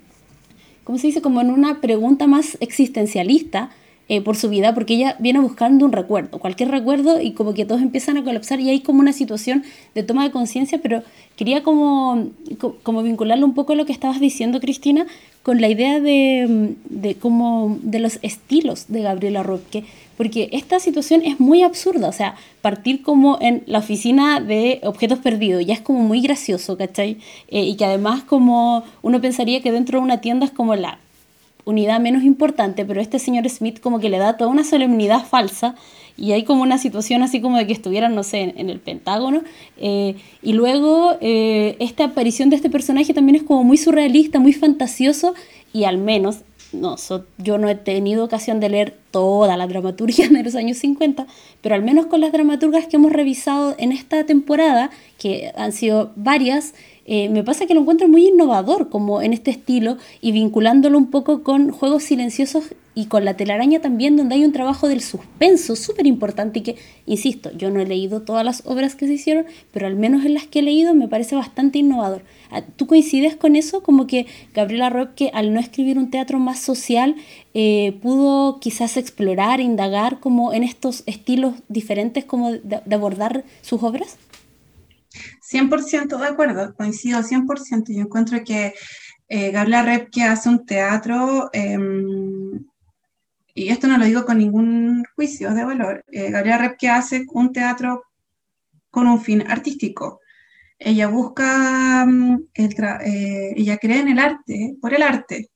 ¿cómo 0.83 0.99
se 0.99 1.07
dice? 1.07 1.23
Como 1.23 1.41
en 1.41 1.53
una 1.53 1.81
pregunta 1.81 2.27
más 2.27 2.59
existencialista 2.61 3.71
eh, 4.09 4.21
por 4.21 4.37
su 4.37 4.51
vida, 4.51 4.75
porque 4.75 4.95
ella 4.95 5.17
viene 5.19 5.41
buscando 5.41 5.87
un 5.87 5.93
recuerdo, 5.93 6.39
cualquier 6.39 6.71
recuerdo, 6.71 7.23
y 7.23 7.33
como 7.33 7.55
que 7.55 7.65
todos 7.65 7.81
empiezan 7.81 8.19
a 8.19 8.25
colapsar 8.25 8.61
y 8.61 8.69
hay 8.69 8.81
como 8.81 9.01
una 9.01 9.15
situación 9.15 9.65
de 9.95 10.03
toma 10.03 10.25
de 10.25 10.31
conciencia, 10.31 10.79
pero 10.83 11.03
quería 11.37 11.63
como, 11.63 12.29
como 12.83 13.03
vincularlo 13.03 13.47
un 13.47 13.55
poco 13.55 13.73
a 13.73 13.77
lo 13.77 13.87
que 13.87 13.93
estabas 13.93 14.21
diciendo, 14.21 14.61
Cristina, 14.61 15.07
con 15.43 15.61
la 15.61 15.69
idea 15.69 16.01
de, 16.01 16.75
de, 16.85 17.15
como, 17.15 17.79
de 17.83 17.99
los 17.99 18.19
estilos 18.21 18.87
de 18.89 19.01
Gabriela 19.01 19.43
Roque, 19.43 19.85
porque 20.19 20.51
esta 20.53 20.81
situación 20.81 21.23
es 21.25 21.41
muy 21.41 21.63
absurda, 21.63 22.09
o 22.09 22.13
sea, 22.13 22.37
partir 22.61 23.03
como 23.03 23.39
en 23.41 23.63
la 23.67 23.79
oficina 23.79 24.39
de 24.41 24.81
objetos 24.83 25.19
perdidos, 25.19 25.65
ya 25.65 25.73
es 25.73 25.81
como 25.81 26.01
muy 26.01 26.21
gracioso, 26.21 26.77
¿cachai? 26.77 27.17
Eh, 27.49 27.63
y 27.63 27.77
que 27.77 27.85
además 27.85 28.23
como 28.23 28.85
uno 29.01 29.21
pensaría 29.23 29.63
que 29.63 29.73
dentro 29.73 29.99
de 29.99 30.05
una 30.05 30.21
tienda 30.21 30.45
es 30.45 30.53
como 30.53 30.75
la 30.77 30.99
unidad 31.65 32.01
menos 32.01 32.23
importante, 32.25 32.85
pero 32.85 33.01
este 33.01 33.19
señor 33.19 33.49
Smith 33.49 33.81
como 33.81 34.01
que 34.01 34.09
le 34.09 34.19
da 34.19 34.37
toda 34.37 34.51
una 34.51 34.65
solemnidad 34.65 35.25
falsa 35.27 35.75
y 36.17 36.33
hay 36.33 36.45
como 36.45 36.63
una 36.63 36.79
situación 36.79 37.23
así 37.23 37.41
como 37.41 37.57
de 37.59 37.67
que 37.67 37.73
estuvieran, 37.73 38.15
no 38.15 38.23
sé, 38.23 38.55
en, 38.57 38.71
el 38.71 38.79
Pentágono. 38.79 39.43
Eh, 39.79 40.15
y 40.43 40.53
luego 40.53 41.17
eh, 41.21 41.77
esta 41.81 42.05
aparición 42.05 42.51
de 42.51 42.57
este 42.57 42.71
personaje 42.71 43.13
también 43.15 43.37
es 43.37 43.43
como 43.43 43.65
muy 43.65 43.77
surrealista, 43.77 44.39
muy 44.39 44.53
fantasioso 44.53 45.35
y 45.73 45.85
al 45.85 45.99
menos 45.99 46.43
no, 46.75 46.97
yo 47.39 47.59
no 47.59 47.69
he 47.69 47.75
tenido 47.75 48.25
ocasión 48.25 48.61
de 48.61 48.69
leer 48.69 48.97
toda 49.11 49.57
la 49.57 49.67
dramaturgia 49.67 50.29
de 50.31 50.43
los 50.43 50.55
años 50.55 50.79
50, 50.79 51.27
pero 51.61 51.75
al 51.75 51.83
menos 51.83 52.07
con 52.07 52.21
las 52.21 52.33
dramaturgas 52.33 52.87
que 52.87 52.97
hemos 52.97 53.13
revisado 53.13 53.75
en 53.79 53.93
esta 53.93 54.25
temporada, 54.27 54.91
que 55.19 55.53
han 55.57 55.73
sido 55.73 56.13
varias, 56.17 56.75
eh, 57.05 57.29
me 57.29 57.45
pasa 57.45 57.67
que 57.67 57.75
lo 57.75 57.81
encuentro 57.81 58.09
muy 58.09 58.29
innovador 58.29 58.89
como 58.89 59.23
en 59.23 59.33
este 59.33 59.51
estilo 59.51 59.99
y 60.21 60.33
vinculándolo 60.33 60.97
un 60.99 61.11
poco 61.11 61.43
con 61.43 61.71
juegos 61.71 62.05
silenciosos 62.05 62.75
y 62.95 63.07
con 63.07 63.25
la 63.25 63.37
telaraña 63.37 63.81
también, 63.81 64.17
donde 64.17 64.37
hay 64.37 64.45
un 64.45 64.53
trabajo 64.53 64.89
del 64.89 65.01
suspenso 65.01 65.75
súper 65.75 66.07
importante 66.07 66.61
y 66.61 66.63
que, 66.63 66.77
insisto, 67.07 67.51
yo 67.57 67.71
no 67.71 67.81
he 67.81 67.87
leído 67.87 68.23
todas 68.23 68.45
las 68.45 68.63
obras 68.67 68.95
que 68.95 69.07
se 69.07 69.15
hicieron, 69.15 69.47
pero 69.73 69.87
al 69.87 69.97
menos 69.97 70.25
en 70.25 70.35
las 70.35 70.47
que 70.47 70.61
he 70.61 70.63
leído 70.63 70.95
me 70.95 71.09
parece 71.09 71.35
bastante 71.35 71.79
innovador. 71.79 72.23
Ah, 72.51 72.63
¿Tú 72.63 72.87
coincides 72.87 73.35
con 73.35 73.57
eso? 73.57 73.83
Como 73.83 74.07
que 74.07 74.27
Gabriela 74.55 75.13
que 75.17 75.31
al 75.35 75.53
no 75.53 75.61
escribir 75.61 75.99
un 75.99 76.11
teatro 76.11 76.39
más 76.39 76.61
social, 76.61 77.17
eh, 77.53 77.99
pudo 78.01 78.61
quizás 78.61 78.97
explorar, 78.97 79.61
indagar 79.61 80.21
como 80.21 80.53
en 80.53 80.63
estos 80.63 81.03
estilos 81.07 81.55
diferentes 81.69 82.25
como 82.25 82.53
de, 82.53 82.81
abordar 82.95 83.45
sus 83.63 83.83
obras? 83.83 84.19
100% 85.55 86.19
de 86.19 86.27
acuerdo, 86.27 86.75
coincido 86.75 87.23
100%. 87.23 87.95
Yo 87.95 88.01
encuentro 88.03 88.43
que 88.45 88.75
eh, 89.29 89.51
Gabriela 89.53 90.07
que 90.07 90.23
hace 90.25 90.49
un 90.49 90.67
teatro 90.67 91.51
em, 91.53 92.65
y 93.55 93.69
esto 93.69 93.87
no 93.87 93.99
lo 93.99 94.05
digo 94.05 94.25
con 94.25 94.39
ningún 94.39 95.05
juicio 95.15 95.55
de 95.55 95.65
valor, 95.65 96.05
eh, 96.11 96.31
Gabriela 96.31 96.59
Repke 96.59 96.89
hace 96.89 97.25
un 97.33 97.53
teatro 97.53 98.03
con 98.91 99.07
un 99.07 99.21
fin 99.21 99.45
artístico. 99.49 100.21
Ella 100.79 101.09
busca, 101.09 102.05
mm, 102.07 102.49
eh, 102.55 103.55
ella 103.57 103.79
cree 103.79 104.01
en 104.01 104.09
el 104.09 104.19
arte, 104.19 104.77
por 104.81 104.95
el 104.95 105.03
arte. 105.03 105.51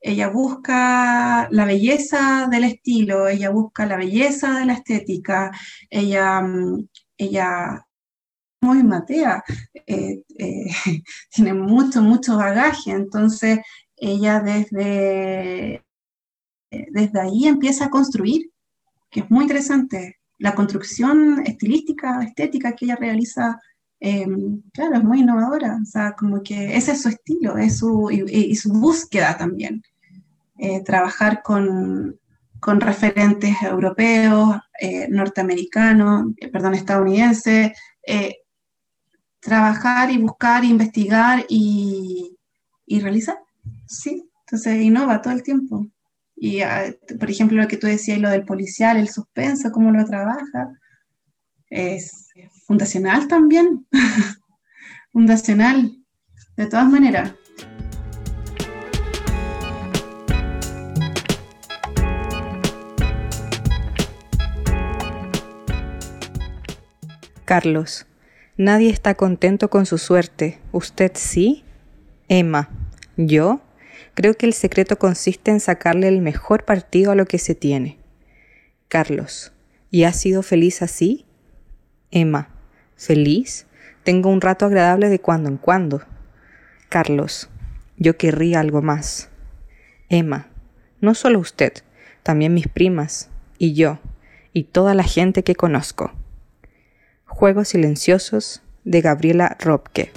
Ella 0.00 0.28
busca 0.28 1.48
la 1.50 1.64
belleza 1.64 2.48
del 2.50 2.64
estilo, 2.64 3.28
ella 3.28 3.50
busca 3.50 3.86
la 3.86 3.96
belleza 3.96 4.58
de 4.58 4.66
la 4.66 4.74
estética, 4.74 5.52
ella, 5.90 6.40
mm, 6.42 6.88
ella 7.18 7.86
muy 8.62 8.82
matea, 8.82 9.44
eh, 9.86 10.22
tiene 11.30 11.54
mucho, 11.54 12.02
mucho 12.02 12.36
bagaje, 12.36 12.92
entonces 12.92 13.58
ella 13.96 14.40
desde 14.40 15.82
desde 16.90 17.20
ahí 17.20 17.46
empieza 17.46 17.86
a 17.86 17.90
construir, 17.90 18.50
que 19.10 19.20
es 19.20 19.30
muy 19.30 19.42
interesante. 19.42 20.18
La 20.38 20.54
construcción 20.54 21.42
estilística, 21.46 22.22
estética 22.22 22.72
que 22.72 22.86
ella 22.86 22.96
realiza, 22.96 23.60
eh, 24.00 24.26
claro, 24.72 24.96
es 24.96 25.04
muy 25.04 25.20
innovadora. 25.20 25.78
O 25.80 25.84
sea, 25.84 26.12
como 26.12 26.42
que 26.42 26.76
ese 26.76 26.92
es 26.92 27.02
su 27.02 27.08
estilo, 27.08 27.58
es 27.58 27.78
su, 27.78 28.10
y, 28.10 28.54
su 28.56 28.72
búsqueda 28.72 29.36
también. 29.36 29.82
Eh, 30.58 30.82
trabajar 30.82 31.42
con, 31.42 32.18
con, 32.60 32.80
referentes 32.80 33.54
europeos, 33.62 34.56
eh, 34.80 35.08
norteamericanos, 35.08 36.32
perdón, 36.52 36.74
estadounidenses, 36.74 37.72
trabajar 39.42 40.10
y 40.10 40.18
buscar, 40.18 40.64
investigar 40.64 41.44
y, 41.48 42.38
y 42.86 43.00
realizar. 43.00 43.38
Sí, 43.86 44.24
entonces 44.46 44.80
innova 44.80 45.20
todo 45.20 45.34
el 45.34 45.42
tiempo. 45.42 45.86
Y, 46.36 46.60
ah, 46.62 46.94
por 47.18 47.30
ejemplo, 47.30 47.60
lo 47.60 47.68
que 47.68 47.76
tú 47.76 47.88
decías, 47.88 48.18
lo 48.18 48.30
del 48.30 48.44
policial, 48.44 48.96
el 48.96 49.08
suspenso, 49.08 49.72
cómo 49.72 49.90
lo 49.90 50.04
trabaja, 50.06 50.70
es 51.68 52.28
fundacional 52.66 53.26
también. 53.28 53.86
fundacional, 55.12 55.92
de 56.56 56.66
todas 56.66 56.88
maneras. 56.88 57.34
Carlos, 67.44 68.06
nadie 68.56 68.90
está 68.90 69.14
contento 69.14 69.70
con 69.70 69.86
su 69.86 69.98
suerte. 69.98 70.58
¿Usted 70.72 71.12
sí? 71.14 71.64
Emma, 72.28 72.70
¿yo? 73.16 73.60
Creo 74.14 74.34
que 74.34 74.46
el 74.46 74.52
secreto 74.52 74.98
consiste 74.98 75.50
en 75.50 75.60
sacarle 75.60 76.08
el 76.08 76.20
mejor 76.20 76.64
partido 76.64 77.12
a 77.12 77.14
lo 77.14 77.26
que 77.26 77.38
se 77.38 77.54
tiene. 77.54 77.98
Carlos, 78.88 79.52
¿y 79.90 80.04
has 80.04 80.20
sido 80.20 80.42
feliz 80.42 80.82
así? 80.82 81.24
Emma, 82.10 82.48
¿feliz? 82.96 83.66
Tengo 84.04 84.28
un 84.28 84.40
rato 84.40 84.66
agradable 84.66 85.08
de 85.08 85.20
cuando 85.20 85.48
en 85.48 85.56
cuando. 85.56 86.02
Carlos, 86.88 87.48
yo 87.96 88.16
querría 88.16 88.60
algo 88.60 88.82
más. 88.82 89.30
Emma, 90.08 90.48
no 91.00 91.14
solo 91.14 91.38
usted, 91.38 91.72
también 92.22 92.52
mis 92.52 92.68
primas, 92.68 93.30
y 93.58 93.74
yo, 93.74 93.98
y 94.52 94.64
toda 94.64 94.94
la 94.94 95.04
gente 95.04 95.42
que 95.42 95.54
conozco. 95.54 96.12
Juegos 97.34 97.68
silenciosos 97.68 98.62
de 98.84 99.00
Gabriela 99.00 99.56
Robke. 99.58 100.12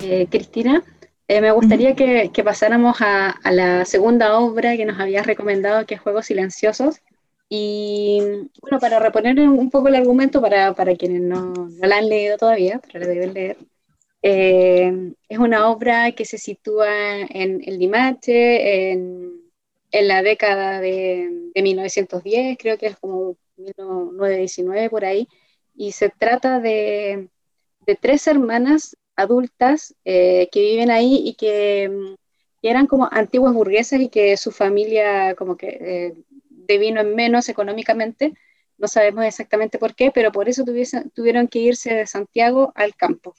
Eh, 0.00 0.26
Cristina. 0.30 0.84
Eh, 1.26 1.40
me 1.40 1.50
gustaría 1.50 1.96
que, 1.96 2.30
pasáramos 2.44 2.98
a, 3.00 3.34
la 3.50 3.84
segunda 3.86 4.38
obra 4.38 4.76
que 4.76 4.84
nos 4.84 5.00
habías 5.00 5.26
recomendado, 5.26 5.84
que 5.86 5.94
es 5.94 6.00
Juegos 6.00 6.26
Silenciosos. 6.26 7.00
Y 7.48 8.20
bueno, 8.60 8.78
para 8.78 8.98
reponer 9.00 9.40
un 9.40 9.70
poco 9.70 9.88
el 9.88 9.96
argumento 9.96 10.40
para, 10.42 10.74
quienes 10.96 11.22
no, 11.22 11.54
la 11.80 11.96
han 11.96 12.08
leído 12.08 12.36
todavía, 12.36 12.78
pero 12.86 13.00
la 13.00 13.10
deben 13.10 13.32
leer, 13.32 13.56
eh, 14.22 15.14
es 15.28 15.38
una 15.38 15.70
obra 15.70 16.12
que 16.12 16.24
se 16.24 16.38
sitúa 16.38 17.20
en 17.20 17.62
el 17.64 17.78
Limache, 17.78 18.92
en, 18.92 19.38
la 19.92 20.22
década 20.22 20.80
de, 20.80 21.50
de, 21.54 21.62
1910, 21.62 22.58
creo 22.58 22.76
que 22.78 22.86
es 22.88 22.96
como 22.98 23.36
1919 23.56 24.90
por 24.90 25.04
ahí, 25.04 25.28
y 25.74 25.92
se 25.92 26.10
trata 26.10 26.60
de, 26.60 27.28
tres 28.00 28.26
hermanas 28.26 28.96
adultas 29.16 29.94
eh, 30.04 30.48
que 30.52 30.60
viven 30.60 30.90
ahí 30.90 31.22
y 31.24 31.34
que, 31.34 31.88
mm, 31.88 32.14
eran 32.62 32.86
como 32.86 33.08
antiguas 33.10 33.54
burguesas 33.54 34.00
y 34.00 34.08
que 34.08 34.36
su 34.36 34.50
familia 34.50 35.34
como 35.36 35.56
que 35.56 35.68
eh, 35.80 36.14
devino 36.50 37.00
en 37.00 37.14
menos 37.14 37.48
económicamente, 37.48 38.34
no 38.78 38.88
sabemos 38.88 39.24
exactamente 39.24 39.78
por 39.78 39.94
qué, 39.94 40.10
pero 40.12 40.32
por 40.32 40.48
eso 40.48 40.64
tuvieron 41.14 41.48
que 41.48 41.60
irse 41.60 41.94
de 41.94 42.06
Santiago 42.06 42.72
al 42.74 42.94
campo. 42.96 43.34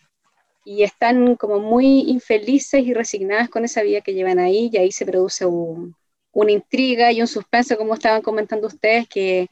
Y 0.64 0.84
están 0.84 1.36
como 1.36 1.60
muy 1.60 2.02
infelices 2.10 2.84
y 2.86 2.94
resignadas 2.94 3.50
con 3.50 3.66
esa 3.66 3.82
vida 3.82 4.02
que 4.02 4.14
llevan 4.14 4.40
ahí 4.40 4.70
y 4.72 4.78
ahí 4.78 4.92
se 4.92 5.06
produce 5.06 5.46
una 5.46 6.52
intriga 6.52 7.12
y 7.12 7.22
un 7.22 7.28
suspenso, 7.28 7.78
como 7.78 7.94
estaban 7.96 8.22
comentando 8.22 8.68
ustedes, 8.68 9.08
que, 9.08 9.50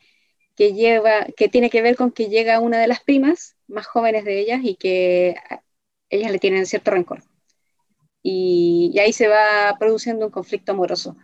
que, 0.55 0.74
lleva, 0.74 1.26
que 1.38 1.49
tiene 1.49 1.70
que 1.70 1.82
ver 1.82 1.95
con 1.95 2.12
que 2.12 2.30
llega 2.30 2.60
una 2.60 2.80
de 2.80 2.88
las 2.88 3.01
primas 3.01 3.55
más 3.68 3.88
jóvenes 3.88 4.26
de 4.26 4.39
ellas 4.39 4.62
y 4.64 4.76
que 4.76 5.36
ellas 6.10 6.32
le 6.32 6.39
tienen 6.39 6.66
cierto 6.66 6.91
rencor. 6.91 7.24
Y, 8.24 8.97
ahí 8.99 9.14
se 9.14 9.28
va 9.28 9.76
produciendo 9.80 10.26
un 10.26 10.32
conflicto 10.32 10.74
amoroso. 10.74 11.16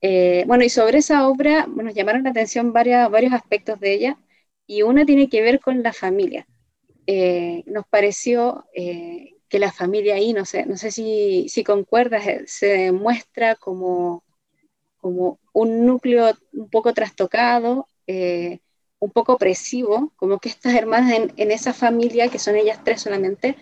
Eh, 0.00 0.44
bueno, 0.46 0.64
y 0.64 0.70
sobre 0.70 0.98
esa 0.98 1.28
obra 1.28 1.66
nos 1.66 1.94
llamaron 1.94 2.24
la 2.24 2.30
atención 2.30 2.72
varios 2.72 3.32
aspectos 3.32 3.80
de 3.80 3.94
ella, 3.94 4.18
y 4.66 4.82
una 4.82 5.04
tiene 5.06 5.28
que 5.28 5.42
ver 5.42 5.60
con 5.60 5.82
la 5.82 5.92
familia. 5.92 6.46
Eh, 7.06 7.62
nos 7.66 7.86
pareció 7.86 8.64
eh, 8.74 9.34
que 9.48 9.58
la 9.58 9.72
familia 9.72 10.14
ahí, 10.14 10.32
no 10.32 10.44
sé, 10.44 10.66
no 10.66 10.76
sé 10.76 10.90
si, 10.90 11.64
concuerdas, 11.64 12.24
se 12.46 12.92
muestra 12.92 13.56
como, 13.56 14.24
como 14.98 15.38
un 15.52 15.86
núcleo 15.86 16.32
un 16.52 16.70
poco 16.70 16.92
trastocado, 16.94 17.88
un 18.06 19.10
poco 19.10 19.34
opresivo, 19.34 20.12
como 20.16 20.38
que 20.38 20.48
estas 20.48 20.74
hermanas 20.74 21.12
en, 21.12 21.32
en, 21.36 21.50
esa 21.50 21.72
familia, 21.74 22.28
que 22.28 22.38
son 22.38 22.56
ellas 22.56 22.80
tres 22.84 23.02
solamente, 23.02 23.56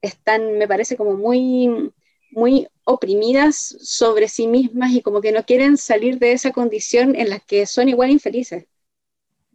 están, 0.00 0.58
me 0.58 0.68
parece, 0.68 0.96
como 0.96 1.16
muy, 1.16 1.92
muy 2.30 2.68
oprimidas 2.84 3.56
sobre 3.80 4.28
sí 4.28 4.46
mismas 4.46 4.92
y 4.92 5.02
como 5.02 5.20
que 5.20 5.32
no 5.32 5.44
quieren 5.44 5.76
salir 5.76 6.18
de 6.18 6.32
esa 6.32 6.52
condición 6.52 7.16
en 7.16 7.30
la 7.30 7.40
que 7.40 7.66
son 7.66 7.88
igual 7.88 8.10
infelices. 8.10 8.66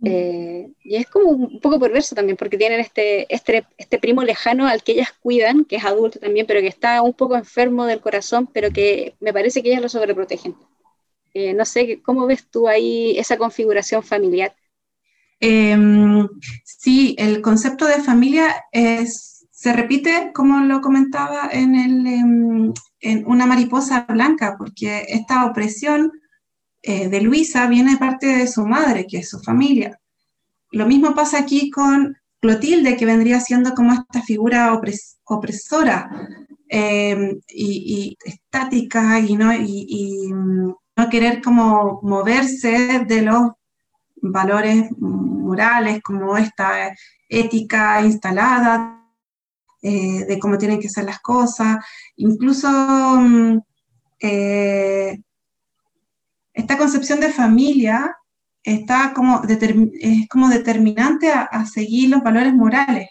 Eh, 0.04 0.72
y 0.84 0.95
es 0.95 1.08
como 1.08 1.30
un 1.30 1.60
poco 1.60 1.80
perverso 1.80 2.16
también, 2.16 2.36
porque 2.36 2.58
tienen 2.58 2.80
este, 2.80 3.32
este, 3.34 3.66
este, 3.78 3.99
primo 3.99 4.24
lejano 4.24 4.68
al 4.68 4.82
que 4.82 4.93
ellas 4.93 5.14
cuidan, 5.22 5.64
que 5.66 5.76
es 5.76 5.86
adulto 5.86 6.20
también, 6.20 6.47
pero 6.47 6.60
que 6.60 6.68
está 6.68 7.02
un 7.04 7.14
poco 7.14 7.36
enfermo 7.36 7.86
del 7.86 8.02
corazón, 8.02 8.47
pero 8.52 8.72
que 8.72 9.16
me 9.20 9.32
parece 9.32 9.62
que 9.62 9.70
ellas 9.70 9.82
lo 9.82 9.89
sobreprotegen. 9.89 10.56
Eh, 11.34 11.54
no 11.54 11.66
sé, 11.66 12.02
¿cómo 12.02 12.26
ves 12.26 12.47
tú 12.49 12.68
ahí 12.68 13.18
esa 13.18 13.38
configuración 13.38 14.02
familiar? 14.04 14.56
Em, 15.39 16.28
sí, 16.64 17.16
el 17.18 17.41
concepto 17.41 17.86
de 17.86 18.02
familia 18.02 18.66
es, 18.72 19.47
se 19.52 19.72
repite, 19.74 20.32
como 20.34 20.62
lo 20.62 20.82
comentaba, 20.82 21.49
en, 21.52 21.76
el, 21.76 22.08
em, 22.08 22.74
en 22.99 23.26
una 23.28 23.45
mariposa 23.45 24.06
blanca, 24.10 24.56
porque 24.58 25.06
esta 25.10 25.45
opresión 25.45 26.12
eh, 26.82 27.10
de 27.10 27.22
Luisa 27.22 27.68
viene 27.68 27.98
parte 27.98 28.28
de 28.28 28.48
su 28.48 28.66
madre, 28.66 29.06
que 29.08 29.20
es 29.20 29.30
su 29.30 29.40
familia. 29.40 30.00
Lo 30.72 30.86
mismo 30.88 31.14
pasa 31.14 31.40
aquí 31.40 31.70
con 31.70 32.18
Clotilde, 32.40 32.98
que 32.98 33.06
vendría 33.06 33.40
siendo 33.40 33.74
como 33.74 33.94
esta 33.94 34.22
figura 34.22 34.74
opresora 35.26 36.10
em, 36.68 37.40
y, 37.48 38.18
estática 38.26 39.20
y 39.20 39.36
mm, 39.36 40.74
no 40.96 41.10
querer 41.10 41.42
como 41.42 42.00
moverse 42.04 43.06
de 43.08 43.22
los 43.22 43.52
valores 44.22 44.90
morales, 44.98 46.02
como 46.04 46.38
esta 46.38 46.94
ética 47.28 48.02
instalada 48.02 49.02
eh, 49.82 50.26
de 50.26 50.40
cómo 50.40 50.58
tienen 50.58 50.80
que 50.80 50.90
ser 50.90 51.06
las 51.06 51.20
cosas, 51.22 51.78
incluso 52.18 52.70
mm, 52.70 53.60
eh, 54.20 55.20
esta 56.62 56.78
concepción 56.78 57.20
de 57.20 57.34
familia 57.34 58.16
está 58.64 59.14
como, 59.16 59.41
es 59.43 60.28
como 60.30 60.47
determinante 60.49 61.32
a, 61.32 61.66
seguir 61.66 62.09
los 62.09 62.24
valores 62.24 62.53
morales 62.53 63.09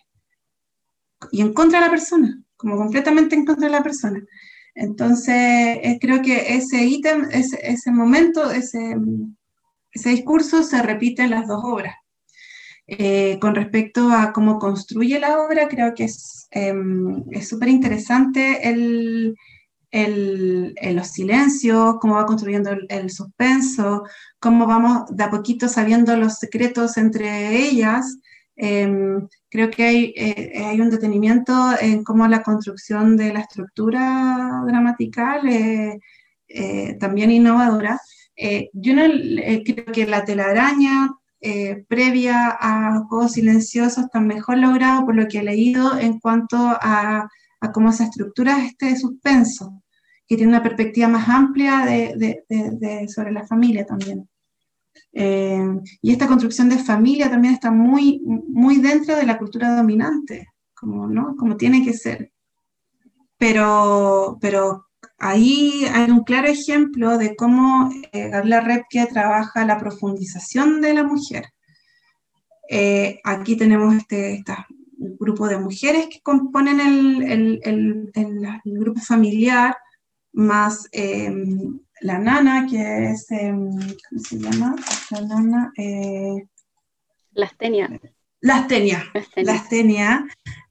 y 1.32 1.40
en 1.42 1.52
contra 1.52 1.80
de 1.80 1.86
la 1.86 1.90
persona, 1.90 2.42
como 2.56 2.76
completamente 2.76 3.34
en 3.34 3.44
contra 3.44 3.66
de 3.66 3.72
la 3.72 3.82
persona. 3.82 4.20
Entonces, 4.74 5.34
eh, 5.82 5.98
creo 6.00 6.22
que 6.22 6.54
ese 6.54 6.84
ítem, 6.84 7.28
ese, 7.32 7.58
ese 7.62 7.90
momento, 7.90 8.50
ese, 8.50 8.96
ese, 9.92 10.10
discurso 10.10 10.62
se 10.62 10.80
repite 10.80 11.22
en 11.22 11.30
las 11.30 11.48
dos 11.48 11.60
obras. 11.64 11.94
Eh, 12.86 13.38
con 13.40 13.54
respecto 13.54 14.10
a 14.10 14.32
cómo 14.32 14.58
construye 14.58 15.20
la 15.20 15.40
obra, 15.40 15.68
creo 15.68 15.94
que 15.94 16.04
es 16.04 16.48
em, 16.50 17.24
súper 17.42 17.68
interesante 17.68 18.68
el, 18.68 19.34
el, 19.90 20.74
los 20.94 21.08
silencios, 21.08 21.96
cómo 22.00 22.14
va 22.14 22.26
construyendo 22.26 22.70
el, 22.88 23.10
suspenso, 23.10 24.04
cómo 24.38 24.66
vamos 24.66 25.04
de 25.10 25.24
a 25.24 25.30
poquito 25.30 25.68
sabiendo 25.68 26.16
los 26.16 26.38
secretos 26.38 26.96
entre 26.96 27.56
ellas. 27.56 28.18
Em, 28.56 29.26
creo 29.48 29.70
que 29.70 29.84
hay, 29.84 30.14
eh, 30.16 30.64
hay, 30.64 30.80
un 30.80 30.90
detenimiento 30.90 31.52
en 31.80 32.04
cómo 32.04 32.28
la 32.28 32.42
construcción 32.42 33.16
de 33.16 33.32
la 33.32 33.40
estructura 33.40 34.62
gramatical 34.66 35.48
eh, 35.48 36.96
también 37.00 37.30
innovadora. 37.30 37.98
Eh, 38.36 38.70
yo 38.72 38.94
no, 38.94 39.02
creo 39.64 39.86
que 39.92 40.06
la 40.06 40.24
telaraña 40.24 41.10
previa 41.88 42.54
a 42.60 43.00
Juegos 43.08 43.32
Silenciosos 43.32 44.04
está 44.04 44.20
mejor 44.20 44.58
logrado 44.58 45.06
por 45.06 45.16
lo 45.16 45.26
que 45.26 45.38
he 45.38 45.42
leído 45.42 45.98
en 45.98 46.20
cuanto 46.20 46.58
a 46.58 47.30
a 47.60 47.72
cómo 47.72 47.92
se 47.92 48.04
estructura 48.04 48.64
este 48.64 48.96
suspenso, 48.96 49.82
que 50.26 50.36
tiene 50.36 50.52
una 50.52 50.62
perspectiva 50.62 51.08
más 51.08 51.28
amplia 51.28 51.84
de, 51.84 53.06
sobre 53.08 53.32
la 53.32 53.46
familia 53.46 53.84
también. 53.84 54.28
Eh, 55.12 55.60
y 56.02 56.12
esta 56.12 56.26
construcción 56.26 56.68
de 56.68 56.78
familia 56.78 57.30
también 57.30 57.54
está 57.54 57.70
muy, 57.70 58.20
muy 58.20 58.76
dentro 58.76 59.16
de 59.16 59.26
la 59.26 59.38
cultura 59.38 59.74
dominante, 59.76 60.48
como, 60.74 61.08
¿no? 61.08 61.36
como 61.36 61.56
tiene 61.56 61.84
que 61.84 61.92
ser. 61.92 62.32
Pero, 63.36 64.38
pero 64.40 64.86
ahí 65.18 65.84
hay 65.92 66.10
un 66.10 66.24
claro 66.24 66.48
ejemplo 66.48 67.18
de 67.18 67.34
cómo 67.36 67.90
eh, 68.12 68.28
Gabriela 68.28 68.60
Repke 68.60 69.06
trabaja 69.06 69.64
la 69.64 69.78
profundización 69.78 70.80
de 70.80 70.94
la 70.94 71.04
mujer. 71.04 71.46
Eh, 72.68 73.20
aquí 73.24 73.56
tenemos 73.56 73.94
este, 73.94 74.34
esta 74.34 74.66
grupo 75.00 75.48
de 75.48 75.58
mujeres 75.58 76.08
que 76.08 76.20
componen 76.20 76.80
el, 76.80 77.22
el, 77.22 78.10
el, 78.14 78.78
grupo 78.78 79.00
familiar, 79.00 79.76
más 80.32 80.88
em, 80.92 81.80
la 82.02 82.18
nana, 82.18 82.66
que 82.68 83.10
es, 83.10 83.30
em, 83.30 83.70
¿cómo 83.70 84.22
se 84.22 84.38
llama? 84.38 84.76
La 85.10 85.20
nana. 85.22 85.72
Eh, 85.76 86.46
Lastenia. 87.32 88.00
Lastenia. 88.40 89.04
Lastenia. 89.36 90.26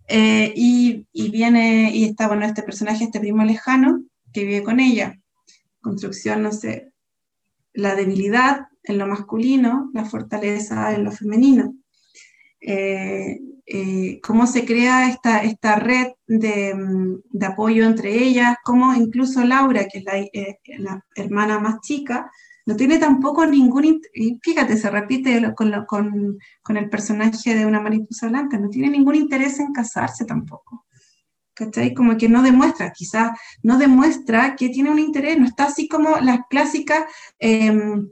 Eh, 0.07 0.53
y, 0.55 1.07
y, 1.11 1.29
viene, 1.29 1.91
y 1.93 2.05
está, 2.05 2.27
bueno, 2.27 2.45
este 2.45 2.63
personaje, 2.63 3.05
este 3.05 3.19
primo 3.19 3.43
lejano, 3.43 4.03
que 4.31 4.45
vive 4.45 4.63
con 4.63 4.79
ella. 4.79 5.19
Construcción, 5.81 6.43
no 6.43 6.51
sé, 6.51 6.91
la 7.73 7.95
debilidad 7.95 8.67
en 8.83 8.97
lo 8.97 9.07
masculino, 9.07 9.89
la 9.93 10.05
fortaleza 10.05 10.93
en 10.93 11.03
lo 11.03 11.11
femenino. 11.11 11.75
Eh, 12.61 13.39
eh, 13.71 14.19
cómo 14.23 14.47
se 14.47 14.65
crea 14.65 15.09
esta, 15.09 15.43
esta 15.43 15.75
red 15.75 16.07
de, 16.25 16.73
de, 17.29 17.45
apoyo 17.45 17.85
entre 17.85 18.15
ellas, 18.15 18.57
cómo 18.63 18.95
incluso 18.95 19.43
Laura, 19.45 19.85
que 19.85 19.99
es 19.99 20.03
la, 20.03 20.17
eh, 20.17 20.59
hermana 21.15 21.59
más 21.59 21.79
chica, 21.81 22.31
no 22.65 22.75
tiene 22.75 22.97
tampoco 22.97 23.45
ningún, 23.45 24.01
fíjate, 24.41 24.75
se 24.75 24.89
repite 24.89 25.53
con, 25.55 25.85
con, 25.85 26.39
con, 26.63 26.77
el 26.77 26.89
personaje 26.89 27.53
de 27.53 27.67
una 27.67 27.79
mariposa 27.79 28.27
blanca, 28.27 28.57
no 28.57 28.69
tiene 28.69 28.89
ningún 28.89 29.13
interés 29.13 29.59
en 29.59 29.71
casarse 29.71 30.25
tampoco. 30.25 30.85
¿Cachai? 31.53 31.93
Como 31.93 32.17
que 32.17 32.27
no 32.27 32.41
demuestra, 32.41 32.91
quizás 32.91 33.37
no 33.61 33.77
demuestra 33.77 34.55
que 34.55 34.69
tiene 34.69 34.89
un 34.89 34.99
interés, 34.99 35.37
no 35.37 35.45
está 35.45 35.65
así 35.65 35.87
como 35.87 36.17
las 36.17 36.39
clásicas 36.49 37.03
em, 37.37 38.07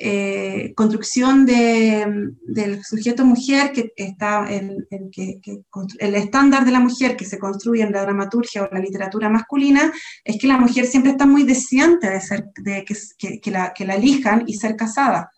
eh, 0.00 0.74
construcción 0.76 1.44
del 1.44 2.84
sujeto 2.84 3.24
mujer, 3.24 3.72
que 3.72 3.92
está 3.96 4.46
que, 5.10 5.40
el 5.98 6.14
estándar 6.14 6.64
de 6.64 6.70
la 6.70 6.78
mujer 6.78 7.16
que 7.16 7.24
se 7.24 7.40
construye 7.40 7.82
en 7.82 7.90
la 7.90 8.02
dramaturgia 8.02 8.62
o 8.62 8.68
la 8.72 8.78
literatura 8.78 9.28
masculina, 9.28 9.92
es 10.22 10.38
que 10.40 10.46
la 10.46 10.56
mujer 10.56 10.86
siempre 10.86 11.10
está 11.10 11.26
muy 11.26 11.42
deseante 11.42 12.08
de, 12.08 12.20
ser, 12.20 12.44
de 12.62 12.84
que, 12.84 13.40
que, 13.40 13.50
la, 13.50 13.72
que 13.74 13.84
la 13.84 13.96
elijan 13.96 14.44
y 14.46 14.54
ser 14.54 14.76
casada, 14.76 15.32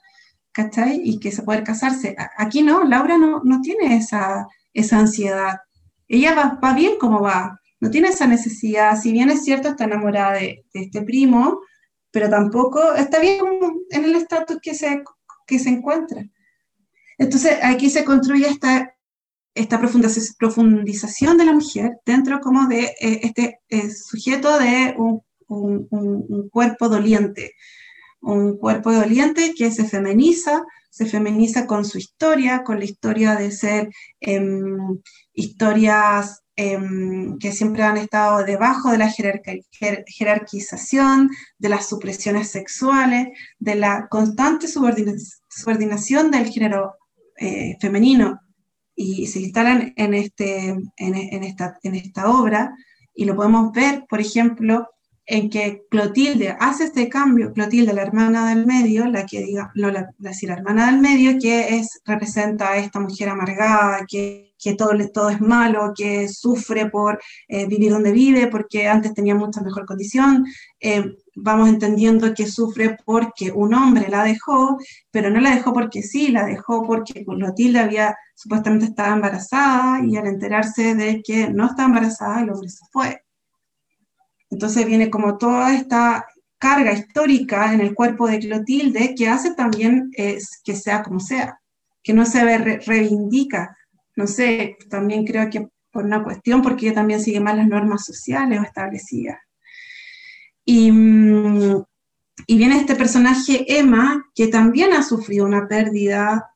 ¿cachai? 0.52 1.00
Y 1.02 1.18
que 1.20 1.32
se 1.32 1.42
pueda 1.42 1.64
casarse. 1.64 2.14
Aquí 2.36 2.60
no, 2.60 2.84
Laura 2.84 3.16
no, 3.16 3.40
no 3.42 3.62
tiene 3.62 3.96
esa, 3.96 4.46
esa 4.74 4.98
ansiedad. 4.98 5.60
Ella 6.06 6.34
va, 6.34 6.58
va, 6.62 6.74
bien 6.74 6.98
como 7.00 7.22
va, 7.22 7.58
no 7.80 7.88
tiene 7.88 8.08
esa 8.08 8.26
necesidad, 8.26 9.00
si 9.00 9.10
bien 9.10 9.30
es 9.30 9.42
cierto, 9.42 9.68
está 9.68 9.84
enamorada 9.84 10.34
de 10.34 10.66
este 10.74 11.00
primo, 11.00 11.60
pero 12.10 12.28
tampoco 12.28 12.94
está 12.94 13.20
bien 13.20 13.40
en 13.90 14.04
el 14.04 14.16
estatus 14.16 14.58
que 14.60 14.74
se, 14.74 15.02
que 15.46 15.58
se 15.58 15.70
encuentra. 15.70 16.24
Entonces, 17.18 17.58
aquí 17.62 17.90
se 17.90 18.04
construye 18.04 18.48
esta, 18.48 18.96
esta 19.54 19.80
profundización 19.80 21.36
de 21.36 21.44
la 21.44 21.52
mujer 21.52 21.98
dentro 22.06 22.40
como 22.40 22.66
de 22.66 22.84
eh, 23.00 23.20
este 23.22 23.60
eh, 23.68 23.90
sujeto 23.90 24.58
de 24.58 24.94
un, 24.96 25.22
un, 25.48 25.86
un, 25.90 26.48
cuerpo 26.48 26.88
doliente, 26.88 27.54
un 28.20 28.56
cuerpo 28.56 28.92
doliente 28.92 29.54
que 29.54 29.70
se 29.70 29.84
feminiza, 29.84 30.64
se 30.88 31.06
feminiza 31.06 31.66
con 31.66 31.84
su 31.84 31.98
historia, 31.98 32.64
con 32.64 32.78
la 32.78 32.84
historia 32.84 33.36
de 33.36 33.50
ser 33.50 33.90
eh, 34.20 34.40
historias 35.34 36.42
Em, 36.62 37.38
que 37.38 37.52
siempre 37.52 37.84
han 37.84 37.96
estado 37.96 38.44
debajo 38.44 38.90
de 38.90 38.98
la 38.98 39.10
jerarquización, 39.10 41.30
de 41.56 41.68
las 41.70 41.88
supresiones 41.88 42.50
sexuales, 42.50 43.28
de 43.58 43.76
la 43.76 44.08
constante 44.10 44.68
subordinación 44.68 46.30
del 46.30 46.50
género 46.50 46.96
eh, 47.38 47.78
femenino, 47.80 48.42
y 48.94 49.26
se 49.28 49.40
instalan 49.40 49.94
en, 49.96 50.12
este, 50.12 50.76
en, 50.98 51.44
esta, 51.44 51.78
en 51.82 51.94
esta 51.94 52.28
obra, 52.28 52.76
y 53.14 53.24
lo 53.24 53.36
podemos 53.36 53.72
ver, 53.72 54.04
por 54.06 54.20
ejemplo, 54.20 54.86
en 55.30 55.48
que 55.48 55.84
Clotilde 55.88 56.56
hace 56.58 56.84
este 56.84 57.08
cambio, 57.08 57.52
Clotilde, 57.52 57.92
la 57.92 58.02
hermana 58.02 58.48
del 58.48 58.66
medio, 58.66 59.06
la 59.06 59.26
que 59.26 59.40
diga, 59.44 59.70
no, 59.76 59.88
la, 59.88 60.10
la, 60.18 60.32
hermana 60.42 60.86
del 60.86 61.00
medio, 61.00 61.38
que 61.40 61.76
es, 61.76 62.00
representa 62.04 62.72
a 62.72 62.78
esta 62.78 62.98
mujer 62.98 63.28
amargada, 63.28 64.04
que, 64.08 64.56
que 64.58 64.74
todo, 64.74 64.90
todo 65.14 65.30
es 65.30 65.40
malo, 65.40 65.92
que 65.96 66.26
sufre 66.28 66.90
por 66.90 67.20
eh, 67.46 67.68
vivir 67.68 67.92
donde 67.92 68.10
vive, 68.10 68.48
porque 68.48 68.88
antes 68.88 69.14
tenía 69.14 69.36
mucha 69.36 69.60
mejor 69.60 69.86
condición, 69.86 70.46
eh, 70.80 71.14
vamos 71.36 71.68
entendiendo 71.68 72.34
que 72.34 72.48
sufre 72.48 72.98
porque 73.04 73.52
un 73.52 73.72
hombre 73.72 74.08
la 74.08 74.24
dejó, 74.24 74.78
pero 75.12 75.30
no 75.30 75.40
la 75.40 75.54
dejó 75.54 75.72
porque 75.72 76.02
sí, 76.02 76.32
la 76.32 76.44
dejó 76.44 76.84
porque 76.84 77.24
Clotilde 77.24 77.78
había, 77.78 78.16
supuestamente 78.34 78.86
estaba 78.86 79.14
embarazada, 79.14 80.04
y 80.04 80.16
al 80.16 80.26
enterarse 80.26 80.96
de 80.96 81.22
que 81.22 81.48
no 81.50 81.66
estaba 81.66 81.86
embarazada, 81.86 82.40
el 82.40 82.50
hombre 82.50 82.68
se 82.68 82.84
fue 82.90 83.22
entonces 84.50 84.84
viene 84.86 85.10
como 85.10 85.38
toda 85.38 85.74
esta 85.74 86.26
carga 86.58 86.92
histórica 86.92 87.72
en 87.72 87.80
el 87.80 87.94
cuerpo 87.94 88.28
de 88.28 88.38
Clotilde 88.38 89.14
que 89.14 89.28
hace 89.28 89.54
también 89.54 90.10
es 90.12 90.60
que 90.62 90.76
sea 90.76 91.02
como 91.02 91.20
sea, 91.20 91.58
que 92.02 92.12
no 92.12 92.26
se 92.26 92.58
reivindica. 92.58 93.76
No 94.16 94.26
sé, 94.26 94.76
también 94.90 95.24
creo 95.24 95.48
que 95.48 95.68
por 95.90 96.04
una 96.04 96.22
cuestión, 96.22 96.62
porque 96.62 96.86
ella 96.86 96.96
también 96.96 97.20
sigue 97.20 97.40
más 97.40 97.56
las 97.56 97.66
normas 97.66 98.04
sociales 98.04 98.60
o 98.60 98.62
establecidas. 98.62 99.38
Y, 100.64 100.92
mm, 100.92 101.82
y 102.46 102.58
viene 102.58 102.76
este 102.76 102.94
personaje 102.94 103.64
Emma, 103.78 104.22
que 104.34 104.48
también 104.48 104.92
ha 104.92 105.02
sufrido 105.02 105.46
una 105.46 105.66
pérdida 105.66 106.50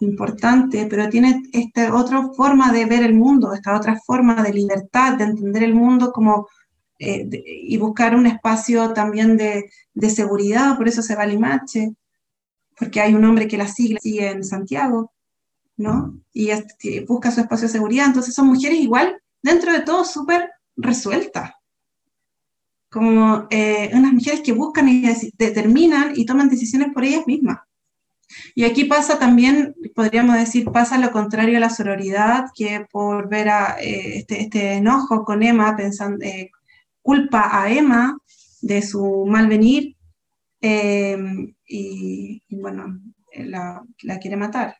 importante, 0.00 0.86
pero 0.90 1.08
tiene 1.08 1.42
esta 1.52 1.94
otra 1.94 2.28
forma 2.36 2.72
de 2.72 2.86
ver 2.86 3.02
el 3.02 3.14
mundo, 3.14 3.52
esta 3.52 3.76
otra 3.76 3.98
forma 4.04 4.42
de 4.42 4.52
libertad, 4.52 5.16
de 5.16 5.24
entender 5.24 5.62
el 5.62 5.74
mundo 5.74 6.12
como 6.12 6.48
eh, 7.04 7.28
y 7.44 7.76
buscar 7.78 8.14
un 8.14 8.26
espacio 8.26 8.92
también 8.92 9.36
de, 9.36 9.70
de, 9.92 10.10
seguridad, 10.10 10.76
por 10.76 10.86
eso 10.86 11.02
se 11.02 11.16
va 11.16 11.24
a 11.24 11.26
Limache, 11.26 11.94
porque 12.78 13.00
hay 13.00 13.14
un 13.14 13.24
hombre 13.24 13.48
que 13.48 13.56
la 13.56 13.66
sigue, 13.66 13.98
sigue 14.00 14.30
en 14.30 14.44
Santiago, 14.44 15.12
¿no? 15.76 16.16
Y 16.32 16.50
busca 17.08 17.32
su 17.32 17.40
espacio 17.40 17.66
de 17.66 17.72
seguridad, 17.72 18.06
entonces 18.06 18.34
son 18.34 18.46
mujeres 18.46 18.78
igual, 18.78 19.20
dentro 19.42 19.72
de 19.72 19.80
todo, 19.80 20.04
súper 20.04 20.50
resueltas, 20.76 21.50
como 22.88 23.48
eh, 23.50 23.90
unas 23.94 24.12
mujeres 24.12 24.40
que 24.40 24.52
buscan 24.52 24.88
y 24.88 25.02
determinan 25.36 26.12
y 26.14 26.24
toman 26.24 26.48
decisiones 26.48 26.92
por 26.94 27.04
ellas 27.04 27.26
mismas. 27.26 27.58
Y 28.54 28.64
aquí 28.64 28.84
pasa 28.84 29.18
también, 29.18 29.74
podríamos 29.94 30.36
decir, 30.36 30.64
pasa 30.70 30.98
lo 30.98 31.10
contrario 31.10 31.56
a 31.56 31.60
la 31.60 31.70
sororidad, 31.70 32.46
que 32.54 32.86
por 32.90 33.28
ver 33.28 33.48
a, 33.48 33.76
eh, 33.80 34.18
este, 34.18 34.42
este, 34.42 34.72
enojo 34.74 35.24
con 35.24 35.42
Emma, 35.42 35.76
pensando, 35.76 36.24
eh, 36.24 36.50
culpa 37.02 37.62
a 37.62 37.70
Emma 37.70 38.18
de 38.60 38.82
su 38.82 39.26
mal 39.26 39.48
venir 39.48 39.96
em, 40.60 41.54
y, 41.66 42.40
bueno, 42.50 43.00
la, 43.36 43.82
la, 44.02 44.18
quiere 44.18 44.36
matar. 44.36 44.76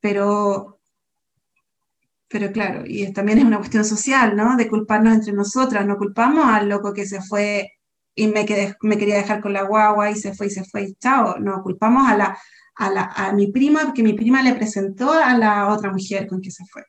Pero, 0.00 0.80
pero 2.28 2.52
claro, 2.52 2.84
y 2.86 3.12
también 3.12 3.38
es 3.38 3.44
una 3.44 3.58
cuestión 3.58 3.84
social, 3.84 4.36
¿no? 4.36 4.56
De 4.56 4.68
culparnos 4.68 5.14
entre 5.14 5.32
nosotras, 5.32 5.86
no 5.86 5.96
culpamos 5.96 6.44
al 6.46 6.68
loco 6.68 6.92
que 6.92 7.06
se 7.06 7.22
fue 7.22 7.72
y 8.14 8.26
me, 8.26 8.44
quedé, 8.44 8.76
me 8.82 8.98
quería 8.98 9.16
dejar 9.16 9.40
con 9.40 9.52
la 9.52 9.62
guagua 9.62 10.10
y 10.10 10.16
se 10.16 10.34
fue 10.34 10.48
y 10.48 10.50
se 10.50 10.64
fue 10.64 10.82
y 10.82 10.94
chao, 10.96 11.38
no, 11.38 11.62
culpamos 11.62 12.08
a 12.08 12.16
la, 12.16 12.38
a, 12.76 13.32
mi 13.32 13.52
prima, 13.52 13.84
porque 13.84 14.02
mi 14.02 14.12
prima 14.14 14.42
le 14.42 14.54
presentó 14.54 15.12
a 15.12 15.36
la 15.38 15.68
otra 15.68 15.92
mujer 15.92 16.26
con 16.26 16.40
que 16.40 16.50
se 16.50 16.64
fue. 16.66 16.82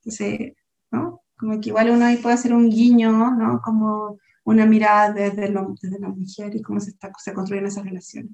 Entonces, 0.00 0.52
¿no? 0.90 1.23
Como 1.44 1.60
que 1.60 1.68
igual 1.68 1.90
uno 1.90 2.06
ahí 2.06 2.16
puede 2.16 2.36
hacer 2.36 2.54
un 2.54 2.70
guiño, 2.70 3.12
¿no? 3.36 3.60
Como 3.62 4.18
una 4.44 4.64
mirada 4.64 5.12
desde, 5.12 5.52
desde 5.82 5.98
la 5.98 6.08
mujer 6.08 6.56
y 6.56 6.62
cómo 6.62 6.80
se, 6.80 6.90
está, 6.92 7.12
se 7.18 7.34
construyen 7.34 7.66
esas 7.66 7.84
relaciones. 7.84 8.32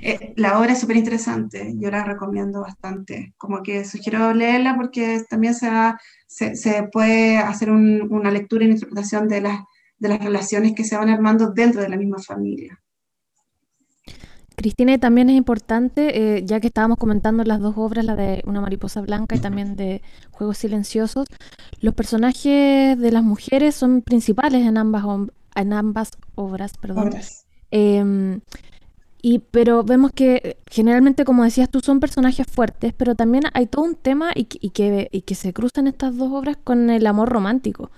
Eh, 0.00 0.32
la 0.36 0.58
obra 0.58 0.72
es 0.72 0.80
súper 0.80 0.96
interesante, 0.96 1.74
yo 1.76 1.90
la 1.90 2.02
recomiendo 2.02 2.62
bastante, 2.62 3.34
como 3.36 3.62
que 3.62 3.84
sugiero 3.84 4.32
leerla 4.32 4.76
porque 4.76 5.22
también 5.28 5.54
se, 5.54 5.68
se, 6.26 6.56
se, 6.56 6.84
puede 6.84 7.36
hacer 7.36 7.70
una 7.70 8.30
lectura 8.30 8.64
y 8.64 8.68
una 8.68 8.76
interpretación 8.76 9.28
de 9.28 9.42
las, 9.42 9.60
de 9.98 10.08
las 10.08 10.24
relaciones 10.24 10.72
que 10.74 10.84
se 10.84 10.96
van 10.96 11.10
armando 11.10 11.52
dentro 11.52 11.82
de 11.82 11.90
la 11.90 11.98
misma 11.98 12.18
familia. 12.18 12.82
Cristina, 14.56 14.96
también 14.98 15.30
es 15.30 15.36
importante, 15.36 16.36
eh, 16.36 16.44
ya 16.44 16.60
que 16.60 16.68
estábamos 16.68 16.98
comentando 16.98 17.42
las 17.44 17.60
dos 17.60 17.74
obras, 17.76 18.04
la 18.04 18.16
de 18.16 18.42
Una 18.46 18.60
mariposa 18.60 19.00
blanca 19.00 19.34
y 19.34 19.40
también 19.40 19.76
de 19.76 20.02
Juegos 20.30 20.58
silenciosos, 20.58 21.26
los 21.80 21.94
personajes 21.94 22.98
de 22.98 23.12
las 23.12 23.22
mujeres 23.22 23.74
son 23.74 24.02
principales 24.02 24.66
en 24.66 24.78
ambas, 24.78 25.04
en 25.56 25.72
ambas 25.72 26.10
obras. 26.34 26.72
Perdón. 26.78 27.10
Em, 27.70 28.40
y, 29.20 29.38
pero 29.38 29.82
vemos 29.82 30.12
que 30.12 30.58
generalmente, 30.70 31.24
como 31.24 31.44
decías 31.44 31.68
tú, 31.70 31.80
son 31.80 31.98
personajes 31.98 32.46
fuertes, 32.46 32.92
pero 32.96 33.14
también 33.14 33.44
hay 33.54 33.66
todo 33.66 33.84
un 33.84 33.94
tema 33.96 34.30
y, 34.34 34.46
y, 34.60 34.70
que, 34.70 35.08
y 35.10 35.22
que 35.22 35.34
se 35.34 35.52
cruzan 35.52 35.86
estas 35.86 36.16
dos 36.16 36.30
obras 36.32 36.56
con 36.62 36.90
el 36.90 37.06
amor 37.06 37.28
romántico 37.30 37.90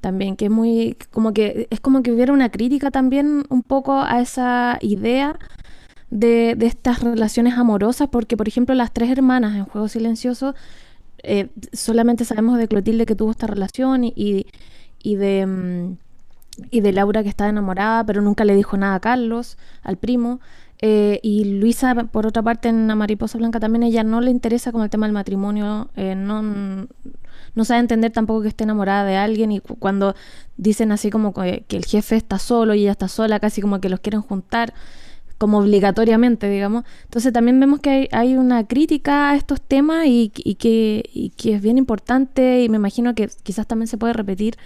también, 0.00 0.36
que 0.36 0.46
es 0.46 0.50
muy, 0.50 0.96
como 1.10 1.32
que 1.32 1.66
es 1.70 1.80
como 1.80 2.02
que 2.02 2.12
hubiera 2.12 2.32
una 2.32 2.50
crítica 2.50 2.90
también 2.90 3.44
un 3.48 3.62
poco 3.62 4.00
a 4.00 4.20
esa 4.20 4.78
idea 4.80 5.38
de, 6.10 6.56
estas 6.60 7.02
relaciones 7.02 7.54
amorosas, 7.54 8.08
porque 8.08 8.36
por 8.36 8.48
ejemplo 8.48 8.74
las 8.74 8.92
tres 8.92 9.10
hermanas 9.10 9.56
en 9.56 9.64
Juego 9.64 9.88
Silencioso, 9.88 10.54
eh, 11.22 11.48
solamente 11.72 12.24
sabemos 12.24 12.58
de 12.58 12.68
Clotilde 12.68 13.06
que 13.06 13.14
tuvo 13.14 13.30
esta 13.30 13.46
relación 13.46 14.04
y, 14.04 14.46
y, 15.02 15.16
de, 15.16 15.46
mm, 15.46 15.96
y 16.70 16.80
de 16.80 16.92
Laura 16.92 17.22
que 17.22 17.28
estaba 17.28 17.50
enamorada, 17.50 18.04
pero 18.04 18.22
nunca 18.22 18.44
le 18.44 18.54
dijo 18.54 18.76
nada 18.76 18.96
a 18.96 19.00
Carlos, 19.00 19.58
al 19.82 19.96
primo. 19.96 20.40
Eh, 20.80 21.18
y 21.22 21.44
Luisa, 21.58 21.94
por 21.94 22.26
otra 22.26 22.42
parte, 22.42 22.68
en 22.68 22.86
la 22.86 22.94
Mariposa 22.94 23.36
Blanca 23.36 23.58
también 23.58 23.82
ella 23.82 24.04
no 24.04 24.20
le 24.20 24.30
interesa 24.30 24.70
como 24.70 24.84
el 24.84 24.90
tema 24.90 25.06
del 25.06 25.12
matrimonio, 25.12 25.90
eh, 25.96 26.14
no, 26.14 26.40
no 26.42 27.64
sabe 27.64 27.80
entender 27.80 28.12
tampoco 28.12 28.42
que 28.42 28.48
esté 28.48 28.62
enamorada 28.62 29.04
de 29.04 29.16
alguien 29.16 29.50
y 29.50 29.58
cuando 29.60 30.14
dicen 30.56 30.92
así 30.92 31.10
como 31.10 31.34
que, 31.34 31.64
que 31.66 31.76
el 31.76 31.84
jefe 31.84 32.14
está 32.14 32.38
solo 32.38 32.74
y 32.74 32.82
ella 32.82 32.92
está 32.92 33.08
sola, 33.08 33.40
casi 33.40 33.60
como 33.60 33.80
que 33.80 33.88
los 33.88 33.98
quieren 33.98 34.22
juntar 34.22 34.72
como 35.38 35.58
obligatoriamente, 35.58 36.50
digamos. 36.50 36.84
Entonces 37.04 37.32
también 37.32 37.58
vemos 37.58 37.80
que 37.80 38.08
hay, 38.12 38.36
una 38.36 38.66
crítica 38.66 39.30
a 39.30 39.36
estos 39.36 39.60
temas 39.60 40.04
y, 40.06 40.30
que, 40.58 41.32
es 41.44 41.62
bien 41.62 41.78
importante 41.78 42.62
y 42.62 42.68
me 42.68 42.76
imagino 42.76 43.14
que 43.14 43.30
quizás 43.42 43.66
también 43.66 43.86
se 43.86 43.96
puede 43.96 44.12
repetir 44.12 44.56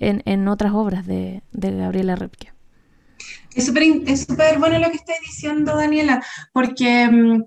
en, 0.00 0.48
otras 0.48 0.72
obras 0.72 1.06
de, 1.06 1.42
Gabriela 1.52 2.16
Repke. 2.16 2.52
Es 3.54 3.66
súper 3.66 4.58
bueno 4.58 4.78
lo 4.78 4.90
que 4.90 4.96
estás 4.96 5.16
diciendo, 5.24 5.76
Daniela, 5.76 6.24
porque 6.52 7.06
mm, 7.06 7.44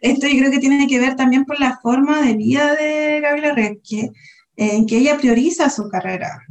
esto 0.00 0.28
yo 0.28 0.38
creo 0.38 0.50
que 0.50 0.58
tiene 0.58 0.86
que 0.86 1.00
ver 1.00 1.16
también 1.16 1.44
por 1.44 1.58
la 1.58 1.78
forma 1.82 2.22
de 2.22 2.34
vida 2.34 2.76
de 2.76 3.20
Gabriela 3.20 3.54
Repke, 3.54 4.10
en 4.56 4.86
que 4.86 4.98
ella 4.98 5.16
prioriza 5.16 5.70
su 5.70 5.88
carrera. 5.88 6.42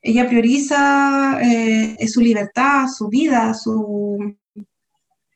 Ella 0.00 0.28
prioriza 0.28 1.38
eh, 1.42 2.06
su 2.06 2.20
libertad, 2.20 2.86
su 2.86 3.08
vida, 3.08 3.52
su, 3.52 4.37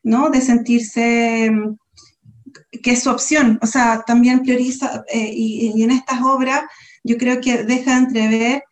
¿no? 0.03 0.29
De 0.29 0.41
sentirse 0.41 1.49
mm, 1.51 1.77
que 2.83 2.91
es 2.91 3.03
su 3.03 3.09
opción, 3.09 3.59
o 3.61 3.67
sea, 3.67 4.03
también 4.05 4.41
prioriza, 4.41 5.03
eh, 5.11 5.31
y, 5.33 5.81
en 5.81 5.91
estas 5.91 6.21
obras 6.21 6.63
yo 7.03 7.17
creo 7.17 7.41
que 7.41 7.63
deja 7.63 7.97
entrever 7.97 8.63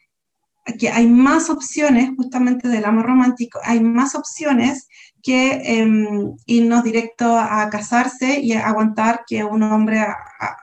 que 0.79 0.89
hay 0.89 1.07
más 1.07 1.49
opciones, 1.49 2.11
justamente 2.15 2.67
del 2.67 2.85
amor 2.85 3.07
romántico, 3.07 3.59
hay 3.63 3.79
más 3.79 4.15
opciones 4.15 4.87
que 5.23 5.53
em, 5.63 6.35
irnos 6.45 6.83
directo 6.83 7.37
a 7.37 7.69
casarse 7.69 8.39
y 8.39 8.53
aguantar 8.53 9.23
que 9.27 9.43
un 9.43 9.63
hombre 9.63 10.05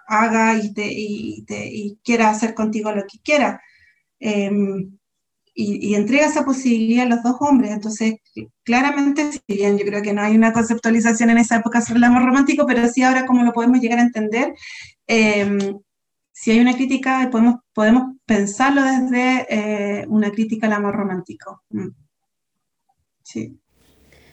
haga 0.07 0.57
y, 0.57 0.73
te, 0.73 0.87
y, 0.91 1.99
quiera 2.05 2.31
hacer 2.31 2.55
contigo 2.55 2.93
lo 2.93 3.03
que 3.03 3.19
quiera. 3.23 3.61
Em, 4.21 4.98
y, 5.61 5.97
entrega 5.97 6.27
esa 6.27 6.45
posibilidad 6.45 7.07
a 7.07 7.09
los 7.09 7.23
dos 7.25 7.37
hombres. 7.41 7.73
Entonces, 7.73 8.15
claramente, 8.63 9.33
si 9.33 9.43
bien 9.49 9.77
yo 9.77 9.85
creo 9.85 10.03
que 10.03 10.13
no 10.13 10.23
hay 10.23 10.37
una 10.37 10.53
conceptualización 10.53 11.31
en 11.31 11.39
esa 11.39 11.57
época 11.57 11.81
sobre 11.81 11.99
el 11.99 12.05
amor 12.05 12.25
romántico, 12.25 12.65
pero 12.65 12.87
sí 12.89 13.03
ahora 13.03 13.27
cómo 13.27 13.43
lo 13.43 13.53
podemos 13.53 13.81
llegar 13.81 13.99
a 13.99 14.03
entender, 14.03 14.55
em, 15.09 15.59
si 16.33 16.53
hay 16.53 16.61
una 16.61 16.77
crítica, 16.77 17.29
podemos, 17.33 17.57
podemos 17.75 18.15
pensarlo 18.25 18.83
desde 18.85 19.47
eh, 20.03 20.07
una 20.09 20.31
crítica 20.31 20.69
al 20.69 20.75
amor 20.75 20.95
romántico. 20.95 21.63
Mm. 21.71 21.89
Sí. 23.25 23.59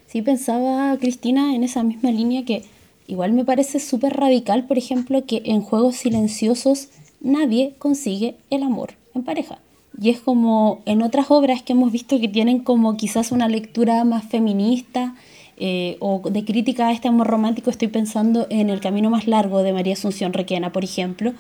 Sí, 0.06 0.22
pensaba 0.22 0.96
Cristina 1.00 1.56
en 1.56 1.64
esa 1.64 1.82
misma 1.82 2.12
línea 2.12 2.46
que 2.46 2.66
igual 3.08 3.34
me 3.34 3.46
parece 3.46 3.80
súper 3.80 4.14
radical, 4.14 4.68
por 4.68 4.78
ejemplo, 4.78 5.26
que 5.26 5.42
en 5.46 5.62
juegos 5.62 5.96
silenciosos 5.96 6.90
nadie 7.20 7.74
consigue 7.80 8.38
el 8.52 8.62
amor 8.62 8.94
en 9.16 9.24
pareja. 9.24 9.58
Y 10.02 10.10
es 10.10 10.20
como 10.20 10.82
en 10.86 11.02
otras 11.02 11.32
obras 11.32 11.62
que 11.62 11.74
hemos 11.74 11.92
visto 11.92 12.20
que 12.20 12.28
tienen 12.28 12.60
como 12.60 12.98
quizás 12.98 13.32
una 13.32 13.48
lectura 13.48 14.04
más 14.04 14.26
feminista 14.26 15.16
eh, 15.58 15.96
o 16.02 16.22
de 16.30 16.44
crítica 16.44 16.90
a 16.90 16.92
este 16.92 17.08
amor 17.08 17.28
romántico, 17.28 17.70
estoy 17.70 17.88
pensando 17.88 18.46
en 18.50 18.70
El 18.70 18.82
Camino 18.82 19.10
Más 19.10 19.26
Largo 19.26 19.64
de 19.64 19.72
María 19.72 19.94
Asunción 19.94 20.34
Requena, 20.34 20.74
por 20.74 20.84
ejemplo. 20.84 21.34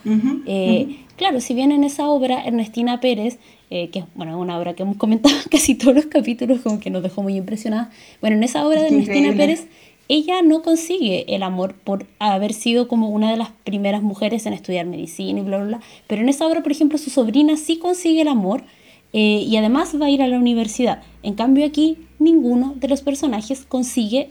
Eh, 0.45 0.99
claro, 1.17 1.41
si 1.41 1.53
bien 1.53 1.73
en 1.73 1.83
esa 1.83 2.07
obra 2.07 2.45
Ernestina 2.45 3.01
Pérez, 3.01 3.39
eh, 3.69 3.89
que 3.89 3.99
es 3.99 4.05
bueno, 4.15 4.39
una 4.39 4.57
obra 4.57 4.73
que 4.73 4.83
hemos 4.83 4.95
comentado 4.95 5.35
casi 5.51 5.75
todos 5.75 5.95
los 5.95 6.05
capítulos, 6.05 6.61
como 6.61 6.79
que 6.79 6.89
nos 6.89 7.03
dejó 7.03 7.23
muy 7.23 7.35
impresionadas, 7.35 7.89
bueno, 8.21 8.37
en 8.37 8.43
esa 8.43 8.65
obra 8.65 8.81
de 8.81 8.87
Ernestina 8.87 9.33
Pérez 9.35 9.67
ella 10.07 10.41
no 10.41 10.61
consigue 10.61 11.25
el 11.35 11.43
amor 11.43 11.75
por 11.75 12.05
haber 12.19 12.53
sido 12.53 12.87
como 12.87 13.09
una 13.09 13.31
de 13.31 13.37
las 13.37 13.49
primeras 13.63 14.03
mujeres 14.03 14.45
en 14.45 14.53
estudiar 14.53 14.85
medicina 14.85 15.39
y 15.39 15.43
bla, 15.43 15.57
bla, 15.57 15.65
bla. 15.65 15.79
Pero 16.07 16.21
en 16.21 16.29
esa 16.29 16.47
obra, 16.47 16.61
por 16.63 16.71
ejemplo, 16.71 16.97
su 16.97 17.09
sobrina 17.09 17.57
sí 17.57 17.77
consigue 17.77 18.21
el 18.21 18.27
amor 18.27 18.63
eh, 19.13 19.43
y 19.47 19.55
además 19.57 19.95
va 19.99 20.07
a 20.07 20.09
ir 20.09 20.21
a 20.21 20.27
la 20.27 20.37
universidad. 20.37 21.01
En 21.23 21.35
cambio 21.35 21.65
aquí, 21.65 21.97
ninguno 22.19 22.73
de 22.75 22.87
los 22.87 23.01
personajes 23.01 23.65
consigue 23.65 24.29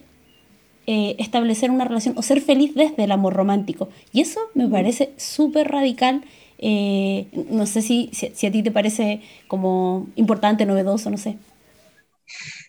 eh, 0.86 1.16
establecer 1.18 1.70
una 1.70 1.86
relación 1.86 2.16
o 2.18 2.22
ser 2.22 2.42
feliz 2.42 2.74
desde 2.74 3.04
el 3.04 3.12
amor 3.12 3.32
romántico. 3.34 3.88
Y 4.12 4.20
eso 4.20 4.40
me 4.54 4.68
parece 4.68 5.12
súper 5.16 5.68
radical. 5.68 6.22
Eh, 6.58 7.26
no 7.50 7.66
sé 7.66 7.82
si, 7.82 8.10
si, 8.12 8.46
a 8.46 8.52
ti 8.52 8.62
te 8.62 8.70
parece 8.70 9.22
como 9.48 10.06
importante, 10.16 10.66
novedoso, 10.66 11.10
no 11.10 11.16
sé. 11.16 11.38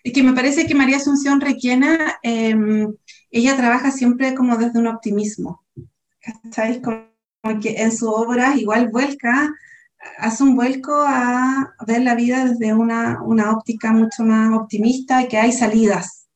Es 0.05 0.13
que 0.13 0.21
me 0.21 0.33
parece 0.33 0.67
que 0.67 0.75
María 0.75 0.97
Asunción 0.97 1.41
Requena, 1.41 2.19
em, 2.21 2.93
ella 3.31 3.57
trabaja 3.57 3.89
siempre 3.89 4.35
como 4.35 4.55
desde 4.55 4.77
un 4.77 4.85
optimismo, 4.85 5.65
¿sabes? 6.51 6.79
Como 6.79 7.59
que 7.59 7.81
en 7.81 7.91
su 7.91 8.07
obra 8.07 8.55
igual 8.55 8.89
vuelca, 8.89 9.51
hace 10.19 10.43
un 10.43 10.55
vuelco 10.55 10.93
a 10.93 11.73
ver 11.87 12.03
la 12.03 12.13
vida 12.13 12.45
desde 12.45 12.71
una, 12.75 13.19
una 13.23 13.51
óptica 13.51 13.93
mucho 13.93 14.23
más 14.23 14.53
optimista 14.53 15.23
y 15.23 15.27
que 15.27 15.39
hay 15.39 15.51
salidas, 15.51 16.27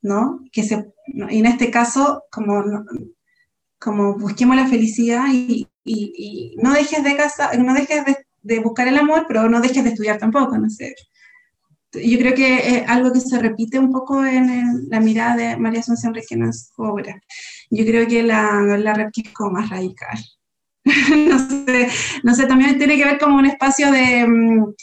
¿no? 0.00 0.38
Que 0.52 0.62
se, 0.62 0.94
y 1.08 1.40
en 1.40 1.46
este 1.46 1.72
caso, 1.72 2.22
como, 2.30 2.62
como 3.80 4.16
busquemos 4.16 4.54
la 4.54 4.68
felicidad 4.68 5.24
y, 5.32 5.68
y, 5.82 6.54
no 6.62 6.72
dejes 6.72 7.02
de 7.02 7.16
casa, 7.16 7.50
no 7.56 7.74
dejes 7.74 8.04
de, 8.04 8.16
de, 8.42 8.60
buscar 8.60 8.86
el 8.86 8.98
amor, 8.98 9.24
pero 9.26 9.48
no 9.48 9.60
dejes 9.60 9.82
de 9.82 9.90
estudiar 9.90 10.18
tampoco, 10.18 10.56
no 10.56 10.70
sé. 10.70 10.94
Yo 11.94 12.18
creo 12.18 12.34
que 12.34 12.78
es 12.78 12.88
algo 12.88 13.12
que 13.12 13.20
se 13.20 13.38
repite 13.38 13.78
un 13.78 13.92
poco 13.92 14.24
en 14.24 14.88
la 14.88 15.00
mirada 15.00 15.36
de 15.36 15.56
María 15.56 15.80
Asunción 15.80 16.14
Requena 16.14 16.46
en 16.46 16.52
su 16.52 16.82
obra. 16.82 17.20
Yo 17.70 17.84
creo 17.84 18.06
que 18.06 18.22
la, 18.22 18.60
la 18.78 18.94
rep 18.94 19.10
es 19.16 19.32
como 19.32 19.52
más 19.52 19.70
radical. 19.70 20.18
no, 20.84 21.48
sé, 21.48 21.88
no 22.22 22.34
sé, 22.34 22.46
también 22.46 22.76
tiene 22.76 22.96
que 22.96 23.04
ver 23.04 23.18
como 23.18 23.36
un 23.36 23.46
espacio 23.46 23.90
de, 23.90 24.26
mm, 24.26 24.74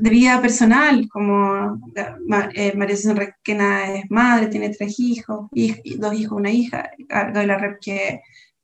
de 0.00 0.10
vida 0.10 0.40
personal, 0.40 1.08
como 1.08 1.80
eh, 2.54 2.72
María 2.74 2.94
Asunción 2.94 3.16
Requena 3.16 3.94
es 3.94 4.10
madre, 4.10 4.48
tiene 4.48 4.70
tres 4.70 4.98
hijos, 4.98 5.48
dos 5.98 6.14
hijos, 6.14 6.38
una 6.38 6.50
hija, 6.50 6.90
la 7.08 7.58
rep 7.58 7.78
que 7.80 8.20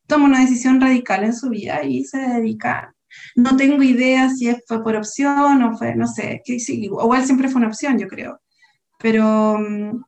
toma 0.06 0.24
una 0.26 0.40
decisión 0.40 0.80
radical 0.80 1.22
en 1.22 1.34
su 1.34 1.48
vida 1.50 1.84
y 1.84 2.04
se 2.04 2.18
dedica. 2.18 2.94
No 3.36 3.56
tengo 3.56 3.82
idea 3.82 4.30
si 4.30 4.54
fue 4.66 4.82
por 4.82 4.96
opción 4.96 5.62
o 5.62 5.76
fue, 5.76 5.94
no 5.94 6.06
sé, 6.06 6.42
que 6.44 6.58
igual 6.68 7.24
siempre 7.24 7.48
fue 7.48 7.60
una 7.60 7.68
opción, 7.68 7.98
yo 7.98 8.08
creo. 8.08 8.40
Pero, 8.98 9.58
mm, 9.58 10.02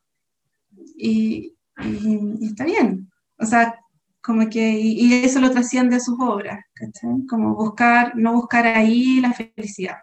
y, 0.96 1.54
está 2.42 2.64
bien. 2.64 3.10
O 3.38 3.46
sea, 3.46 3.74
como 4.22 4.48
que, 4.48 4.78
y, 4.78 5.14
eso 5.24 5.40
lo 5.40 5.50
trasciende 5.50 5.96
a 5.96 6.00
sus 6.00 6.16
obras, 6.20 6.60
¿cachai? 6.74 7.26
Como 7.28 7.54
buscar, 7.56 8.12
no 8.16 8.34
buscar 8.34 8.66
ahí 8.66 9.20
la 9.20 9.32
felicidad, 9.32 9.96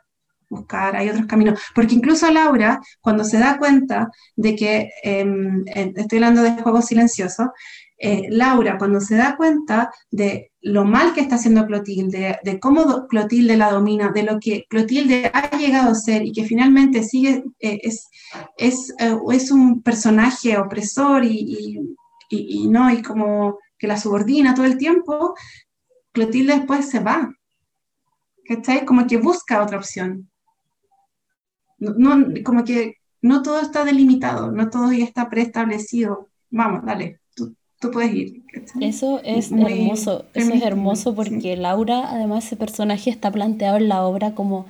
buscar 0.49 0.95
hay 0.95 1.09
otros 1.09 1.25
caminos. 1.27 1.61
Porque 1.75 1.95
incluso 1.95 2.29
Laura, 2.31 2.79
cuando 3.01 3.23
se 3.23 3.39
da 3.39 3.57
cuenta 3.57 4.09
de 4.35 4.55
que, 4.55 4.89
em, 5.03 5.63
estoy 5.67 6.17
hablando 6.17 6.43
de 6.43 6.61
juego 6.61 6.81
silencioso, 6.81 7.53
eh, 8.01 8.27
Laura, 8.29 8.77
cuando 8.77 9.01
se 9.01 9.17
da 9.17 9.35
cuenta 9.35 9.91
de 10.09 10.53
lo 10.61 10.85
mal 10.85 11.13
que 11.13 11.19
está 11.19 11.35
haciendo 11.35 11.65
Clotilde, 11.65 12.39
de 12.41 12.59
cómo 12.59 13.07
Clotilde 13.07 13.57
la 13.57 13.71
domina, 13.71 14.11
de 14.11 14.23
lo 14.23 14.39
que 14.39 14.65
Clotilde 14.69 15.29
ha 15.33 15.57
llegado 15.57 15.91
a 15.91 15.95
ser 15.95 16.25
y 16.25 16.31
que 16.31 16.45
finalmente 16.45 17.03
sigue, 17.03 17.43
eh, 17.59 17.79
es, 17.83 18.07
es, 18.57 18.93
eh, 18.99 19.17
es, 19.31 19.51
un 19.51 19.81
personaje 19.83 20.57
opresor 20.57 21.25
y, 21.25 21.77
y, 22.29 22.69
no, 22.69 22.89
y 22.89 23.01
como 23.01 23.59
que 23.77 23.87
la 23.87 23.97
subordina 23.97 24.55
todo 24.55 24.65
el 24.65 24.77
tiempo, 24.77 25.35
Clotilde 26.13 26.55
después 26.55 26.89
se 26.89 27.01
va. 27.01 27.29
¿Cachai? 28.45 28.85
Como 28.85 29.05
que 29.07 29.17
busca 29.17 29.61
otra 29.61 29.77
opción. 29.77 30.29
No, 31.77 32.25
como 32.43 32.63
que 32.63 32.95
no 33.21 33.41
todo 33.41 33.59
está 33.59 33.83
delimitado, 33.85 34.51
no 34.51 34.69
todo 34.69 34.91
ya 34.91 35.03
está 35.05 35.29
preestablecido. 35.29 36.29
Vamos, 36.49 36.85
dale 36.85 37.18
tú 37.79 37.91
puedes 37.91 38.13
ir. 38.13 38.43
Eso 38.81 39.21
es 39.23 39.51
hermoso, 39.51 40.25
eso 40.33 40.53
es 40.53 40.61
hermoso 40.61 41.15
porque 41.15 41.55
Laura, 41.55 42.09
además 42.09 42.45
ese 42.45 42.55
personaje 42.55 43.09
está 43.09 43.31
planteado 43.31 43.77
en 43.77 43.87
la 43.87 44.03
obra 44.03 44.35
como, 44.35 44.65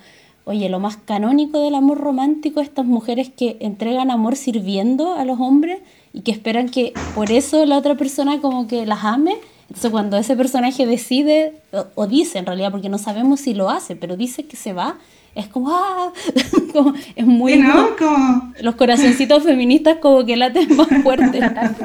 oye, 0.45 0.69
lo 0.69 0.79
más 0.79 0.97
canónico 0.97 1.59
del 1.59 1.75
amor 1.75 1.97
romántico, 1.97 2.61
estas 2.61 2.85
mujeres 2.85 3.29
que 3.29 3.57
entregan 3.59 4.11
amor 4.11 4.35
sirviendo 4.35 5.15
a 5.15 5.25
los 5.25 5.39
hombres 5.39 5.79
y 6.13 6.21
que 6.21 6.31
esperan 6.31 6.69
que 6.69 6.93
por 7.15 7.31
eso 7.31 7.65
la 7.65 7.77
otra 7.77 7.95
persona 7.95 8.41
como 8.41 8.67
que 8.67 8.85
las 8.85 9.03
ame. 9.03 9.37
Entonces 9.63 9.91
cuando 9.91 10.17
ese 10.17 10.35
personaje 10.35 10.85
decide, 10.85 11.53
o, 11.71 11.85
o 11.95 12.07
dice 12.07 12.39
en 12.39 12.45
realidad, 12.45 12.71
porque 12.71 12.89
no 12.89 12.97
sabemos 12.97 13.41
si 13.41 13.53
lo 13.53 13.69
hace, 13.69 13.95
pero 13.95 14.17
dice 14.17 14.45
que 14.45 14.55
se 14.55 14.73
va, 14.73 14.97
es 15.35 15.47
como, 15.47 15.69
¡ah! 15.71 16.11
es 17.15 17.25
muy... 17.25 17.57
¿no? 17.57 17.95
Como... 17.97 18.53
Los 18.61 18.75
corazoncitos 18.75 19.43
feministas 19.43 19.97
como 19.97 20.25
que 20.25 20.35
laten 20.35 20.75
más 20.75 20.87
fuerte. 21.03 21.39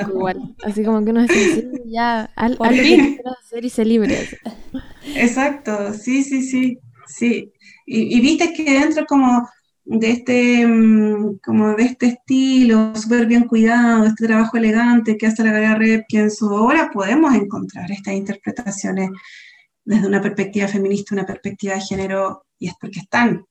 Igual, 0.09 0.55
así 0.65 0.85
como 0.85 1.05
que 1.05 1.11
uno 1.11 1.23
dice, 1.23 1.71
ya, 1.87 2.31
al, 2.37 2.57
al 2.61 2.75
que 2.75 3.21
hacer 3.43 3.65
y 3.65 3.71
se 3.71 3.85
libre. 3.85 4.29
Exacto, 5.15 5.93
sí, 5.93 6.23
sí, 6.23 6.43
sí, 6.43 6.79
sí. 7.07 7.53
Y, 7.87 8.21
viste 8.21 8.53
que 8.53 8.81
dentro 8.81 9.05
como 9.07 9.49
de 9.85 10.11
este, 10.11 10.67
mm, 10.67 11.39
como 11.45 11.75
de 11.75 11.85
este 11.85 12.07
estilo 12.07 12.95
súper 12.97 13.27
bien 13.27 13.45
cuidado, 13.45 14.07
este 14.07 14.27
trabajo 14.27 14.57
elegante 14.57 15.19
que 15.19 15.27
hace 15.27 15.45
la 15.45 15.53
Gaia 15.53 15.75
Rep, 15.75 16.05
que 16.09 16.21
en 16.21 16.31
su 16.31 16.47
obra 16.47 16.91
podemos 16.93 17.35
encontrar 17.35 17.91
estas 17.93 18.15
interpretaciones 18.15 19.11
desde 19.85 20.07
una 20.07 20.23
perspectiva 20.23 20.67
feminista, 20.69 21.15
una 21.15 21.27
perspectiva 21.27 21.75
de 21.75 21.83
género 21.83 22.47
y 22.59 22.69
es 22.69 22.75
porque 22.81 23.01
están. 23.01 23.45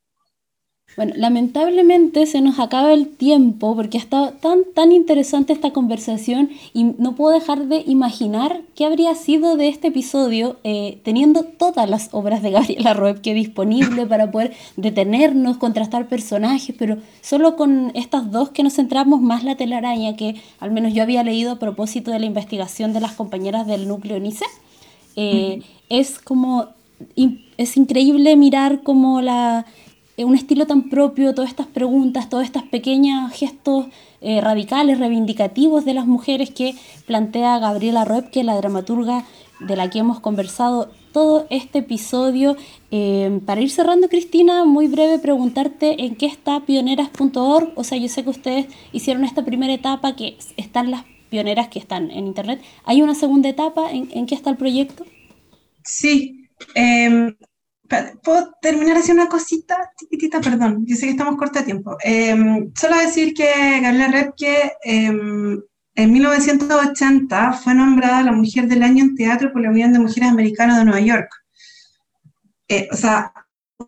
Bueno, 0.96 1.14
lamentablemente 1.16 2.28
se 2.28 2.42
nos 2.42 2.60
acaba 2.60 2.94
el 2.94 3.08
tiempo 3.08 3.76
porque 3.76 3.98
ha 3.98 4.02
estado 4.02 4.34
tan, 4.34 4.60
tan 4.76 4.92
interesante 4.92 5.52
esta 5.52 5.72
conversación 5.72 6.52
y 6.72 6.84
no 6.84 7.16
puedo 7.16 7.34
dejar 7.34 7.66
de 7.66 7.84
imaginar 7.88 8.62
qué 8.76 8.86
habría 8.86 9.16
sido 9.16 9.58
de 9.58 9.70
este 9.70 9.88
episodio 9.88 10.58
eh, 10.64 11.02
teniendo 11.04 11.46
todas 11.46 11.90
las 11.90 12.10
obras 12.12 12.44
de 12.44 12.52
Gabriela 12.52 12.94
Roebke 12.94 13.34
disponible 13.34 14.06
para 14.08 14.30
poder 14.30 14.54
detenernos, 14.78 15.58
contrastar 15.58 16.08
personajes, 16.08 16.76
pero 16.78 16.98
solo 17.22 17.56
con 17.56 17.92
estas 17.96 18.30
dos 18.32 18.52
que 18.52 18.62
nos 18.62 18.76
centramos 18.76 19.20
más 19.20 19.44
la 19.44 19.58
telaraña 19.58 20.16
que 20.16 20.36
al 20.60 20.70
menos 20.70 20.94
yo 20.94 21.02
había 21.02 21.24
leído 21.24 21.54
a 21.54 21.60
propósito 21.60 22.12
de 22.12 22.20
la 22.20 22.28
investigación 22.28 22.94
de 22.94 23.02
las 23.02 23.14
compañeras 23.14 23.66
del 23.66 23.88
núcleo 23.88 24.20
NICE, 24.20 24.46
eh, 25.16 25.62
es 25.90 26.20
como 26.20 26.70
es 27.58 27.78
increíble 27.78 28.36
mirar 28.36 28.84
como 28.84 29.22
la, 29.22 29.66
eh, 30.16 30.26
un 30.26 30.36
estilo 30.36 30.68
tan 30.68 30.90
propio, 30.90 31.34
todas 31.34 31.50
estas 31.50 31.68
preguntas, 31.68 32.30
todos 32.30 32.44
estos 32.44 32.64
pequeños 32.64 33.32
gestos 33.32 33.88
eh, 34.22 34.42
radicales, 34.42 35.00
reivindicativos 35.00 35.86
de 35.86 35.96
las 35.96 36.06
mujeres 36.06 36.52
que 36.52 36.76
plantea 37.08 37.58
Gabriela 37.60 38.06
Roepke, 38.06 38.44
la 38.44 38.56
dramaturga 38.56 39.26
de 39.60 39.76
la 39.76 39.90
que 39.90 40.00
hemos 40.00 40.20
conversado 40.20 40.92
todo 41.14 41.48
este 41.50 41.80
episodio. 41.80 42.56
Eh, 42.92 43.40
para 43.46 43.62
ir 43.62 43.72
cerrando, 43.72 44.08
Cristina, 44.08 44.66
muy 44.66 44.88
breve 44.88 45.18
preguntarte 45.18 46.06
en 46.06 46.16
qué 46.16 46.28
está 46.28 46.60
pioneras.org. 46.60 47.72
O 47.76 47.84
sea, 47.84 47.98
yo 47.98 48.08
sé 48.08 48.24
que 48.24 48.30
ustedes 48.30 48.68
hicieron 48.92 49.24
esta 49.24 49.44
primera 49.44 49.74
etapa, 49.74 50.16
que 50.16 50.38
están 50.58 50.92
las 50.92 51.06
pioneras 51.30 51.70
que 51.70 51.80
están 51.80 52.12
en 52.12 52.28
Internet. 52.28 52.62
¿Hay 52.84 53.02
una 53.02 53.16
segunda 53.16 53.50
etapa? 53.50 53.92
¿En, 53.92 54.10
en 54.12 54.28
qué 54.28 54.36
está 54.36 54.52
el 54.52 54.58
proyecto? 54.58 55.06
Sí, 55.84 56.43
Em, 56.76 57.36
¿Puedo 58.24 58.56
terminar 58.62 58.98
haciendo 58.98 59.24
una 59.24 59.30
cosita 59.30 59.92
chiquitita? 59.98 60.42
Perdón, 60.42 60.86
yo 60.88 60.96
sé 60.96 61.06
que 61.06 61.12
estamos 61.12 61.36
corto 61.38 61.60
de 61.60 61.66
tiempo. 61.66 61.98
Eh, 62.04 62.36
solo 62.76 62.98
decir 62.98 63.34
que 63.34 63.46
Gabriela 63.82 64.08
Repke 64.08 64.74
em, 64.84 65.62
en 65.96 66.12
1980 66.12 67.54
fue 67.54 67.76
nombrada 67.76 68.24
la 68.24 68.32
Mujer 68.32 68.68
del 68.68 68.84
Año 68.84 69.04
en 69.04 69.16
Teatro 69.16 69.52
por 69.52 69.62
la 69.62 69.70
Unión 69.70 69.94
de 69.94 70.00
Mujeres 70.00 70.30
Americanas 70.30 70.80
de 70.80 70.86
Nueva 70.86 71.02
York. 71.02 71.30
Eh, 72.68 72.88
o 72.92 72.96
sea, 72.96 73.32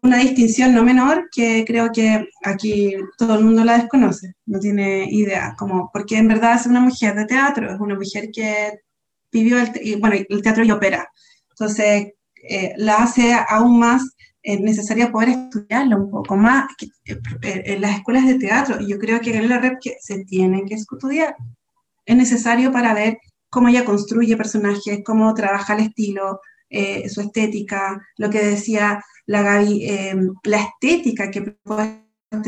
una 0.01 0.17
distinción 0.17 0.73
no 0.73 0.83
menor 0.83 1.29
que 1.31 1.63
creo 1.65 1.91
que 1.91 2.29
aquí 2.43 2.93
todo 3.17 3.37
el 3.39 3.45
mundo 3.45 3.63
la 3.63 3.77
desconoce, 3.77 4.35
no 4.45 4.59
tiene 4.59 5.07
idea, 5.09 5.55
como, 5.57 5.89
porque 5.91 6.17
en 6.17 6.27
verdad 6.27 6.55
es 6.55 6.67
una 6.67 6.81
mujer 6.81 7.15
de 7.15 7.25
teatro, 7.25 7.73
es 7.73 7.79
una 7.79 7.95
mujer 7.95 8.29
que 8.31 8.81
vivió 9.31 9.57
el, 9.59 9.99
bueno, 9.99 10.17
el 10.29 10.41
teatro 10.41 10.63
y 10.63 10.71
ópera. 10.71 11.09
Entonces, 11.49 12.13
eh, 12.47 12.73
la 12.77 12.97
hace 12.97 13.33
aún 13.33 13.79
más 13.79 14.15
eh, 14.43 14.59
necesaria 14.59 15.11
poder 15.11 15.29
estudiarla 15.29 15.97
un 15.97 16.11
poco 16.11 16.35
más 16.35 16.65
eh, 17.05 17.17
en 17.41 17.81
las 17.81 17.97
escuelas 17.97 18.27
de 18.27 18.37
teatro. 18.37 18.79
Y 18.79 18.87
yo 18.87 18.99
creo 18.99 19.19
que 19.19 19.35
en 19.35 19.49
la 19.49 19.59
red 19.59 19.73
que 19.81 19.95
se 19.99 20.23
tiene 20.25 20.63
que 20.65 20.75
estudiar. 20.75 21.35
Es 22.05 22.15
necesario 22.15 22.71
para 22.71 22.93
ver 22.93 23.17
cómo 23.49 23.69
ella 23.69 23.85
construye 23.85 24.37
personajes, 24.37 24.99
cómo 25.03 25.33
trabaja 25.33 25.73
el 25.73 25.87
estilo, 25.87 26.39
su 27.07 27.21
estética, 27.21 27.99
lo 28.17 28.29
que 28.29 28.43
decía 28.43 29.01
la 29.25 29.41
Gaby, 29.41 29.87
la 30.43 30.61
estética 30.61 31.31
que 31.31 31.55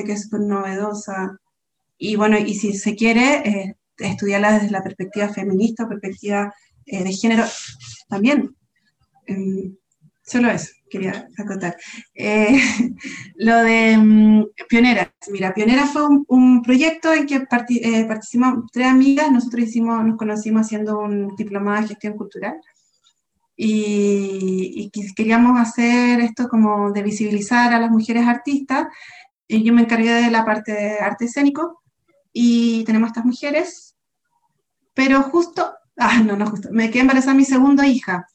que 0.05 0.11
es 0.11 0.29
novedosa. 0.31 1.39
Y 1.97 2.17
bueno, 2.17 2.37
y 2.37 2.53
si 2.55 2.73
se 2.73 2.95
quiere, 2.95 3.75
estudiarla 3.97 4.59
desde 4.59 4.69
la 4.69 4.83
perspectiva 4.83 5.29
feminista, 5.29 5.87
perspectiva 5.87 6.53
de 6.85 7.11
género, 7.13 7.45
también. 8.09 8.55
Solo 10.27 10.51
eso, 10.51 10.73
quería 10.89 11.29
acotar. 11.37 11.77
Eh, 12.13 12.59
lo 13.35 13.55
de 13.63 13.97
mm, 13.97 14.43
Pioneras. 14.67 15.09
Mira, 15.31 15.53
Pioneras 15.53 15.91
fue 15.91 16.05
un, 16.27 16.61
proyecto 16.61 17.13
en 17.13 17.25
que 17.25 17.35
eh, 17.35 18.05
participamos 18.05 18.69
tres 18.73 18.87
amigas. 18.87 19.31
Nosotros 19.31 19.63
hicimos, 19.63 20.03
nos 20.03 20.17
conocimos 20.17 20.65
haciendo 20.65 20.99
un 20.99 21.33
diplomado 21.37 21.81
de 21.81 21.87
gestión 21.87 22.17
cultural. 22.17 22.59
Y, 23.55 24.91
y, 24.93 25.13
queríamos 25.13 25.57
hacer 25.61 26.19
esto 26.19 26.49
como 26.49 26.91
de 26.91 27.03
visibilizar 27.03 27.73
a 27.73 27.79
las 27.79 27.89
mujeres 27.89 28.27
artistas. 28.27 28.87
Y 29.47 29.63
yo 29.63 29.73
me 29.73 29.83
encargué 29.83 30.11
de 30.11 30.29
la 30.29 30.43
parte 30.43 30.73
de 30.73 30.99
arte 30.99 31.23
escénico. 31.23 31.83
Y 32.33 32.83
tenemos 32.83 33.07
estas 33.07 33.23
mujeres. 33.23 33.95
Pero 34.93 35.23
justo, 35.23 35.73
ah, 35.95 36.19
no, 36.19 36.35
no 36.35 36.47
justo, 36.47 36.67
me 36.73 36.91
quedé 36.91 37.03
embarazada 37.03 37.33
mi 37.33 37.45
segunda 37.45 37.87
hija. 37.87 38.27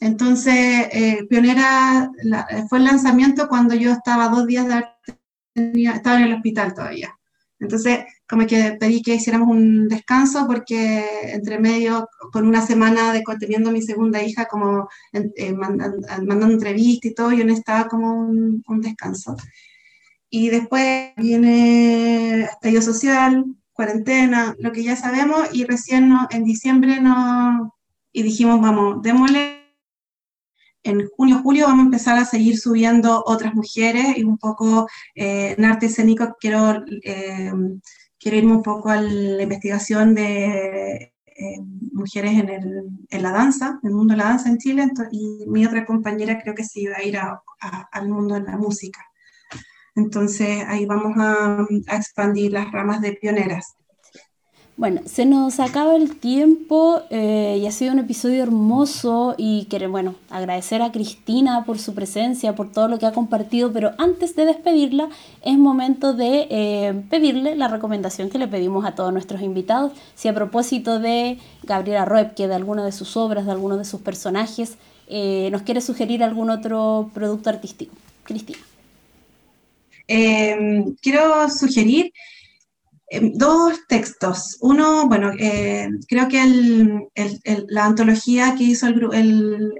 Entonces, 0.00 0.88
eh, 0.92 1.26
Pionera 1.28 2.10
fue 2.68 2.78
el 2.78 2.84
lanzamiento 2.84 3.48
cuando 3.48 3.74
yo 3.74 3.90
estaba 3.92 4.28
dos 4.28 4.46
días 4.46 4.66
de 4.68 4.74
arte, 4.74 5.18
estaba 5.54 6.18
en 6.18 6.24
el 6.24 6.34
hospital 6.34 6.74
todavía. 6.74 7.18
Entonces, 7.60 8.00
como 8.28 8.46
que 8.46 8.76
pedí 8.78 9.02
que 9.02 9.16
hiciéramos 9.16 9.48
un 9.48 9.88
descanso 9.88 10.46
porque 10.46 11.32
entre 11.32 11.58
medio, 11.58 12.08
con 12.32 12.46
una 12.46 12.64
semana 12.64 13.12
de 13.12 13.24
teniendo 13.40 13.72
mi 13.72 13.82
segunda 13.82 14.22
hija, 14.22 14.46
como 14.46 14.88
eh, 15.12 15.52
mandando, 15.52 16.46
entrevistas 16.46 17.10
y 17.10 17.14
todo, 17.14 17.32
yo 17.32 17.44
necesitaba 17.44 17.88
como 17.88 18.14
un, 18.14 18.62
un 18.66 18.80
descanso. 18.80 19.36
Y 20.30 20.50
después 20.50 21.12
viene 21.16 22.42
estallido 22.42 22.82
social, 22.82 23.44
cuarentena, 23.72 24.54
lo 24.58 24.70
que 24.72 24.84
ya 24.84 24.94
sabemos, 24.94 25.48
y 25.52 25.64
recién 25.64 26.12
en 26.30 26.44
diciembre 26.44 27.00
no, 27.00 27.74
y 28.12 28.22
dijimos, 28.22 28.60
vamos, 28.60 29.02
démosle 29.02 29.57
en 30.82 31.08
junio, 31.08 31.40
julio 31.42 31.66
vamos 31.66 31.82
a 31.82 31.86
empezar 31.86 32.18
a 32.18 32.24
seguir 32.24 32.58
subiendo 32.58 33.22
otras 33.26 33.54
mujeres 33.54 34.16
y 34.16 34.24
un 34.24 34.38
poco 34.38 34.88
eh, 35.14 35.54
en 35.56 35.64
arte 35.64 35.86
escénico 35.86 36.36
quiero, 36.40 36.84
eh, 37.02 37.52
irme 38.20 38.52
un 38.52 38.62
poco 38.62 38.90
a 38.90 39.00
la 39.00 39.42
investigación 39.42 40.14
de 40.14 41.12
eh, 41.26 41.60
mujeres 41.92 42.32
en, 42.32 42.48
el, 42.48 42.82
en, 43.08 43.22
la 43.22 43.32
danza, 43.32 43.78
en 43.82 43.88
el 43.90 43.94
mundo 43.94 44.12
de 44.12 44.18
la 44.18 44.24
danza 44.24 44.48
en 44.48 44.58
Chile, 44.58 44.88
y 45.12 45.44
mi 45.46 45.64
otra 45.64 45.86
compañera 45.86 46.40
creo 46.42 46.54
que 46.54 46.64
se 46.64 46.80
iba 46.80 46.96
a 46.96 47.02
ir 47.02 47.18
al 47.18 48.08
mundo 48.08 48.34
de 48.34 48.42
la 48.42 48.56
música. 48.56 49.00
Entonces 49.94 50.64
ahí 50.68 50.86
vamos 50.86 51.14
a 51.16 51.96
expandir 51.96 52.52
las 52.52 52.70
ramas 52.70 53.00
de 53.00 53.12
pioneras. 53.12 53.78
Bueno, 54.78 55.00
se 55.06 55.26
nos 55.26 55.58
acaba 55.58 55.96
el 55.96 56.20
tiempo 56.20 57.02
eh, 57.10 57.58
y 57.60 57.66
ha 57.66 57.72
sido 57.72 57.92
un 57.92 57.98
episodio 57.98 58.44
hermoso 58.44 59.34
y 59.36 59.66
quiero, 59.68 59.90
bueno, 59.90 60.14
agradecer 60.30 60.82
a 60.82 60.92
Cristina 60.92 61.64
por 61.64 61.80
su 61.80 61.96
presencia, 61.96 62.54
por 62.54 62.70
todo 62.70 62.86
lo 62.86 62.96
que 63.00 63.06
ha 63.06 63.12
compartido, 63.12 63.72
pero 63.72 63.90
antes 63.98 64.36
de 64.36 64.44
despedirla 64.44 65.08
es 65.42 65.58
momento 65.58 66.14
de 66.14 66.46
eh, 66.48 67.02
pedirle 67.10 67.56
la 67.56 67.66
recomendación 67.66 68.30
que 68.30 68.38
le 68.38 68.46
pedimos 68.46 68.84
a 68.84 68.94
todos 68.94 69.12
nuestros 69.12 69.42
invitados, 69.42 69.90
si 70.14 70.28
a 70.28 70.34
propósito 70.34 71.00
de 71.00 71.38
Gabriela 71.64 72.04
Roepke, 72.04 72.46
de 72.46 72.54
alguna 72.54 72.84
de 72.84 72.92
sus 72.92 73.16
obras, 73.16 73.46
de 73.46 73.50
alguno 73.50 73.78
de 73.78 73.84
sus 73.84 74.00
personajes, 74.00 74.76
eh, 75.08 75.48
nos 75.50 75.62
quiere 75.62 75.80
sugerir 75.80 76.22
algún 76.22 76.50
otro 76.50 77.10
producto 77.12 77.50
artístico. 77.50 77.96
Cristina. 78.22 78.60
quiero 80.06 81.50
sugerir 81.50 82.12
Em, 83.10 83.32
dos 83.34 83.86
textos. 83.88 84.58
Uno, 84.60 85.08
bueno, 85.08 85.32
eh, 85.38 85.88
creo 86.08 86.28
que 86.28 86.38
la 87.68 87.86
antología 87.86 88.54
que 88.54 88.64
hizo 88.64 88.86
el, 88.86 89.72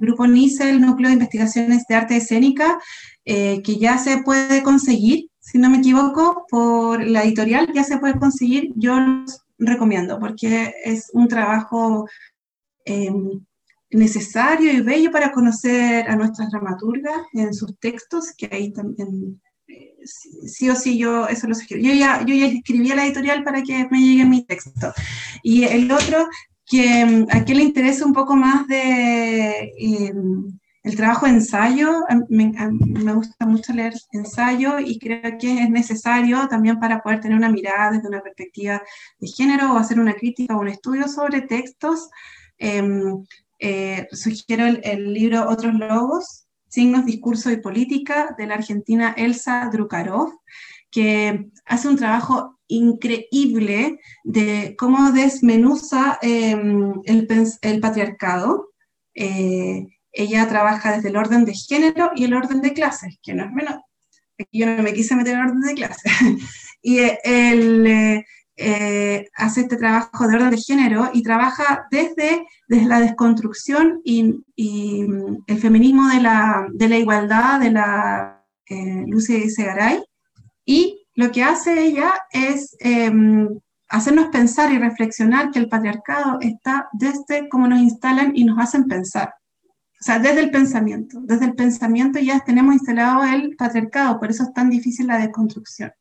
grupo 0.00 0.26
NICE, 0.26 0.70
el 0.70 0.80
Núcleo 0.82 1.08
de 1.08 1.14
Investigaciones 1.14 1.84
de 1.88 1.94
Arte 1.94 2.16
Escénica, 2.18 2.78
eh, 3.24 3.62
que 3.62 3.76
ya 3.78 3.96
se 3.98 4.18
puede 4.22 4.62
conseguir, 4.62 5.30
si 5.40 5.58
no 5.58 5.70
me 5.70 5.78
equivoco, 5.78 6.44
por 6.50 7.02
la 7.06 7.24
editorial, 7.24 7.72
ya 7.74 7.84
se 7.84 7.98
puede 7.98 8.18
conseguir, 8.18 8.72
yo 8.76 8.98
los 9.00 9.40
recomiendo, 9.58 10.18
porque 10.18 10.74
es 10.84 11.10
un 11.14 11.28
trabajo 11.28 12.06
em, 12.84 13.40
necesario 13.90 14.72
y 14.72 14.80
bello 14.82 15.10
para 15.10 15.32
conocer 15.32 16.08
a 16.10 16.16
nuestras 16.16 16.50
dramaturgas 16.50 17.22
en 17.32 17.54
sus 17.54 17.78
textos, 17.78 18.32
que 18.36 18.48
ahí 18.52 18.72
también 18.72 19.40
sí 20.44 20.70
o 20.70 20.76
sí 20.76 20.98
yo 20.98 21.26
eso 21.28 21.46
lo 21.46 21.54
sugiero. 21.54 21.82
Yo 21.82 21.94
ya, 21.94 22.24
yo 22.24 22.34
ya 22.34 22.46
escribí 22.46 22.90
a 22.90 22.96
la 22.96 23.06
editorial 23.06 23.44
para 23.44 23.62
que 23.62 23.86
me 23.90 24.00
llegue 24.00 24.24
mi 24.24 24.44
texto. 24.44 24.92
Y 25.42 25.64
el 25.64 25.90
otro, 25.90 26.28
que 26.66 27.04
mm, 27.04 27.26
a 27.30 27.44
quien 27.44 27.58
le 27.58 27.64
interesa 27.64 28.06
un 28.06 28.12
poco 28.12 28.36
más 28.36 28.66
de 28.68 29.72
em, 29.78 30.58
el 30.82 30.96
trabajo 30.96 31.26
de 31.26 31.32
ensayo, 31.32 31.90
me, 32.28 32.52
me, 32.70 33.14
gusta 33.14 33.46
mucho 33.46 33.72
leer 33.72 33.94
ensayo 34.12 34.78
y 34.78 34.98
creo 34.98 35.38
que 35.38 35.62
es 35.62 35.70
necesario 35.70 36.46
también 36.48 36.78
para 36.78 37.00
poder 37.02 37.20
tener 37.20 37.38
una 37.38 37.48
mirada 37.48 37.92
desde 37.92 38.08
una 38.08 38.20
perspectiva 38.20 38.82
de 39.18 39.28
género 39.28 39.72
o 39.72 39.78
hacer 39.78 39.98
una 39.98 40.14
crítica 40.14 40.56
o 40.56 40.60
un 40.60 40.68
estudio 40.68 41.08
sobre 41.08 41.42
textos. 41.42 42.10
Em, 42.58 43.24
eh, 43.58 44.08
sugiero 44.12 44.66
el, 44.66 44.80
el 44.84 45.14
libro 45.14 45.48
Otros 45.48 45.74
Lobos 45.74 46.43
Signos, 46.74 47.06
Discurso 47.06 47.52
y 47.52 47.58
Política 47.58 48.34
de 48.36 48.48
la 48.48 48.54
argentina 48.54 49.14
Elsa 49.16 49.70
Drukarov, 49.72 50.40
que 50.90 51.46
hace 51.66 51.86
un 51.88 51.96
trabajo 51.96 52.58
increíble 52.66 54.00
de 54.24 54.74
cómo 54.76 55.12
desmenuza 55.12 56.18
em, 56.20 56.94
el, 57.04 57.80
patriarcado. 57.80 58.72
Eh, 59.14 59.86
ella 60.10 60.48
trabaja 60.48 60.96
desde 60.96 61.10
el 61.10 61.16
orden 61.16 61.44
de 61.44 61.54
género 61.54 62.10
y 62.16 62.24
el 62.24 62.34
orden 62.34 62.60
de 62.60 62.72
clases, 62.72 63.18
que 63.22 63.34
no 63.34 63.44
es 63.44 63.52
menos. 63.52 63.76
Yo 64.50 64.66
no 64.66 64.82
me 64.82 64.94
quise 64.94 65.14
meter 65.14 65.34
en 65.34 65.42
orden 65.42 65.60
de 65.60 65.74
clases. 65.74 66.12
y 66.82 66.98
el, 67.22 68.24
eh, 68.56 69.14
eh, 69.16 69.30
hace 69.36 69.62
este 69.62 69.76
trabajo 69.76 70.28
de 70.28 70.36
orden 70.36 70.50
de 70.50 70.58
género 70.58 71.10
y 71.12 71.22
trabaja 71.22 71.86
desde, 71.90 72.46
desde 72.68 72.86
la 72.86 73.00
desconstrucción 73.00 74.00
y, 74.04 74.40
el 74.56 75.58
feminismo 75.58 76.08
de 76.08 76.20
la, 76.20 76.66
de 76.72 76.88
la, 76.88 76.98
igualdad 76.98 77.60
de 77.60 77.70
la 77.70 78.44
eh, 78.66 79.04
Lucy 79.06 79.50
Segaray. 79.50 80.02
Y 80.64 81.06
lo 81.14 81.30
que 81.30 81.42
hace 81.42 81.84
ella 81.84 82.12
es 82.30 82.76
em, 82.80 83.48
hacernos 83.88 84.26
pensar 84.28 84.72
y 84.72 84.78
reflexionar 84.78 85.50
que 85.50 85.58
el 85.58 85.68
patriarcado 85.68 86.38
está 86.40 86.88
desde 86.92 87.48
cómo 87.48 87.66
nos 87.68 87.80
instalan 87.80 88.32
y 88.34 88.44
nos 88.44 88.58
hacen 88.58 88.84
pensar. 88.84 89.34
O 90.00 90.04
sea, 90.04 90.18
desde 90.18 90.40
el 90.40 90.50
pensamiento. 90.50 91.20
Desde 91.22 91.46
el 91.46 91.54
pensamiento 91.54 92.18
ya 92.18 92.40
tenemos 92.40 92.74
instalado 92.74 93.24
el 93.24 93.56
patriarcado, 93.56 94.18
por 94.20 94.30
eso 94.30 94.44
es 94.44 94.52
tan 94.52 94.70
difícil 94.70 95.06
la 95.06 95.18
desconstrucción. 95.18 95.92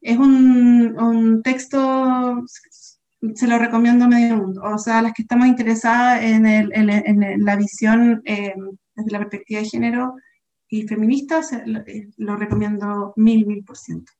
Es 0.00 0.16
un, 0.16 1.40
texto, 1.44 2.42
se 3.34 3.46
lo 3.46 3.58
recomiendo 3.58 4.06
a 4.06 4.08
medio 4.08 4.36
mundo, 4.36 4.62
o 4.62 4.78
sea, 4.78 5.02
las 5.02 5.12
que 5.12 5.22
estamos 5.22 5.46
interesadas 5.46 6.22
en, 6.22 6.46
en, 6.46 7.44
la 7.44 7.56
visión 7.56 8.22
eh, 8.24 8.54
desde 8.94 9.10
la 9.10 9.18
perspectiva 9.18 9.60
de 9.60 9.68
género 9.68 10.14
y 10.68 10.82
feminista, 10.82 11.40
eh, 11.86 12.08
lo, 12.16 12.36
recomiendo 12.36 13.12
mil, 13.16 13.46
mil 13.46 13.64
por 13.64 13.76
ciento. 13.76 14.12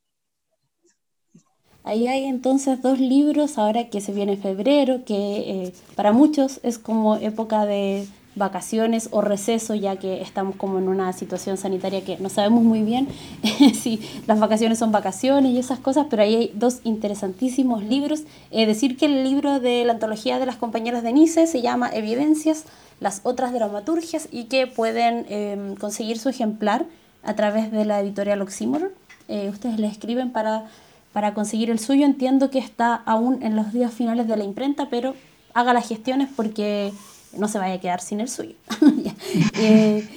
Ahí 1.83 2.09
hay 2.09 2.24
entonces 2.24 2.83
dos 2.83 3.01
libros, 3.01 3.57
ahora 3.57 3.89
que 3.89 4.01
se 4.01 4.12
viene 4.12 4.37
febrero, 4.37 5.05
que 5.05 5.14
eh, 5.14 5.74
para 5.95 6.12
muchos 6.12 6.61
es 6.62 6.78
como 6.78 7.16
época 7.16 7.64
de 7.64 8.07
vacaciones 8.41 9.09
o 9.12 9.20
receso, 9.20 9.76
ya 9.76 9.95
que 9.97 10.20
estamos 10.20 10.57
como 10.57 10.80
en 10.80 10.88
una 10.88 11.12
situación 11.12 11.57
sanitaria 11.57 12.05
que 12.05 12.16
no 12.18 12.28
sabemos 12.28 12.64
muy 12.64 12.82
bien 12.82 13.07
si 13.80 14.01
las 14.26 14.41
vacaciones 14.41 14.80
son 14.80 14.91
vacaciones 14.91 15.53
y 15.53 15.59
esas 15.59 15.78
cosas, 15.78 16.07
pero 16.11 16.22
ahí 16.22 16.34
hay 16.34 16.53
dos 16.55 16.80
interesantísimos 16.82 17.84
libros. 17.84 18.24
Eh, 18.51 18.66
decir 18.66 18.97
que 18.97 19.07
el 19.07 19.22
libro 19.22 19.61
de 19.61 19.84
la 19.84 19.93
antología 19.93 20.41
de 20.41 20.47
las 20.47 20.57
compañeras 20.57 21.05
de 21.05 21.12
Nice 21.12 21.47
se 21.47 21.62
llama 21.62 21.91
Evidencias, 21.93 22.64
las 22.99 23.20
otras 23.22 23.53
dramaturgias 23.53 24.28
y 24.32 24.45
que 24.45 24.66
pueden 24.66 25.26
em, 25.28 25.76
conseguir 25.76 26.18
su 26.18 26.28
ejemplar 26.28 26.86
a 27.22 27.34
través 27.34 27.70
de 27.70 27.84
la 27.84 28.01
editorial 28.01 28.43
Oxímoron. 28.43 28.91
Eh, 29.28 29.49
ustedes 29.49 29.78
le 29.78 29.86
escriben 29.86 30.32
para, 30.32 30.64
para 31.12 31.34
conseguir 31.34 31.70
el 31.70 31.78
suyo. 31.78 32.05
Entiendo 32.05 32.51
que 32.51 32.59
está 32.59 32.95
aún 32.95 33.43
en 33.43 33.55
los 33.55 33.72
días 33.72 33.93
finales 33.93 34.26
de 34.26 34.36
la 34.36 34.45
imprenta, 34.45 34.88
pero 34.91 35.14
haga 35.55 35.72
las 35.72 35.88
gestiones 35.88 36.28
porque 36.34 36.93
no 37.37 37.49
se 37.49 37.59
vaya 37.59 37.74
a 37.74 37.81
quedar 37.81 38.01
sin 38.01 38.20
el 38.20 38.28
suyo. 38.28 38.55
Eh, 39.62 40.09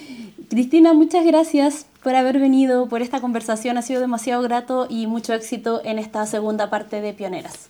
Cristina, 0.50 0.94
muchas 0.94 1.26
gracias 1.26 1.86
por 2.02 2.16
haber 2.16 2.40
venido, 2.40 2.88
por 2.88 3.02
esta 3.02 3.22
conversación. 3.22 3.78
Ha 3.78 3.82
sido 3.82 4.02
demasiado 4.02 4.42
grato 4.42 4.88
y 4.90 5.08
mucho 5.08 5.34
éxito 5.34 5.82
en 5.84 6.00
esta 6.00 6.26
segunda 6.26 6.70
parte 6.70 7.02
de 7.02 7.14
Pioneras. 7.14 7.70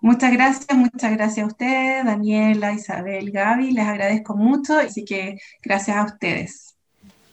Muchas 0.00 0.32
gracias, 0.32 0.78
muchas 0.78 1.12
gracias 1.12 1.44
a 1.44 1.48
ustedes, 1.48 2.04
Daniela, 2.04 2.72
Isabel, 2.72 3.32
Gaby, 3.32 3.72
les 3.72 3.84
agradezco 3.84 4.36
mucho, 4.36 4.78
así 4.78 5.04
que 5.04 5.38
gracias 5.62 5.96
a 5.96 6.04
ustedes. 6.04 6.76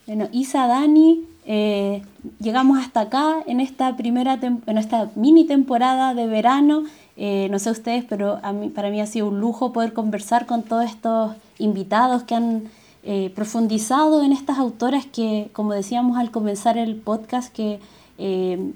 Bueno, 0.08 0.30
Isa, 0.32 0.66
Dani, 0.66 1.28
eh, 1.46 2.02
llegamos 2.40 2.80
hasta 2.80 3.02
acá 3.02 3.44
en 3.46 3.60
esta 3.60 3.96
primera, 3.96 4.40
en 4.42 4.78
esta 4.78 5.10
mini 5.16 5.46
temporada 5.46 6.14
de 6.14 6.26
verano. 6.28 6.84
Eh, 7.18 7.48
no 7.52 7.60
sé 7.60 7.70
ustedes, 7.72 8.04
pero 8.04 8.40
a 8.42 8.52
mí, 8.52 8.70
para 8.70 8.90
mí 8.90 9.00
ha 9.00 9.06
sido 9.06 9.28
un 9.28 9.40
lujo 9.40 9.72
poder 9.72 9.94
conversar 9.94 10.46
con 10.46 10.64
todos 10.64 10.86
estos 10.86 11.36
invitados 11.60 12.24
que 12.24 12.36
han 12.36 12.64
eh, 13.04 13.32
profundizado 13.36 14.24
en 14.24 14.32
estas 14.32 14.58
autoras 14.58 15.06
que, 15.06 15.50
como 15.54 15.74
decíamos 15.74 16.18
al 16.18 16.32
comenzar 16.32 16.78
el 16.78 16.96
podcast, 16.96 17.54
que 17.54 17.80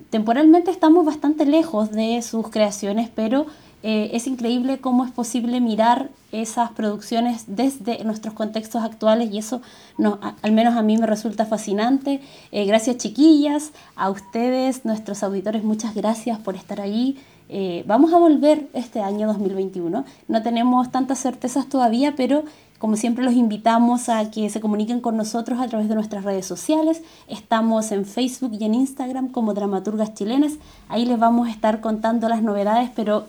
temporalmente 0.09 0.69
estamos 0.69 1.05
bastante 1.05 1.45
lejos 1.45 1.91
de 1.91 2.21
sus 2.21 2.49
creaciones, 2.49 3.09
pero 3.15 3.45
es 3.81 4.27
increíble 4.27 4.79
cómo 4.79 5.05
es 5.05 5.11
posible 5.11 5.61
mirar 5.61 6.09
esas 6.31 6.71
producciones 6.71 7.45
desde 7.47 8.03
nuestros 8.03 8.33
contextos 8.33 8.83
actuales 8.83 9.31
y 9.31 9.37
eso 9.37 9.61
no, 9.97 10.19
al 10.41 10.51
menos 10.51 10.75
a 10.75 10.81
mí 10.81 10.97
me 10.97 11.07
resulta 11.07 11.45
fascinante. 11.45 12.21
gracias 12.51 12.97
chiquillas, 12.97 13.71
a 13.95 14.09
ustedes, 14.09 14.83
nuestros 14.85 15.23
auditores, 15.23 15.63
muchas 15.63 15.95
gracias 15.95 16.39
por 16.39 16.55
estar 16.55 16.81
ahí 16.81 17.17
Eh, 17.51 17.83
vamos 17.87 18.13
a 18.13 18.19
volver 18.19 18.69
este 18.73 19.01
año 19.01 19.27
2021. 19.27 20.05
No 20.27 20.41
tenemos 20.43 20.91
tantas 20.91 21.19
certezas 21.19 21.67
todavía, 21.67 22.13
pero 22.15 22.43
como 22.77 22.95
siempre 22.95 23.25
los 23.25 23.33
invitamos 23.33 24.07
a 24.07 24.29
que 24.29 24.49
se 24.51 24.61
comuniquen 24.61 25.01
con 25.01 25.17
nosotros 25.17 25.59
a 25.59 25.67
través 25.67 25.89
de 25.89 25.95
nuestras 25.95 26.23
redes 26.23 26.45
sociales. 26.45 27.01
Estamos 27.27 27.91
en 27.91 28.05
Facebook 28.05 28.51
y 28.57 28.63
en 28.63 28.75
Instagram 28.75 29.29
como 29.29 29.55
Dramaturgas 29.55 30.13
Chilenas. 30.13 30.53
Ahí 30.87 31.05
les 31.05 31.19
vamos 31.19 31.47
a 31.47 31.51
estar 31.51 31.81
contando 31.81 32.29
las 32.29 32.43
novedades, 32.43 32.91
pero 32.95 33.25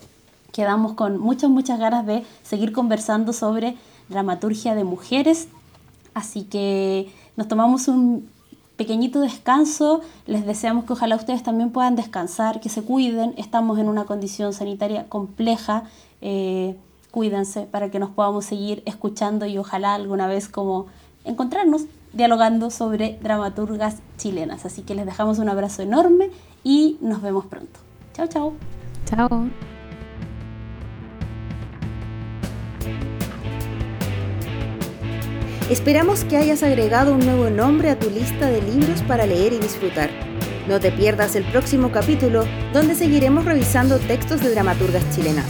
quedamos 0.53 0.95
con 0.95 1.19
muchas, 1.19 1.51
muchas 1.51 1.79
ganas 1.79 2.07
de 2.07 2.25
seguir 2.43 2.73
conversando 2.73 3.33
sobre 3.33 3.77
dramaturgia 4.09 4.75
de 4.75 4.85
mujeres. 4.85 5.49
Así 6.15 6.43
que 6.43 7.13
nos 7.37 7.49
tomamos 7.49 7.89
un 7.89 8.29
pequeñito 8.77 9.21
descanso. 9.21 10.01
Les 10.27 10.47
deseamos 10.47 10.85
que 10.85 10.95
ojalá 10.95 11.17
ustedes 11.17 11.43
también 11.43 11.71
puedan 11.71 11.97
descansar, 11.97 12.61
que 12.61 12.69
se 12.69 12.83
cuiden. 12.83 13.35
Estamos 13.37 13.79
en 13.79 13.89
una 13.89 14.05
condición 14.05 14.53
sanitaria 14.53 15.09
compleja. 15.09 15.85
Eh, 16.21 16.77
cuídense 17.11 17.63
para 17.63 17.91
que 17.91 17.99
nos 17.99 18.11
podamos 18.11 18.45
seguir 18.45 18.83
escuchando 18.87 19.47
y 19.47 19.59
ojalá 19.59 19.95
alguna 19.95 20.27
vez 20.27 20.49
como 20.49 20.87
encontrarnos 21.25 21.85
dialogando 22.13 22.71
sobre 22.71 23.19
dramaturgas 23.23 23.99
chilenas. 24.17 24.65
Así 24.65 24.83
que 24.83 24.95
les 24.95 25.07
dejamos 25.07 25.39
un 25.39 25.49
abrazo 25.49 25.83
enorme 25.83 26.31
y 26.65 26.99
nos 27.01 27.23
vemos 27.23 27.47
pronto. 27.47 27.81
Chao, 28.15 28.27
chao. 28.27 28.53
Chao. 29.05 29.70
Esperamos 35.71 36.25
que 36.25 36.37
hayas 36.37 36.65
agregado 36.65 37.15
un 37.15 37.21
nuevo 37.21 37.49
nombre 37.49 37.91
a 37.91 37.97
tu 37.97 38.11
lista 38.11 38.51
de 38.51 38.61
libros 38.61 39.03
para 39.03 39.25
leer 39.25 39.53
y 39.53 39.59
disfrutar. 39.59 40.11
No 40.67 40.81
te 40.81 40.91
pierdas 40.91 41.37
el 41.37 41.45
próximo 41.45 41.93
capítulo 41.93 42.45
donde 42.73 42.97
seguiremos 42.97 43.45
revisando 43.45 44.01
textos 44.01 44.41
de 44.41 44.51
dramaturgas 44.51 45.09
chilenas. 45.15 45.47